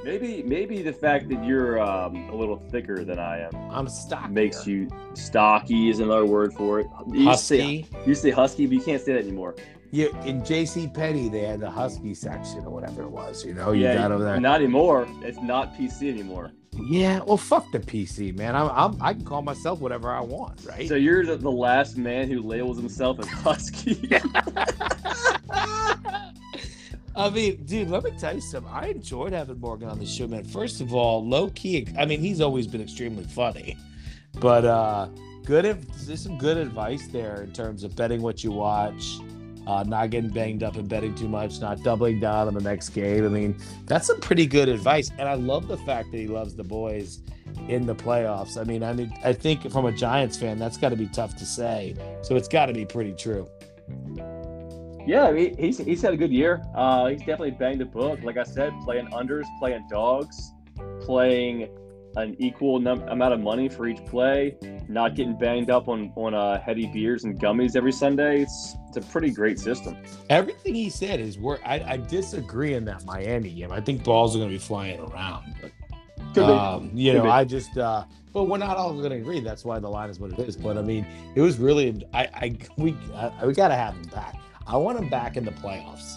Maybe 0.05 0.43
maybe 0.43 0.83
the 0.83 0.93
fact 0.93 1.29
that 1.31 1.45
you're 1.45 1.81
um, 1.81 2.29
a 2.31 2.35
little 2.35 2.57
thicker 2.71 3.05
than 3.05 3.19
I 3.19 3.41
am 3.41 3.51
I'm 3.71 3.89
stocky. 3.89 4.33
makes 4.33 4.67
you 4.67 4.89
stocky 5.15 5.91
is 5.91 5.99
another 6.01 6.25
word 6.27 6.53
for 6.55 6.81
it. 6.81 6.87
You 7.13 7.31
to 7.31 7.37
say- 7.37 7.81
husky. 7.83 7.87
you 8.07 8.15
say 8.15 8.31
husky, 8.31 8.67
but 8.67 8.75
you 8.75 8.83
can't 8.83 9.03
say 9.03 9.15
that 9.15 9.21
anymore. 9.23 9.57
You 9.91 10.15
in 10.25 10.45
J.C. 10.45 10.89
Penney, 10.89 11.29
they 11.29 11.41
had 11.41 11.61
the 11.61 11.71
husky 11.71 12.15
section 12.15 12.61
or 12.65 12.71
whatever 12.71 13.03
it 13.03 13.11
was. 13.11 13.45
You 13.45 13.55
know, 13.55 13.73
you 13.73 13.85
got 13.85 14.11
over 14.13 14.23
there. 14.25 14.39
Not 14.41 14.61
anymore. 14.61 15.07
It's 15.23 15.41
not 15.41 15.75
PC 15.75 16.09
anymore. 16.11 16.53
yeah, 16.89 17.21
well, 17.21 17.37
fuck 17.37 17.71
the 17.73 17.79
PC, 17.81 18.37
man. 18.37 18.55
I'm, 18.55 18.69
I'm 18.71 19.03
I 19.03 19.15
can 19.15 19.25
call 19.25 19.43
myself 19.43 19.81
whatever 19.81 20.11
I 20.13 20.21
want, 20.21 20.61
right? 20.69 20.89
So 20.89 20.95
you're 20.97 21.25
the, 21.25 21.37
the 21.37 21.51
last 21.51 21.97
man 21.97 22.29
who 22.29 22.43
labels 22.43 22.77
himself 22.77 23.19
as 23.21 23.27
husky. 23.29 23.95
I 27.17 27.31
mean, 27.31 27.65
dude, 27.65 27.89
let 27.89 28.05
me 28.05 28.11
tell 28.19 28.35
you 28.35 28.43
something. 28.43 28.71
I 28.71 28.89
enjoyed 28.89 29.33
having 29.33 29.59
Morgan 29.59 29.89
on 29.89 29.99
the 29.99 30.05
show, 30.05 30.27
man. 30.29 30.45
First 30.45 30.83
of 30.83 30.93
all, 30.93 31.27
low 31.27 31.49
key. 31.51 31.89
I 31.99 32.05
mean, 32.05 32.21
he's 32.21 32.43
always 32.43 32.67
been 32.67 32.83
extremely 32.83 33.25
funny, 33.25 33.79
but 34.39 34.67
uh, 34.67 35.09
good. 35.47 35.65
There's 35.65 36.21
some 36.21 36.37
good 36.37 36.59
advice 36.59 37.07
there 37.07 37.43
in 37.43 37.53
terms 37.53 37.85
of 37.85 37.97
betting 37.97 38.21
what 38.21 38.45
you 38.45 38.51
watch, 38.51 39.17
uh, 39.67 39.83
not 39.87 40.11
getting 40.11 40.29
banged 40.29 40.63
up 40.63 40.77
and 40.77 40.87
betting 40.87 41.15
too 41.15 41.29
much, 41.29 41.59
not 41.59 41.83
doubling 41.83 42.21
down 42.21 42.49
on 42.49 42.55
the 42.55 42.61
next 42.61 42.91
game. 42.91 43.25
I 43.25 43.29
mean, 43.29 43.57
that's 43.87 44.07
some 44.09 44.21
pretty 44.21 44.45
good 44.45 44.69
advice, 44.69 45.11
and 45.19 45.27
I 45.27 45.35
love 45.35 45.69
the 45.69 45.79
fact 45.79 46.11
that 46.13 46.19
he 46.19 46.27
loves 46.27 46.55
the 46.55 46.65
boys 46.65 47.23
in 47.69 47.87
the 47.87 47.95
playoffs. 47.95 48.61
I 48.61 48.65
mean, 48.65 48.83
I 48.83 48.93
mean, 48.93 49.11
I 49.25 49.33
think 49.33 49.71
from 49.71 49.87
a 49.87 49.93
Giants 49.93 50.37
fan, 50.37 50.59
that's 50.59 50.77
got 50.77 50.91
to 50.91 50.97
be 50.97 51.07
tough 51.07 51.35
to 51.37 51.47
say. 51.47 51.97
So 52.21 52.37
it's 52.37 52.49
got 52.49 52.67
to 52.67 52.75
be 52.75 52.85
pretty 52.85 53.15
true. 53.15 53.49
Yeah, 55.07 55.25
I 55.25 55.33
mean, 55.33 55.57
he's 55.57 55.79
he's 55.79 56.03
had 56.03 56.13
a 56.13 56.17
good 56.17 56.33
year. 56.33 56.63
Uh, 56.75 57.07
he's 57.07 57.21
definitely 57.21 57.53
banged 57.53 57.81
the 57.81 57.87
book. 57.87 58.21
Like 58.23 58.37
I 58.37 58.43
said, 58.43 58.73
playing 58.85 59.07
unders, 59.09 59.45
playing 59.59 59.87
dogs, 59.89 60.53
playing 61.01 61.69
an 62.17 62.35
equal 62.39 62.81
num- 62.81 63.07
amount 63.09 63.35
of 63.35 63.41
money 63.41 63.69
for 63.69 63.87
each 63.87 64.03
play, 64.07 64.57
not 64.89 65.15
getting 65.15 65.39
banged 65.39 65.71
up 65.71 65.89
on 65.89 66.13
on 66.17 66.35
uh, 66.35 66.61
heady 66.61 66.87
beers 66.87 67.25
and 67.25 67.39
gummies 67.39 67.77
every 67.77 67.93
Sunday. 67.93 68.43
It's 68.43 68.77
it's 68.89 68.97
a 68.97 69.11
pretty 69.13 69.31
great 69.31 69.59
system. 69.59 69.97
Everything 70.31 70.75
he 70.75 70.91
said 70.91 71.21
is 71.21 71.39
where 71.39 71.59
I, 71.65 71.81
I 71.87 71.97
disagree 71.99 72.75
in 72.75 72.85
that 72.87 73.05
Miami 73.05 73.51
game. 73.51 73.71
I 73.71 73.81
think 73.81 74.03
balls 74.03 74.35
are 74.35 74.39
going 74.39 74.51
to 74.51 74.55
be 74.55 74.59
flying 74.59 75.01
around. 75.01 75.55
But, 75.61 75.73
Could 76.35 76.47
be. 76.47 76.53
um, 76.53 76.91
you 76.95 77.13
know. 77.13 77.29
I 77.29 77.45
just, 77.45 77.77
uh, 77.77 78.05
but 78.33 78.45
we're 78.45 78.59
not 78.59 78.77
all 78.77 78.95
going 78.95 79.11
to 79.11 79.17
agree. 79.17 79.41
That's 79.41 79.65
why 79.65 79.79
the 79.79 79.89
line 79.89 80.09
is 80.11 80.19
what 80.19 80.33
it 80.33 80.39
is. 80.39 80.57
But 80.57 80.79
I 80.79 80.83
mean, 80.83 81.07
it 81.35 81.43
was 81.43 81.59
really, 81.59 82.07
I, 82.15 82.25
I 82.35 82.59
we, 82.79 82.97
I, 83.15 83.45
we 83.45 83.53
got 83.53 83.69
to 83.69 83.75
have 83.75 83.95
him 83.95 84.03
back. 84.05 84.37
I 84.67 84.77
want 84.77 84.99
him 84.99 85.09
back 85.09 85.37
in 85.37 85.45
the 85.45 85.53
playoffs. 85.53 86.17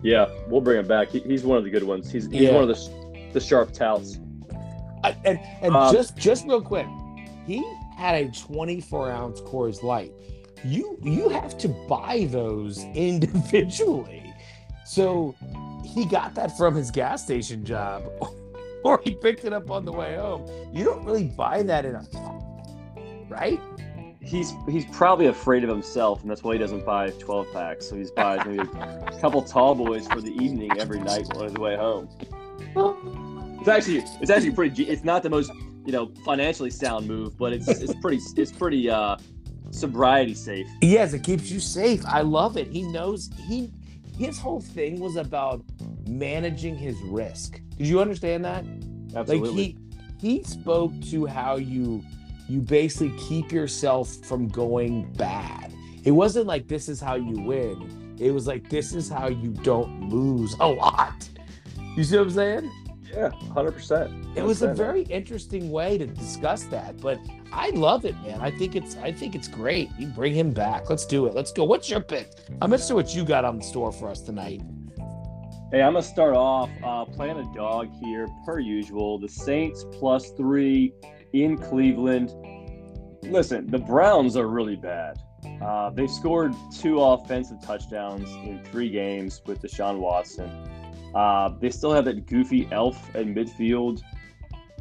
Yeah, 0.00 0.26
we'll 0.46 0.60
bring 0.60 0.78
him 0.78 0.86
back. 0.86 1.08
He, 1.08 1.20
he's 1.20 1.42
one 1.44 1.58
of 1.58 1.64
the 1.64 1.70
good 1.70 1.82
ones. 1.82 2.10
He's 2.10 2.26
he's 2.30 2.42
Yeah. 2.42 2.54
one 2.54 2.62
of 2.62 2.68
the 2.68 3.30
the 3.32 3.40
sharp 3.40 3.72
touts. 3.72 4.18
I, 5.04 5.16
and 5.24 5.38
and 5.62 5.74
Um, 5.74 5.92
just 5.92 6.16
just 6.16 6.46
real 6.46 6.60
quick, 6.62 6.86
he 7.46 7.64
had 7.96 8.14
a 8.14 8.30
24 8.30 9.10
ounce 9.10 9.40
Coors 9.40 9.82
Light. 9.82 10.12
You 10.64 10.98
you 11.02 11.28
have 11.30 11.58
to 11.58 11.68
buy 11.88 12.28
those 12.30 12.84
individually. 12.94 14.24
So 14.86 15.34
he 15.84 16.04
got 16.06 16.34
that 16.36 16.56
from 16.56 16.74
his 16.74 16.90
gas 16.90 17.22
station 17.24 17.64
job, 17.64 18.04
or 18.84 19.00
he 19.04 19.14
picked 19.16 19.44
it 19.44 19.52
up 19.52 19.70
on 19.70 19.84
the 19.84 19.92
way 19.92 20.16
home. 20.16 20.46
You 20.72 20.84
don't 20.84 21.04
really 21.04 21.24
buy 21.24 21.62
that 21.64 21.84
in 21.84 21.94
a 21.96 22.04
right? 23.28 23.60
He's 24.28 24.52
he's 24.68 24.84
probably 24.86 25.26
afraid 25.26 25.64
of 25.64 25.70
himself, 25.70 26.20
and 26.20 26.30
that's 26.30 26.42
why 26.42 26.52
he 26.52 26.58
doesn't 26.58 26.84
buy 26.84 27.10
12 27.10 27.50
packs. 27.50 27.88
So 27.88 27.96
he's 27.96 28.10
buys 28.10 28.44
maybe 28.44 28.58
a 28.78 29.18
couple 29.20 29.40
tall 29.42 29.74
boys 29.74 30.06
for 30.06 30.20
the 30.20 30.32
evening 30.32 30.70
every 30.78 31.00
night 31.00 31.34
on 31.34 31.44
his 31.44 31.54
way 31.54 31.76
home. 31.76 32.08
It's 33.60 33.68
actually 33.68 34.04
it's 34.20 34.30
actually 34.30 34.52
pretty. 34.52 34.84
It's 34.84 35.02
not 35.02 35.22
the 35.22 35.30
most 35.30 35.50
you 35.86 35.92
know 35.92 36.12
financially 36.26 36.70
sound 36.70 37.08
move, 37.08 37.38
but 37.38 37.54
it's 37.54 37.68
it's 37.68 37.94
pretty 37.94 38.20
it's 38.36 38.52
pretty 38.52 38.90
uh 38.90 39.16
sobriety 39.70 40.34
safe. 40.34 40.66
Yes, 40.82 41.14
it 41.14 41.22
keeps 41.22 41.50
you 41.50 41.58
safe. 41.58 42.04
I 42.04 42.20
love 42.20 42.58
it. 42.58 42.68
He 42.68 42.82
knows 42.82 43.30
he 43.46 43.72
his 44.18 44.38
whole 44.38 44.60
thing 44.60 45.00
was 45.00 45.16
about 45.16 45.64
managing 46.06 46.76
his 46.76 47.00
risk. 47.02 47.62
Did 47.78 47.86
you 47.86 48.00
understand 48.00 48.44
that? 48.44 48.64
Absolutely. 49.14 49.48
Like 49.48 49.56
he 50.20 50.38
he 50.38 50.44
spoke 50.44 50.92
to 51.10 51.24
how 51.24 51.56
you 51.56 52.02
you 52.48 52.60
basically 52.60 53.16
keep 53.18 53.52
yourself 53.52 54.14
from 54.24 54.48
going 54.48 55.12
bad. 55.14 55.72
It 56.04 56.12
wasn't 56.12 56.46
like 56.46 56.68
this 56.68 56.88
is 56.88 57.00
how 57.00 57.16
you 57.16 57.40
win. 57.40 58.16
It 58.18 58.30
was 58.30 58.46
like 58.46 58.68
this 58.68 58.94
is 58.94 59.08
how 59.08 59.28
you 59.28 59.50
don't 59.50 60.08
lose 60.08 60.56
a 60.60 60.66
lot. 60.66 61.28
You 61.96 62.04
see 62.04 62.16
what 62.16 62.24
I'm 62.24 62.30
saying? 62.30 62.70
yeah, 63.14 63.30
hundred 63.52 63.72
percent. 63.72 64.12
It 64.36 64.42
was 64.42 64.62
a 64.62 64.72
very 64.72 65.02
interesting 65.02 65.70
way 65.70 65.98
to 65.98 66.06
discuss 66.06 66.64
that, 66.64 67.00
but 67.00 67.18
I 67.52 67.70
love 67.70 68.04
it, 68.04 68.14
man. 68.22 68.40
I 68.40 68.50
think 68.50 68.76
it's 68.76 68.96
I 68.96 69.12
think 69.12 69.34
it's 69.34 69.48
great. 69.48 69.90
You 69.98 70.06
bring 70.08 70.34
him 70.34 70.52
back. 70.52 70.88
Let's 70.90 71.06
do 71.06 71.26
it. 71.26 71.34
Let's 71.34 71.52
go. 71.52 71.64
What's 71.64 71.90
your 71.90 72.00
pick? 72.00 72.30
I'm 72.60 72.72
interested 72.72 72.94
what 72.94 73.14
you 73.14 73.24
got 73.24 73.44
on 73.44 73.58
the 73.58 73.64
store 73.64 73.92
for 73.92 74.08
us 74.08 74.20
tonight. 74.20 74.62
Hey, 75.70 75.82
I'm 75.82 75.92
gonna 75.94 76.02
start 76.02 76.34
off 76.34 76.70
uh, 76.82 77.04
playing 77.04 77.38
a 77.38 77.54
dog 77.54 77.90
here, 78.02 78.26
per 78.44 78.58
usual. 78.58 79.18
The 79.18 79.28
Saints 79.28 79.84
plus 79.92 80.30
three 80.30 80.92
in 81.32 81.56
Cleveland. 81.56 82.32
Listen, 83.22 83.66
the 83.66 83.78
Browns 83.78 84.36
are 84.36 84.46
really 84.46 84.76
bad. 84.76 85.18
Uh, 85.62 85.90
they've 85.90 86.10
scored 86.10 86.54
two 86.72 87.00
offensive 87.00 87.60
touchdowns 87.62 88.28
in 88.46 88.62
three 88.64 88.90
games 88.90 89.42
with 89.46 89.60
Deshaun 89.62 89.98
Watson. 89.98 90.50
Uh, 91.14 91.50
they 91.60 91.70
still 91.70 91.92
have 91.92 92.04
that 92.04 92.26
goofy 92.26 92.68
elf 92.70 93.14
at 93.14 93.26
midfield. 93.26 94.02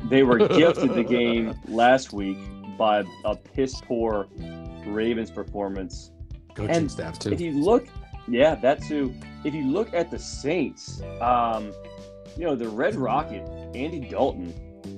They 0.09 0.23
were 0.23 0.37
gifted 0.47 0.93
the 0.93 1.03
game 1.03 1.57
last 1.67 2.13
week 2.13 2.37
by 2.77 3.03
a 3.25 3.35
piss 3.35 3.81
poor 3.81 4.27
Ravens 4.85 5.31
performance. 5.31 6.11
Coaching 6.53 6.75
And 6.75 6.91
staff 6.91 7.19
too. 7.19 7.31
If 7.31 7.41
you 7.41 7.51
look, 7.51 7.87
yeah, 8.27 8.55
that 8.55 8.81
too. 8.83 9.13
If 9.43 9.53
you 9.53 9.65
look 9.65 9.93
at 9.93 10.11
the 10.11 10.19
Saints, 10.19 11.01
um, 11.21 11.71
you 12.35 12.45
know 12.45 12.55
the 12.55 12.69
Red 12.69 12.95
Rocket, 12.95 13.47
Andy 13.75 13.99
Dalton. 13.99 14.53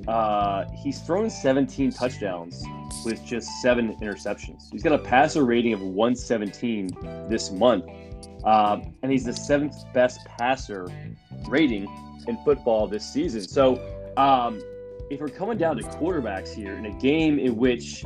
Uh, 0.09 0.67
he's 0.73 0.99
thrown 1.01 1.29
17 1.29 1.91
touchdowns 1.91 2.63
with 3.05 3.23
just 3.23 3.47
seven 3.61 3.95
interceptions. 3.97 4.63
He's 4.71 4.81
got 4.81 4.93
a 4.93 4.97
passer 4.97 5.45
rating 5.45 5.73
of 5.73 5.81
117 5.81 7.27
this 7.29 7.51
month, 7.51 7.85
um, 8.43 8.95
and 9.03 9.11
he's 9.11 9.25
the 9.25 9.33
seventh 9.33 9.75
best 9.93 10.25
passer 10.25 10.87
rating 11.47 11.87
in 12.27 12.37
football 12.43 12.87
this 12.87 13.05
season. 13.05 13.41
So, 13.41 13.75
um, 14.17 14.59
if 15.11 15.19
we're 15.19 15.27
coming 15.27 15.59
down 15.59 15.77
to 15.77 15.83
quarterbacks 15.83 16.55
here 16.55 16.73
in 16.73 16.87
a 16.87 16.99
game 16.99 17.37
in 17.37 17.55
which 17.55 18.03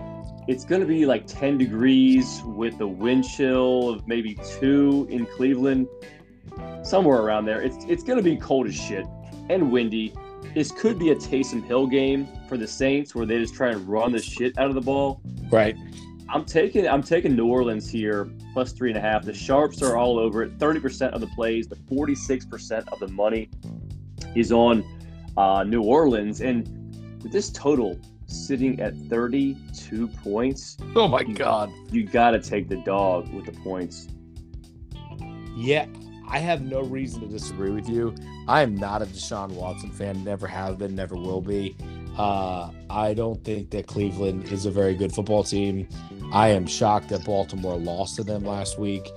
it's 0.49 0.65
going 0.65 0.81
to 0.81 0.87
be 0.87 1.05
like 1.05 1.25
10 1.25 1.57
degrees 1.57 2.41
with 2.45 2.81
a 2.81 2.87
wind 2.87 3.23
chill 3.23 3.89
of 3.89 4.05
maybe 4.09 4.37
two 4.59 5.07
in 5.09 5.25
Cleveland, 5.25 5.87
somewhere 6.81 7.21
around 7.21 7.45
there. 7.45 7.61
It's 7.61 7.85
it's 7.85 8.03
going 8.03 8.17
to 8.17 8.23
be 8.23 8.35
cold 8.35 8.67
as 8.67 8.75
shit 8.75 9.05
and 9.49 9.71
windy. 9.71 10.13
This 10.53 10.71
could 10.71 10.99
be 10.99 11.09
a 11.11 11.15
Taysom 11.15 11.63
Hill 11.65 11.87
game 11.87 12.27
for 12.47 12.57
the 12.57 12.67
Saints 12.67 13.15
where 13.15 13.25
they 13.25 13.39
just 13.39 13.55
try 13.55 13.69
and 13.71 13.87
run 13.87 14.11
the 14.11 14.21
shit 14.21 14.57
out 14.57 14.67
of 14.67 14.75
the 14.75 14.81
ball. 14.81 15.21
Right. 15.49 15.75
I'm 16.29 16.45
taking 16.45 16.87
I'm 16.87 17.03
taking 17.03 17.35
New 17.35 17.47
Orleans 17.47 17.89
here 17.89 18.29
plus 18.53 18.71
three 18.71 18.89
and 18.89 18.97
a 18.97 19.01
half. 19.01 19.23
The 19.23 19.33
sharps 19.33 19.81
are 19.81 19.97
all 19.97 20.17
over 20.19 20.43
it. 20.43 20.57
30% 20.57 21.11
of 21.11 21.21
the 21.21 21.27
plays, 21.27 21.67
but 21.67 21.77
46% 21.87 22.87
of 22.91 22.99
the 22.99 23.07
money 23.09 23.49
is 24.35 24.51
on 24.51 24.83
uh, 25.37 25.63
New 25.63 25.81
Orleans. 25.83 26.41
And 26.41 26.67
with 27.21 27.31
this 27.31 27.49
total 27.51 27.99
sitting 28.27 28.79
at 28.79 28.95
32 29.09 30.07
points, 30.07 30.77
Oh 30.95 31.07
my 31.07 31.23
god. 31.23 31.71
you 31.91 32.03
got 32.03 32.31
to 32.31 32.39
take 32.39 32.67
the 32.69 32.77
dog 32.77 33.31
with 33.33 33.45
the 33.45 33.51
points. 33.51 34.07
Yeah, 35.55 35.85
I 36.33 36.39
have 36.39 36.63
no 36.63 36.81
reason 36.81 37.21
to 37.21 37.27
disagree 37.27 37.69
with 37.69 37.87
you. 37.87 38.15
I 38.47 38.63
am 38.63 38.73
not 38.73 39.03
a 39.03 39.05
Deshaun 39.05 39.51
Watson 39.51 39.91
fan. 39.91 40.23
Never 40.23 40.47
have 40.47 40.79
been. 40.79 40.95
Never 40.95 41.15
will 41.15 41.41
be. 41.41 41.75
Uh, 42.17 42.71
I 42.89 43.13
don't 43.13 43.43
think 43.43 43.69
that 43.69 43.85
Cleveland 43.85 44.51
is 44.51 44.65
a 44.65 44.71
very 44.71 44.95
good 44.95 45.13
football 45.13 45.43
team. 45.43 45.87
I 46.33 46.47
am 46.47 46.65
shocked 46.65 47.09
that 47.09 47.23
Baltimore 47.23 47.77
lost 47.77 48.15
to 48.15 48.23
them 48.23 48.43
last 48.43 48.79
week. 48.79 49.07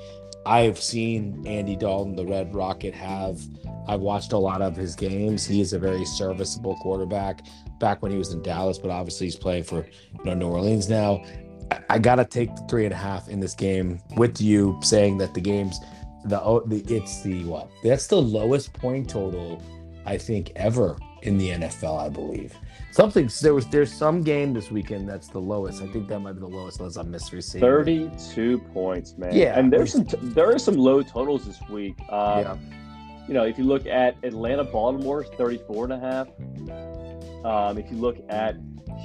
I've 0.44 0.78
seen 0.78 1.42
Andy 1.46 1.74
Dalton, 1.74 2.16
the 2.16 2.26
Red 2.26 2.54
Rocket, 2.54 2.92
have. 2.92 3.40
I've 3.88 4.00
watched 4.00 4.32
a 4.32 4.38
lot 4.38 4.60
of 4.60 4.76
his 4.76 4.94
games. 4.94 5.46
He 5.46 5.62
is 5.62 5.72
a 5.72 5.78
very 5.78 6.04
serviceable 6.04 6.76
quarterback. 6.76 7.40
Back 7.80 8.02
when 8.02 8.12
he 8.12 8.18
was 8.18 8.34
in 8.34 8.42
Dallas, 8.42 8.76
but 8.76 8.90
obviously 8.90 9.28
he's 9.28 9.36
playing 9.36 9.64
for 9.64 9.86
you 9.86 10.24
know 10.24 10.34
New 10.34 10.48
Orleans 10.48 10.90
now. 10.90 11.24
I, 11.70 11.80
I 11.88 11.98
gotta 11.98 12.26
take 12.26 12.54
the 12.54 12.62
three 12.68 12.84
and 12.84 12.92
a 12.92 12.98
half 12.98 13.30
in 13.30 13.40
this 13.40 13.54
game 13.54 14.02
with 14.18 14.38
you, 14.38 14.78
saying 14.82 15.16
that 15.18 15.32
the 15.32 15.40
game's 15.40 15.80
the, 16.28 16.62
the 16.66 16.94
it's 16.96 17.22
the 17.22 17.44
what? 17.44 17.70
That's 17.82 18.06
the 18.06 18.20
lowest 18.20 18.72
point 18.72 19.08
total 19.08 19.62
I 20.04 20.16
think 20.18 20.52
ever 20.56 20.96
in 21.22 21.38
the 21.38 21.50
NFL. 21.50 21.98
I 21.98 22.08
believe 22.08 22.54
something. 22.92 23.28
There 23.42 23.54
was 23.54 23.66
there's 23.66 23.92
some 23.92 24.22
game 24.22 24.52
this 24.52 24.70
weekend 24.70 25.08
that's 25.08 25.28
the 25.28 25.40
lowest. 25.40 25.82
I 25.82 25.86
think 25.88 26.08
that 26.08 26.20
might 26.20 26.34
be 26.34 26.40
the 26.40 26.46
lowest 26.46 26.78
unless 26.80 26.96
I'm 26.96 27.12
misreceiving. 27.12 27.60
32 27.60 28.58
points, 28.72 29.16
man. 29.18 29.34
Yeah. 29.34 29.58
And 29.58 29.72
there's 29.72 29.92
some 29.92 30.06
there 30.22 30.50
are 30.50 30.58
some 30.58 30.76
low 30.76 31.02
totals 31.02 31.46
this 31.46 31.60
week. 31.68 31.96
Uh, 32.08 32.42
Yeah. 32.44 32.56
you 33.28 33.34
know, 33.34 33.44
if 33.44 33.58
you 33.58 33.64
look 33.64 33.86
at 33.86 34.16
Atlanta, 34.22 34.64
Baltimore, 34.64 35.24
34 35.24 35.84
and 35.84 35.92
a 35.92 35.98
half. 35.98 36.28
Um, 37.44 37.78
if 37.78 37.90
you 37.90 37.96
look 37.96 38.18
at 38.28 38.56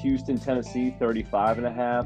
Houston, 0.02 0.38
Tennessee, 0.38 0.96
35 1.00 1.58
and 1.60 1.68
a 1.68 1.72
half. 1.72 2.06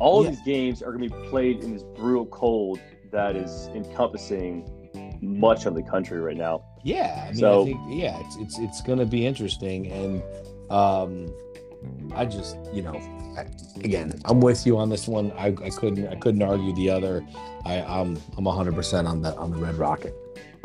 All 0.00 0.22
Yeah. 0.22 0.30
of 0.30 0.36
these 0.36 0.44
games 0.44 0.82
are 0.82 0.92
going 0.92 1.08
to 1.08 1.14
be 1.14 1.28
played 1.28 1.62
in 1.64 1.72
this 1.74 1.82
brutal 1.82 2.26
cold 2.26 2.78
that 3.10 3.36
is 3.36 3.68
encompassing 3.74 4.64
much 5.20 5.66
of 5.66 5.74
the 5.74 5.82
country 5.82 6.20
right 6.20 6.36
now. 6.36 6.62
Yeah, 6.84 7.24
I 7.24 7.32
mean, 7.32 7.36
So- 7.36 7.62
I 7.62 7.64
think 7.64 7.80
yeah, 7.88 8.20
it's 8.24 8.36
it's 8.36 8.58
it's 8.58 8.82
gonna 8.82 9.06
be 9.06 9.26
interesting, 9.26 9.90
and 9.90 10.22
um, 10.70 11.32
I 12.14 12.24
just 12.24 12.56
you 12.72 12.82
know, 12.82 12.94
I, 13.36 13.46
again, 13.84 14.20
I'm 14.24 14.40
with 14.40 14.66
you 14.66 14.76
on 14.78 14.88
this 14.88 15.06
one. 15.08 15.32
I, 15.32 15.48
I 15.48 15.70
couldn't 15.70 16.06
I 16.08 16.14
couldn't 16.16 16.42
argue 16.42 16.74
the 16.74 16.90
other. 16.90 17.24
I 17.64 17.80
I'm 17.82 18.20
I'm 18.36 18.44
100 18.44 18.74
percent 18.74 19.06
on 19.06 19.22
the 19.22 19.34
on 19.36 19.50
the 19.50 19.56
Red 19.58 19.76
Rocket. 19.76 20.14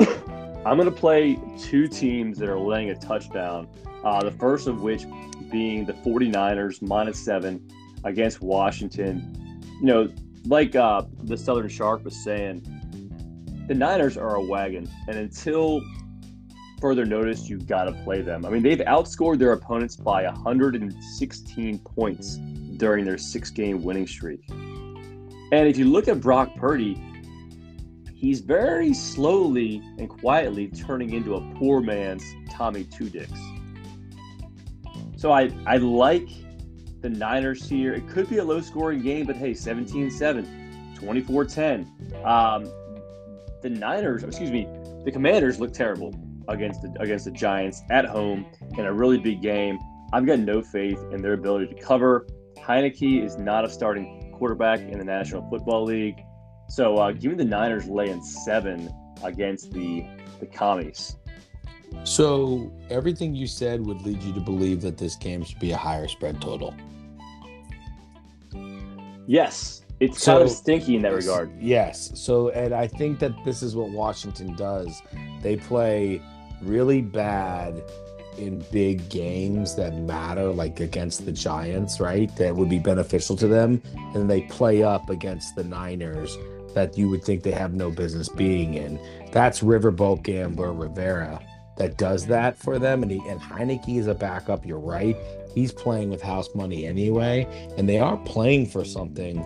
I'm 0.66 0.78
going 0.78 0.88
to 0.88 0.90
play 0.90 1.38
two 1.58 1.86
teams 1.86 2.38
that 2.38 2.48
are 2.48 2.58
laying 2.58 2.88
a 2.88 2.94
touchdown. 2.94 3.68
Uh, 4.02 4.22
the 4.24 4.30
first 4.30 4.66
of 4.66 4.80
which 4.80 5.04
being 5.50 5.84
the 5.84 5.92
49ers 5.92 6.80
minus 6.80 7.18
seven 7.22 7.70
against 8.04 8.40
Washington. 8.40 9.60
You 9.80 9.86
know, 9.86 10.12
like 10.46 10.76
uh, 10.76 11.02
the 11.24 11.36
Southern 11.36 11.68
Shark 11.68 12.04
was 12.04 12.16
saying, 12.22 12.62
the 13.66 13.74
Niners 13.74 14.16
are 14.16 14.36
a 14.36 14.42
wagon, 14.42 14.88
and 15.08 15.16
until 15.16 15.82
further 16.80 17.06
notice, 17.06 17.48
you 17.48 17.58
got 17.58 17.84
to 17.84 17.92
play 18.04 18.20
them. 18.20 18.44
I 18.44 18.50
mean, 18.50 18.62
they've 18.62 18.78
outscored 18.78 19.38
their 19.38 19.52
opponents 19.52 19.96
by 19.96 20.24
116 20.24 21.78
points 21.78 22.36
during 22.76 23.06
their 23.06 23.16
six-game 23.16 23.82
winning 23.82 24.06
streak. 24.06 24.44
And 24.50 25.68
if 25.68 25.78
you 25.78 25.86
look 25.86 26.08
at 26.08 26.20
Brock 26.20 26.54
Purdy, 26.56 27.02
he's 28.14 28.40
very 28.40 28.92
slowly 28.92 29.82
and 29.98 30.10
quietly 30.10 30.68
turning 30.68 31.14
into 31.14 31.36
a 31.36 31.40
poor 31.54 31.80
man's 31.80 32.24
Tommy 32.50 32.84
Two 32.84 33.08
Dicks. 33.08 33.40
So 35.16 35.32
I, 35.32 35.50
I 35.66 35.78
like 35.78 36.28
the 37.04 37.10
Niners 37.10 37.68
here. 37.68 37.92
It 37.92 38.08
could 38.08 38.30
be 38.30 38.38
a 38.38 38.44
low 38.44 38.62
scoring 38.62 39.02
game, 39.02 39.26
but 39.26 39.36
hey, 39.36 39.52
17 39.52 40.10
7, 40.10 40.94
24 40.96 41.44
10. 41.44 41.80
Um, 42.24 42.64
the 43.60 43.68
Niners, 43.68 44.24
excuse 44.24 44.50
me, 44.50 44.66
the 45.04 45.12
Commanders 45.12 45.60
look 45.60 45.74
terrible 45.74 46.14
against 46.48 46.80
the, 46.80 46.94
against 47.00 47.26
the 47.26 47.30
Giants 47.30 47.82
at 47.90 48.06
home 48.06 48.46
in 48.78 48.86
a 48.86 48.92
really 48.92 49.18
big 49.18 49.42
game. 49.42 49.78
I've 50.14 50.24
got 50.24 50.38
no 50.38 50.62
faith 50.62 50.98
in 51.12 51.20
their 51.20 51.34
ability 51.34 51.74
to 51.74 51.80
cover. 51.80 52.26
Heinicke 52.56 53.22
is 53.22 53.36
not 53.36 53.66
a 53.66 53.68
starting 53.68 54.32
quarterback 54.38 54.80
in 54.80 54.98
the 54.98 55.04
National 55.04 55.46
Football 55.50 55.84
League. 55.84 56.16
So 56.70 56.96
uh, 56.96 57.12
give 57.12 57.32
me 57.32 57.36
the 57.36 57.44
Niners 57.44 57.86
laying 57.86 58.22
seven 58.22 58.90
against 59.22 59.72
the 59.72 60.06
the 60.40 60.46
commies. 60.46 61.16
So 62.04 62.72
everything 62.88 63.34
you 63.34 63.46
said 63.46 63.84
would 63.84 64.00
lead 64.02 64.22
you 64.22 64.32
to 64.32 64.40
believe 64.40 64.80
that 64.80 64.96
this 64.96 65.16
game 65.16 65.44
should 65.44 65.60
be 65.60 65.72
a 65.72 65.76
higher 65.76 66.08
spread 66.08 66.40
total. 66.40 66.74
Yes, 69.26 69.82
it's 70.00 70.22
So- 70.22 70.34
kind 70.34 70.44
of 70.44 70.50
stinky 70.50 70.96
in 70.96 71.02
that 71.02 71.14
regard. 71.14 71.50
Yes. 71.60 72.10
So, 72.14 72.48
and 72.50 72.74
I 72.74 72.86
think 72.86 73.18
that 73.20 73.32
this 73.44 73.62
is 73.62 73.74
what 73.76 73.90
Washington 73.90 74.54
does. 74.56 75.02
They 75.42 75.56
play 75.56 76.20
really 76.62 77.02
bad 77.02 77.82
in 78.38 78.64
big 78.72 79.08
games 79.08 79.76
that 79.76 79.96
matter, 79.96 80.46
like 80.48 80.80
against 80.80 81.24
the 81.24 81.32
Giants, 81.32 82.00
right? 82.00 82.34
That 82.36 82.56
would 82.56 82.68
be 82.68 82.80
beneficial 82.80 83.36
to 83.36 83.46
them. 83.46 83.80
And 84.14 84.28
they 84.28 84.42
play 84.42 84.82
up 84.82 85.08
against 85.08 85.54
the 85.54 85.62
Niners 85.64 86.36
that 86.74 86.98
you 86.98 87.08
would 87.08 87.22
think 87.22 87.44
they 87.44 87.52
have 87.52 87.74
no 87.74 87.90
business 87.90 88.28
being 88.28 88.74
in. 88.74 88.98
That's 89.30 89.60
Riverboat 89.60 90.24
Gambler 90.24 90.72
Rivera 90.72 91.40
that 91.76 91.96
does 91.96 92.26
that 92.26 92.56
for 92.56 92.78
them. 92.78 93.02
And, 93.02 93.10
he, 93.10 93.18
and 93.28 93.40
Heinicke 93.40 93.98
is 93.98 94.06
a 94.06 94.14
backup. 94.14 94.64
You're 94.64 94.78
right. 94.78 95.16
He's 95.54 95.72
playing 95.72 96.10
with 96.10 96.22
house 96.22 96.48
money 96.54 96.86
anyway. 96.86 97.46
And 97.76 97.88
they 97.88 97.98
are 97.98 98.16
playing 98.18 98.66
for 98.66 98.84
something. 98.84 99.44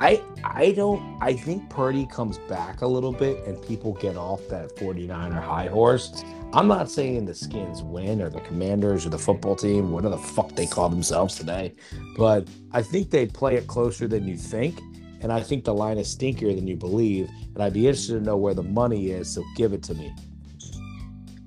I 0.00 0.22
I 0.42 0.72
don't 0.72 1.18
I 1.20 1.34
think 1.34 1.68
Purdy 1.68 2.06
comes 2.06 2.38
back 2.48 2.80
a 2.80 2.86
little 2.86 3.12
bit 3.12 3.44
and 3.46 3.60
people 3.62 3.92
get 3.94 4.16
off 4.16 4.40
that 4.48 4.74
49er 4.76 5.42
high 5.42 5.66
horse. 5.66 6.24
I'm 6.54 6.66
not 6.66 6.90
saying 6.90 7.26
the 7.26 7.34
Skins 7.34 7.82
win 7.82 8.22
or 8.22 8.30
the 8.30 8.40
Commanders 8.40 9.06
or 9.06 9.10
the 9.10 9.18
football 9.18 9.54
team, 9.54 9.92
whatever 9.92 10.16
the 10.16 10.22
fuck 10.22 10.56
they 10.56 10.66
call 10.66 10.88
themselves 10.88 11.36
today, 11.36 11.74
but 12.16 12.48
I 12.72 12.82
think 12.82 13.10
they 13.10 13.26
play 13.26 13.56
it 13.56 13.66
closer 13.66 14.08
than 14.08 14.26
you 14.26 14.36
think. 14.36 14.80
And 15.20 15.30
I 15.30 15.42
think 15.42 15.64
the 15.64 15.74
line 15.74 15.98
is 15.98 16.16
stinkier 16.16 16.54
than 16.56 16.66
you 16.66 16.76
believe. 16.76 17.28
And 17.54 17.62
I'd 17.62 17.74
be 17.74 17.86
interested 17.86 18.14
to 18.14 18.20
know 18.20 18.38
where 18.38 18.54
the 18.54 18.62
money 18.62 19.10
is, 19.10 19.30
so 19.30 19.44
give 19.54 19.74
it 19.74 19.82
to 19.84 19.94
me. 19.94 20.14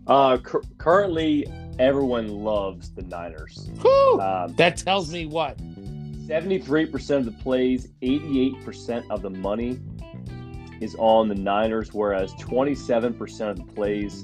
Uh, 0.08 0.38
cur- 0.38 0.62
currently, 0.78 1.46
everyone 1.80 2.28
loves 2.28 2.92
the 2.92 3.02
Niners. 3.04 3.70
Whew! 3.82 4.20
Um, 4.20 4.54
that 4.56 4.78
tells 4.78 5.12
me 5.12 5.26
what? 5.26 5.58
73% 6.28 7.18
of 7.18 7.26
the 7.26 7.32
plays, 7.32 7.88
88% 8.02 9.04
of 9.10 9.22
the 9.22 9.30
money 9.30 9.80
is 10.82 10.96
on 11.00 11.28
the 11.28 11.36
Niners, 11.36 11.94
whereas 11.94 12.34
27% 12.36 13.50
of 13.50 13.58
the 13.58 13.64
plays, 13.74 14.24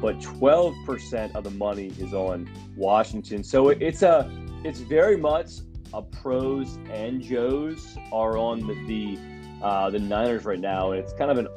but 0.00 0.18
12% 0.20 1.34
of 1.34 1.44
the 1.44 1.50
money 1.50 1.92
is 1.98 2.12
on 2.12 2.48
Washington. 2.76 3.42
So 3.42 3.68
it- 3.70 3.80
it's 3.82 4.02
a, 4.02 4.30
it's 4.64 4.80
very 4.80 5.16
much 5.16 5.50
a 5.94 6.02
pros 6.02 6.78
and 6.90 7.22
Joes 7.22 7.96
are 8.12 8.36
on 8.36 8.66
the 8.66 8.74
the, 8.86 9.18
uh, 9.64 9.88
the 9.88 9.98
Niners 9.98 10.44
right 10.44 10.60
now, 10.60 10.90
and 10.92 11.00
it's 11.00 11.12
kind 11.14 11.30
of 11.30 11.38
an 11.38 11.48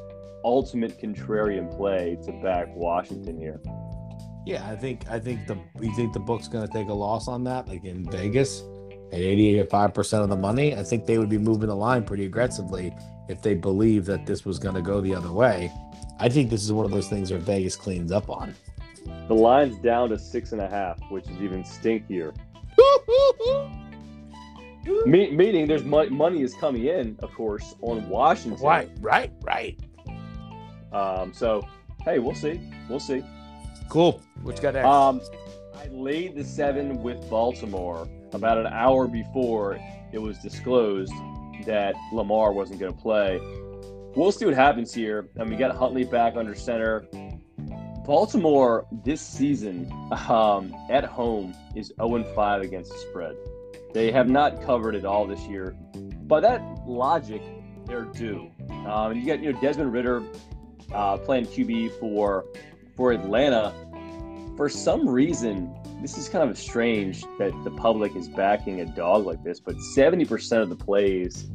ultimate 0.44 1.00
contrarian 1.02 1.76
play 1.76 2.18
to 2.26 2.32
back 2.44 2.68
Washington 2.76 3.38
here. 3.38 3.62
Yeah, 4.46 4.68
I 4.68 4.76
think 4.76 5.10
I 5.10 5.20
think 5.20 5.48
the 5.48 5.58
you 5.80 5.94
think 5.96 6.14
the 6.14 6.20
book's 6.20 6.48
gonna 6.48 6.68
take 6.68 6.88
a 6.88 6.94
loss 6.94 7.28
on 7.28 7.44
that, 7.44 7.68
like 7.68 7.84
in 7.86 8.10
Vegas, 8.10 8.64
at 9.12 9.20
85 9.20 9.94
percent 9.94 10.24
of 10.24 10.30
the 10.30 10.38
money. 10.38 10.76
I 10.76 10.84
think 10.84 11.06
they 11.06 11.18
would 11.18 11.30
be 11.30 11.38
moving 11.38 11.68
the 11.68 11.76
line 11.76 12.04
pretty 12.04 12.26
aggressively 12.26 12.96
if 13.28 13.42
they 13.42 13.54
believe 13.54 14.06
that 14.06 14.26
this 14.26 14.46
was 14.46 14.58
gonna 14.58 14.82
go 14.82 15.02
the 15.02 15.14
other 15.14 15.32
way. 15.32 15.72
I 16.20 16.30
think 16.30 16.50
this 16.50 16.64
is 16.64 16.72
one 16.74 16.86
of 16.86 16.92
those 16.92 17.08
things 17.08 17.32
where 17.32 17.40
Vegas 17.40 17.76
cleans 17.76 18.12
up 18.12 18.30
on. 18.30 18.56
The 19.28 19.36
line's 19.36 19.78
down 19.80 20.10
to 20.10 20.20
six 20.20 20.52
and 20.52 20.62
a 20.62 20.68
half, 20.68 21.00
which 21.10 21.28
is 21.30 21.42
even 21.42 21.64
stinkier. 21.64 22.36
Me- 25.06 25.32
meaning 25.32 25.68
there's 25.68 25.84
mo- 25.84 26.10
money 26.10 26.42
is 26.42 26.56
coming 26.56 26.86
in, 26.86 27.18
of 27.22 27.32
course, 27.34 27.76
on 27.82 28.08
Washington. 28.10 28.66
right, 28.66 28.90
right, 29.02 29.32
right. 29.44 29.80
Um, 30.92 31.34
so, 31.34 31.68
hey, 32.04 32.20
we'll 32.20 32.36
see. 32.36 32.60
We'll 32.90 33.00
see. 33.00 33.24
Cool. 33.90 34.22
What 34.44 34.56
you 34.56 34.62
got 34.62 34.74
next? 34.76 34.88
Um, 34.88 35.22
I 35.76 35.88
laid 35.88 36.36
the 36.36 36.44
seven 36.44 37.02
with 37.02 37.30
Baltimore 37.30 38.08
about 38.34 38.58
an 38.58 38.68
hour 38.68 39.08
before 39.08 39.80
it 40.12 40.20
was 40.20 40.38
disclosed 40.40 41.14
that 41.66 41.96
Lamar 42.14 42.52
wasn't 42.54 42.80
going 42.80 42.94
to 42.94 42.98
play. 43.00 43.40
We'll 44.16 44.32
see 44.32 44.46
what 44.46 44.56
happens 44.56 44.94
here. 44.94 45.30
And 45.36 45.50
we 45.50 45.56
got 45.56 45.76
Huntley 45.76 46.04
back 46.04 46.36
under 46.36 46.56
center. 46.56 47.06
Baltimore 48.06 48.88
this 49.04 49.22
season 49.22 49.92
um, 50.28 50.76
at 50.90 51.04
home 51.04 51.54
is 51.76 51.94
0 52.02 52.24
5 52.24 52.62
against 52.62 52.92
the 52.92 52.98
spread. 53.10 53.36
They 53.94 54.12
have 54.12 54.28
not 54.30 54.64
covered 54.64 54.96
at 54.96 55.06
all 55.06 55.28
this 55.28 55.42
year. 55.42 55.76
By 56.28 56.40
that 56.42 56.62
logic, 56.88 57.42
they're 57.86 58.06
due. 58.06 58.52
Um, 58.70 59.12
and 59.12 59.22
you 59.22 59.28
got 59.28 59.44
you 59.44 59.54
know 59.54 59.62
Desmond 59.62 59.94
Ridder 59.94 60.24
uh, 60.94 61.18
playing 61.18 61.46
QB 61.46 62.00
for 62.00 62.46
for 62.96 63.12
Atlanta. 63.12 63.74
For 64.58 64.68
some 64.68 65.08
reason, 65.08 65.74
this 66.02 66.18
is 66.18 66.28
kind 66.28 66.50
of 66.50 66.58
strange 66.58 67.24
that 67.38 67.54
the 67.64 67.72
public 67.72 68.16
is 68.16 68.28
backing 68.28 68.82
a 68.82 68.86
dog 68.86 69.26
like 69.26 69.42
this, 69.44 69.60
but 69.60 69.76
70% 69.76 70.62
of 70.62 70.70
the 70.70 70.76
plays 70.76 71.50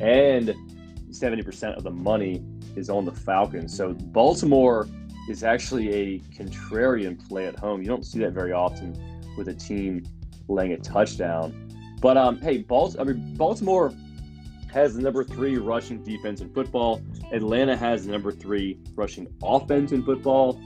and 0.00 0.54
70% 1.10 1.76
of 1.76 1.82
the 1.82 1.90
money 1.90 2.42
is 2.76 2.88
on 2.88 3.04
the 3.04 3.12
Falcons. 3.12 3.76
So 3.76 3.92
Baltimore 3.92 4.88
is 5.28 5.44
actually 5.44 5.92
a 5.92 6.18
contrarian 6.34 7.28
play 7.28 7.46
at 7.46 7.58
home. 7.58 7.82
You 7.82 7.88
don't 7.88 8.04
see 8.04 8.18
that 8.20 8.32
very 8.32 8.52
often 8.52 8.96
with 9.36 9.48
a 9.48 9.54
team 9.54 10.04
laying 10.48 10.72
a 10.72 10.78
touchdown. 10.78 11.70
But 12.00 12.16
um, 12.16 12.40
hey, 12.40 12.58
Balt- 12.58 12.96
I 12.98 13.04
mean, 13.04 13.34
Baltimore 13.34 13.92
has 14.76 14.94
the 14.94 15.00
number 15.00 15.24
three 15.24 15.56
rushing 15.56 16.02
defense 16.02 16.42
in 16.42 16.52
football. 16.52 17.00
Atlanta 17.32 17.74
has 17.74 18.04
the 18.04 18.12
number 18.12 18.30
three 18.30 18.78
rushing 18.94 19.26
offense 19.42 19.90
in 19.90 20.02
football. 20.02 20.60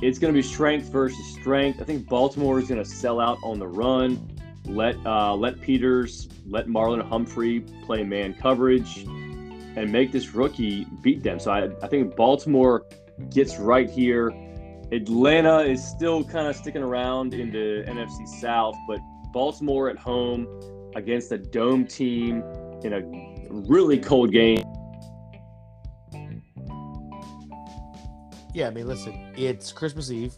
It's 0.00 0.18
going 0.18 0.32
to 0.32 0.36
be 0.36 0.42
strength 0.42 0.88
versus 0.88 1.22
strength. 1.34 1.82
I 1.82 1.84
think 1.84 2.08
Baltimore 2.08 2.58
is 2.58 2.68
going 2.68 2.82
to 2.82 2.88
sell 2.88 3.20
out 3.20 3.36
on 3.44 3.58
the 3.58 3.68
run. 3.68 4.30
Let 4.64 4.96
uh, 5.04 5.34
let 5.34 5.60
Peters, 5.60 6.26
let 6.46 6.68
Marlon 6.68 7.06
Humphrey 7.06 7.60
play 7.84 8.02
man 8.02 8.32
coverage, 8.32 9.02
and 9.02 9.92
make 9.92 10.10
this 10.10 10.34
rookie 10.34 10.86
beat 11.02 11.22
them. 11.22 11.38
So 11.38 11.50
I, 11.50 11.68
I 11.82 11.88
think 11.88 12.16
Baltimore 12.16 12.86
gets 13.28 13.58
right 13.58 13.90
here. 13.90 14.28
Atlanta 14.90 15.58
is 15.58 15.86
still 15.86 16.24
kind 16.24 16.48
of 16.48 16.56
sticking 16.56 16.82
around 16.82 17.34
in 17.34 17.50
the 17.50 17.84
NFC 17.86 18.26
South, 18.26 18.76
but 18.88 19.00
Baltimore 19.32 19.90
at 19.90 19.98
home 19.98 20.46
against 20.94 21.30
a 21.32 21.38
dome 21.38 21.86
team 21.86 22.42
in 22.84 22.92
a 22.92 23.02
really 23.68 23.98
cold 23.98 24.32
game. 24.32 24.64
Yeah, 28.54 28.66
I 28.66 28.70
mean, 28.70 28.86
listen, 28.86 29.32
it's 29.36 29.72
Christmas 29.72 30.10
Eve, 30.10 30.34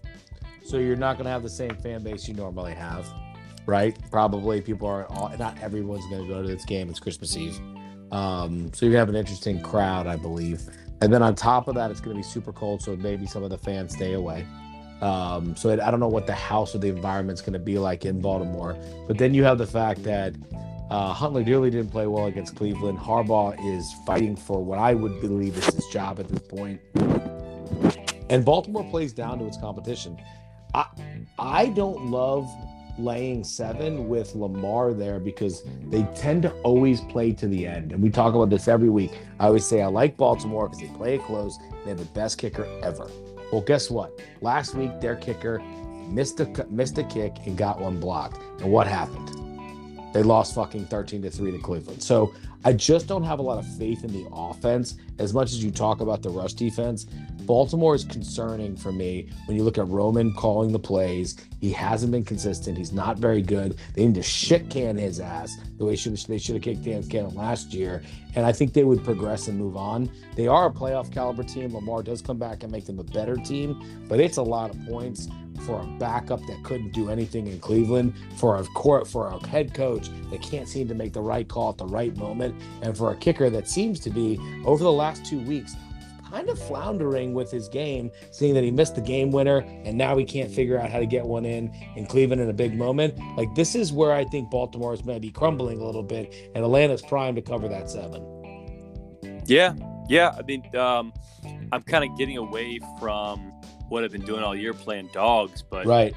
so 0.65 0.79
you're 0.79 0.97
not 0.97 1.17
going 1.17 1.25
to 1.25 1.31
have 1.31 1.43
the 1.43 1.49
same 1.49 1.75
fan 1.77 2.03
base 2.03 2.29
you 2.29 2.35
normally 2.35 2.73
have, 2.73 3.09
right? 3.67 3.99
Probably 4.11 4.61
people 4.61 4.87
are 4.87 5.07
all, 5.11 5.37
not 5.37 5.61
everyone's 5.61 6.07
going 6.09 6.23
to 6.23 6.29
go 6.29 6.41
to 6.41 6.47
this 6.47 6.65
game. 6.65 6.89
It's 6.91 7.01
Christmas 7.01 7.37
Eve, 7.37 7.59
um, 8.13 8.73
so 8.73 8.87
you 8.87 8.97
have 8.97 9.09
an 9.09 9.17
interesting 9.17 9.61
crowd, 9.61 10.07
I 10.07 10.17
believe. 10.17 10.63
And 11.01 11.13
then 11.13 11.23
on 11.23 11.35
top 11.35 11.67
of 11.67 11.75
that, 11.75 11.91
it's 11.91 12.01
going 12.01 12.17
to 12.17 12.21
be 12.21 12.23
super 12.23 12.53
cold, 12.53 12.83
so 12.83 12.95
maybe 12.97 13.27
some 13.27 13.43
of 13.43 13.51
the 13.51 13.59
fans 13.59 13.95
stay 13.95 14.13
away. 14.13 14.47
Um, 15.01 15.57
so 15.57 15.71
it, 15.71 15.81
I 15.81 15.91
don't 15.91 16.01
know 16.01 16.09
what 16.09 16.27
the 16.27 16.35
house 16.35 16.75
or 16.75 16.79
the 16.79 16.89
environment's 16.89 17.43
going 17.43 17.53
to 17.55 17.59
be 17.59 17.79
like 17.79 18.05
in 18.05 18.21
Baltimore. 18.21 18.77
But 19.09 19.19
then 19.19 19.35
you 19.35 19.43
have 19.45 19.59
the 19.59 19.67
fact 19.67 20.05
that 20.05 20.35
uh, 20.91 21.13
Huntley 21.13 21.45
didn't 21.45 21.89
play 21.89 22.07
well 22.07 22.27
against 22.27 22.57
Cleveland. 22.57 22.99
Harbaugh 22.99 23.57
is 23.75 23.93
fighting 24.07 24.37
for 24.37 24.63
what 24.63 24.79
I 24.79 24.95
would 24.95 25.21
believe 25.21 25.57
is 25.57 25.67
his 25.67 25.87
job 25.87 26.21
at 26.21 26.29
this 26.29 26.41
point. 26.41 26.81
And 28.31 28.45
Baltimore 28.45 28.85
plays 28.91 29.13
down 29.13 29.39
to 29.39 29.47
its 29.47 29.57
competition. 29.57 30.21
I 30.75 30.87
I 31.39 31.67
don't 31.67 32.11
love 32.11 32.49
laying 32.99 33.43
seven 33.43 34.09
with 34.09 34.35
Lamar 34.35 34.93
there 34.93 35.19
because 35.19 35.63
they 35.89 36.05
tend 36.15 36.43
to 36.43 36.53
always 36.63 37.01
play 37.01 37.33
to 37.33 37.49
the 37.49 37.67
end. 37.67 37.93
And 37.93 38.03
we 38.03 38.11
talk 38.11 38.35
about 38.35 38.51
this 38.51 38.69
every 38.69 38.89
week. 38.89 39.13
I 39.41 39.47
always 39.47 39.67
say 39.67 39.83
I 39.83 39.87
like 39.87 40.17
Baltimore 40.17 40.69
because 40.69 40.81
they 40.81 40.95
play 40.97 41.15
it 41.17 41.23
close. 41.23 41.59
They 41.85 41.91
have 41.91 41.99
the 41.99 42.05
best 42.07 42.39
kicker 42.39 42.67
ever. 42.83 43.11
Well, 43.53 43.63
guess 43.63 43.91
what? 43.91 44.21
Last 44.41 44.75
week 44.75 45.01
their 45.01 45.17
kicker 45.17 45.61
missed 46.09 46.41
a 46.41 46.67
missed 46.71 46.99
a 46.99 47.05
kick 47.05 47.33
and 47.47 47.57
got 47.57 47.81
one 47.81 47.99
blocked. 47.99 48.39
And 48.61 48.71
what 48.71 48.87
happened? 48.87 49.44
They 50.15 50.23
lost 50.23 50.55
fucking 50.55 50.87
13 50.87 51.23
to 51.23 51.31
3 51.31 51.51
to 51.51 51.59
Cleveland. 51.59 52.01
So 52.01 52.33
I 52.65 52.73
just 52.73 53.09
don't 53.09 53.25
have 53.25 53.41
a 53.41 53.43
lot 53.43 53.59
of 53.59 53.67
faith 53.77 54.05
in 54.05 54.13
the 54.13 54.27
offense 54.33 54.97
as 55.19 55.35
much 55.35 55.51
as 55.51 55.63
you 55.63 55.73
talk 55.73 56.01
about 56.01 56.23
the 56.23 56.31
rush 56.31 56.53
defense. 56.53 57.05
Baltimore 57.43 57.97
is 57.97 58.05
concerning 58.05 58.77
for 58.77 58.93
me 58.93 59.29
when 59.47 59.57
you 59.57 59.65
look 59.65 59.77
at 59.77 59.89
Roman 59.89 60.33
calling 60.33 60.71
the 60.71 60.79
plays. 60.79 61.37
He 61.61 61.73
hasn't 61.73 62.13
been 62.13 62.25
consistent. 62.25 62.79
He's 62.79 62.93
not 62.93 63.19
very 63.19 63.43
good. 63.43 63.77
They 63.95 64.07
need 64.07 64.15
to 64.15 64.23
shit 64.23 64.71
can 64.71 64.97
his 64.97 65.19
ass 65.19 65.59
the 65.79 65.85
way 65.85 65.97
they 65.97 66.39
should 66.39 66.55
have 66.55 66.63
kicked 66.63 66.85
Dan 66.85 67.03
Cannon 67.03 67.35
last 67.35 67.75
year. 67.75 68.01
And 68.37 68.47
I 68.47 68.53
think 68.53 68.73
they 68.73 68.85
would 68.85 69.03
progress 69.03 69.49
and 69.49 69.59
move 69.59 69.77
on. 69.77 70.09
They 70.37 70.47
are 70.47 70.69
a 70.69 70.71
playoff 70.71 71.13
caliber 71.13 71.43
team. 71.43 71.75
Lamar 71.75 72.05
does 72.05 72.23
come 72.23 72.39
back 72.39 72.63
and 72.63 72.71
make 72.71 72.87
them 72.87 73.01
a 73.01 73.05
better 73.05 73.37
team, 73.37 73.83
but 74.09 74.21
it's 74.21 74.37
a 74.37 74.43
lot 74.43 74.71
of 74.71 74.87
points 74.87 75.29
for 75.63 75.81
a 75.81 75.87
backup 75.99 76.41
that 76.47 76.63
couldn't 76.65 76.93
do 76.93 77.11
anything 77.11 77.47
in 77.47 77.59
Cleveland, 77.61 78.15
for 78.37 78.57
a 78.57 78.65
court 78.65 79.07
for 79.07 79.29
a 79.29 79.47
head 79.47 79.75
coach 79.75 80.09
that 80.31 80.43
can't 80.43 80.69
seem 80.69 80.89
to 80.89 80.95
make 80.95 81.13
the 81.13 81.21
right 81.21 81.49
call 81.49 81.71
at 81.71 81.79
the 81.79 81.87
right 81.87 82.17
moment, 82.17 82.61
and 82.83 82.97
for 82.97 83.13
a 83.13 83.17
kicker 83.17 83.51
that 83.51 83.69
seems 83.69 84.01
to 84.01 84.11
be 84.11 84.39
over 84.65 84.83
the 84.83 84.93
last 84.93 85.25
two 85.25 85.41
weeks 85.41 85.77
kind 86.35 86.49
of 86.49 86.59
floundering 86.59 87.33
with 87.33 87.49
his 87.49 87.69
game, 87.69 88.11
seeing 88.33 88.55
that 88.55 88.65
he 88.65 88.71
missed 88.71 88.97
the 88.97 89.01
game 89.01 89.31
winner 89.31 89.59
and 89.85 89.97
now 89.97 90.17
he 90.17 90.25
can't 90.25 90.51
figure 90.51 90.77
out 90.77 90.91
how 90.91 90.99
to 90.99 91.07
get 91.07 91.25
one 91.25 91.45
in 91.45 91.73
in 91.95 92.07
Cleveland 92.07 92.41
in 92.43 92.51
a 92.51 92.53
big 92.53 92.77
moment. 92.77 93.17
Like 93.37 93.55
this 93.55 93.77
is 93.77 93.93
where 93.93 94.13
I 94.13 94.25
think 94.25 94.51
Baltimore 94.51 94.93
is 94.93 95.05
maybe 95.05 95.31
crumbling 95.31 95.81
a 95.81 95.85
little 95.85 96.03
bit, 96.03 96.35
and 96.55 96.65
Atlanta's 96.65 97.03
primed 97.03 97.37
to 97.37 97.43
cover 97.43 97.69
that 97.69 97.89
seven. 97.89 98.23
Yeah, 99.47 99.75
yeah. 100.09 100.35
I 100.37 100.43
mean, 100.43 100.75
um, 100.75 101.13
I'm 101.71 101.83
kind 101.83 102.11
of 102.11 102.17
getting 102.19 102.37
away 102.37 102.81
from 102.99 103.53
what 103.95 104.03
I've 104.03 104.11
been 104.11 104.25
doing 104.25 104.43
all 104.43 104.57
year, 104.57 104.75
playing 104.75 105.09
dogs. 105.13 105.63
But 105.63 105.87
right, 105.87 106.15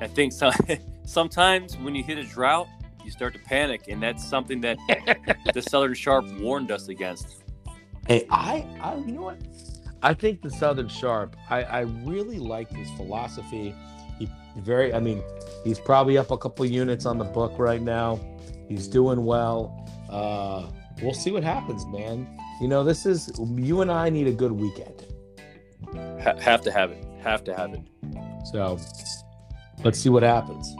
I 0.00 0.08
think 0.08 0.32
some, 0.32 0.52
sometimes 1.06 1.78
when 1.78 1.94
you 1.94 2.02
hit 2.02 2.18
a 2.18 2.24
drought, 2.24 2.68
you 3.04 3.12
start 3.12 3.32
to 3.34 3.40
panic, 3.40 3.82
and 3.88 4.02
that's 4.02 4.28
something 4.28 4.60
that 4.62 4.76
the 5.54 5.62
Southern 5.62 5.94
Sharp 5.94 6.26
warned 6.40 6.72
us 6.72 6.88
against. 6.88 7.44
Hey, 8.08 8.26
I, 8.28 8.66
I, 8.80 8.96
you 8.96 9.12
know 9.12 9.22
what? 9.22 9.38
I 10.02 10.14
think 10.14 10.42
the 10.42 10.50
Southern 10.50 10.88
Sharp. 10.88 11.36
I, 11.48 11.62
I 11.62 11.80
really 11.80 12.38
like 12.38 12.70
his 12.70 12.90
philosophy. 12.96 13.74
He 14.18 14.28
very, 14.58 14.92
I 14.92 14.98
mean, 14.98 15.22
he's 15.64 15.78
probably 15.78 16.18
up 16.18 16.32
a 16.32 16.36
couple 16.36 16.66
units 16.66 17.06
on 17.06 17.18
the 17.18 17.24
book 17.24 17.52
right 17.58 17.80
now. 17.80 18.20
He's 18.68 18.88
doing 18.88 19.24
well. 19.24 19.88
Uh, 20.10 20.68
we'll 21.00 21.14
see 21.14 21.30
what 21.30 21.44
happens, 21.44 21.86
man. 21.86 22.26
You 22.60 22.66
know, 22.66 22.82
this 22.82 23.06
is 23.06 23.30
you 23.54 23.80
and 23.80 23.92
I 23.92 24.10
need 24.10 24.26
a 24.26 24.32
good 24.32 24.52
weekend. 24.52 25.04
Ha- 25.94 26.38
have 26.40 26.62
to 26.62 26.72
have 26.72 26.90
it. 26.90 27.04
Have 27.22 27.44
to 27.44 27.54
have 27.54 27.72
it. 27.74 27.82
So 28.52 28.78
let's 29.84 29.98
see 29.98 30.08
what 30.08 30.22
happens. 30.22 30.74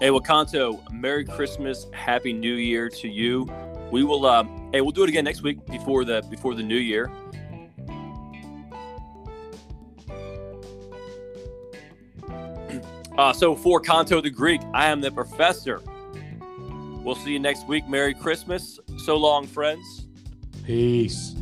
Hey, 0.00 0.08
Wakanto, 0.08 0.80
Merry 0.90 1.24
Christmas, 1.24 1.86
Happy 1.92 2.32
New 2.32 2.54
Year 2.54 2.88
to 2.88 3.08
you. 3.08 3.46
We 3.90 4.04
will. 4.04 4.24
Uh, 4.24 4.44
hey, 4.72 4.80
we'll 4.80 4.92
do 4.92 5.02
it 5.02 5.08
again 5.08 5.24
next 5.24 5.42
week 5.42 5.64
before 5.66 6.04
the 6.04 6.22
before 6.30 6.54
the 6.54 6.62
new 6.62 6.76
year. 6.76 7.10
Uh, 13.18 13.34
so 13.34 13.54
for 13.54 13.80
Kanto 13.80 14.22
the 14.22 14.30
Greek, 14.30 14.62
I 14.72 14.86
am 14.86 15.02
the 15.02 15.10
professor. 15.10 15.82
We'll 17.02 17.16
see 17.16 17.32
you 17.32 17.38
next 17.38 17.66
week. 17.66 17.86
Merry 17.86 18.14
Christmas. 18.14 18.78
So 19.04 19.16
long, 19.16 19.46
friends. 19.46 20.06
Peace. 20.64 21.34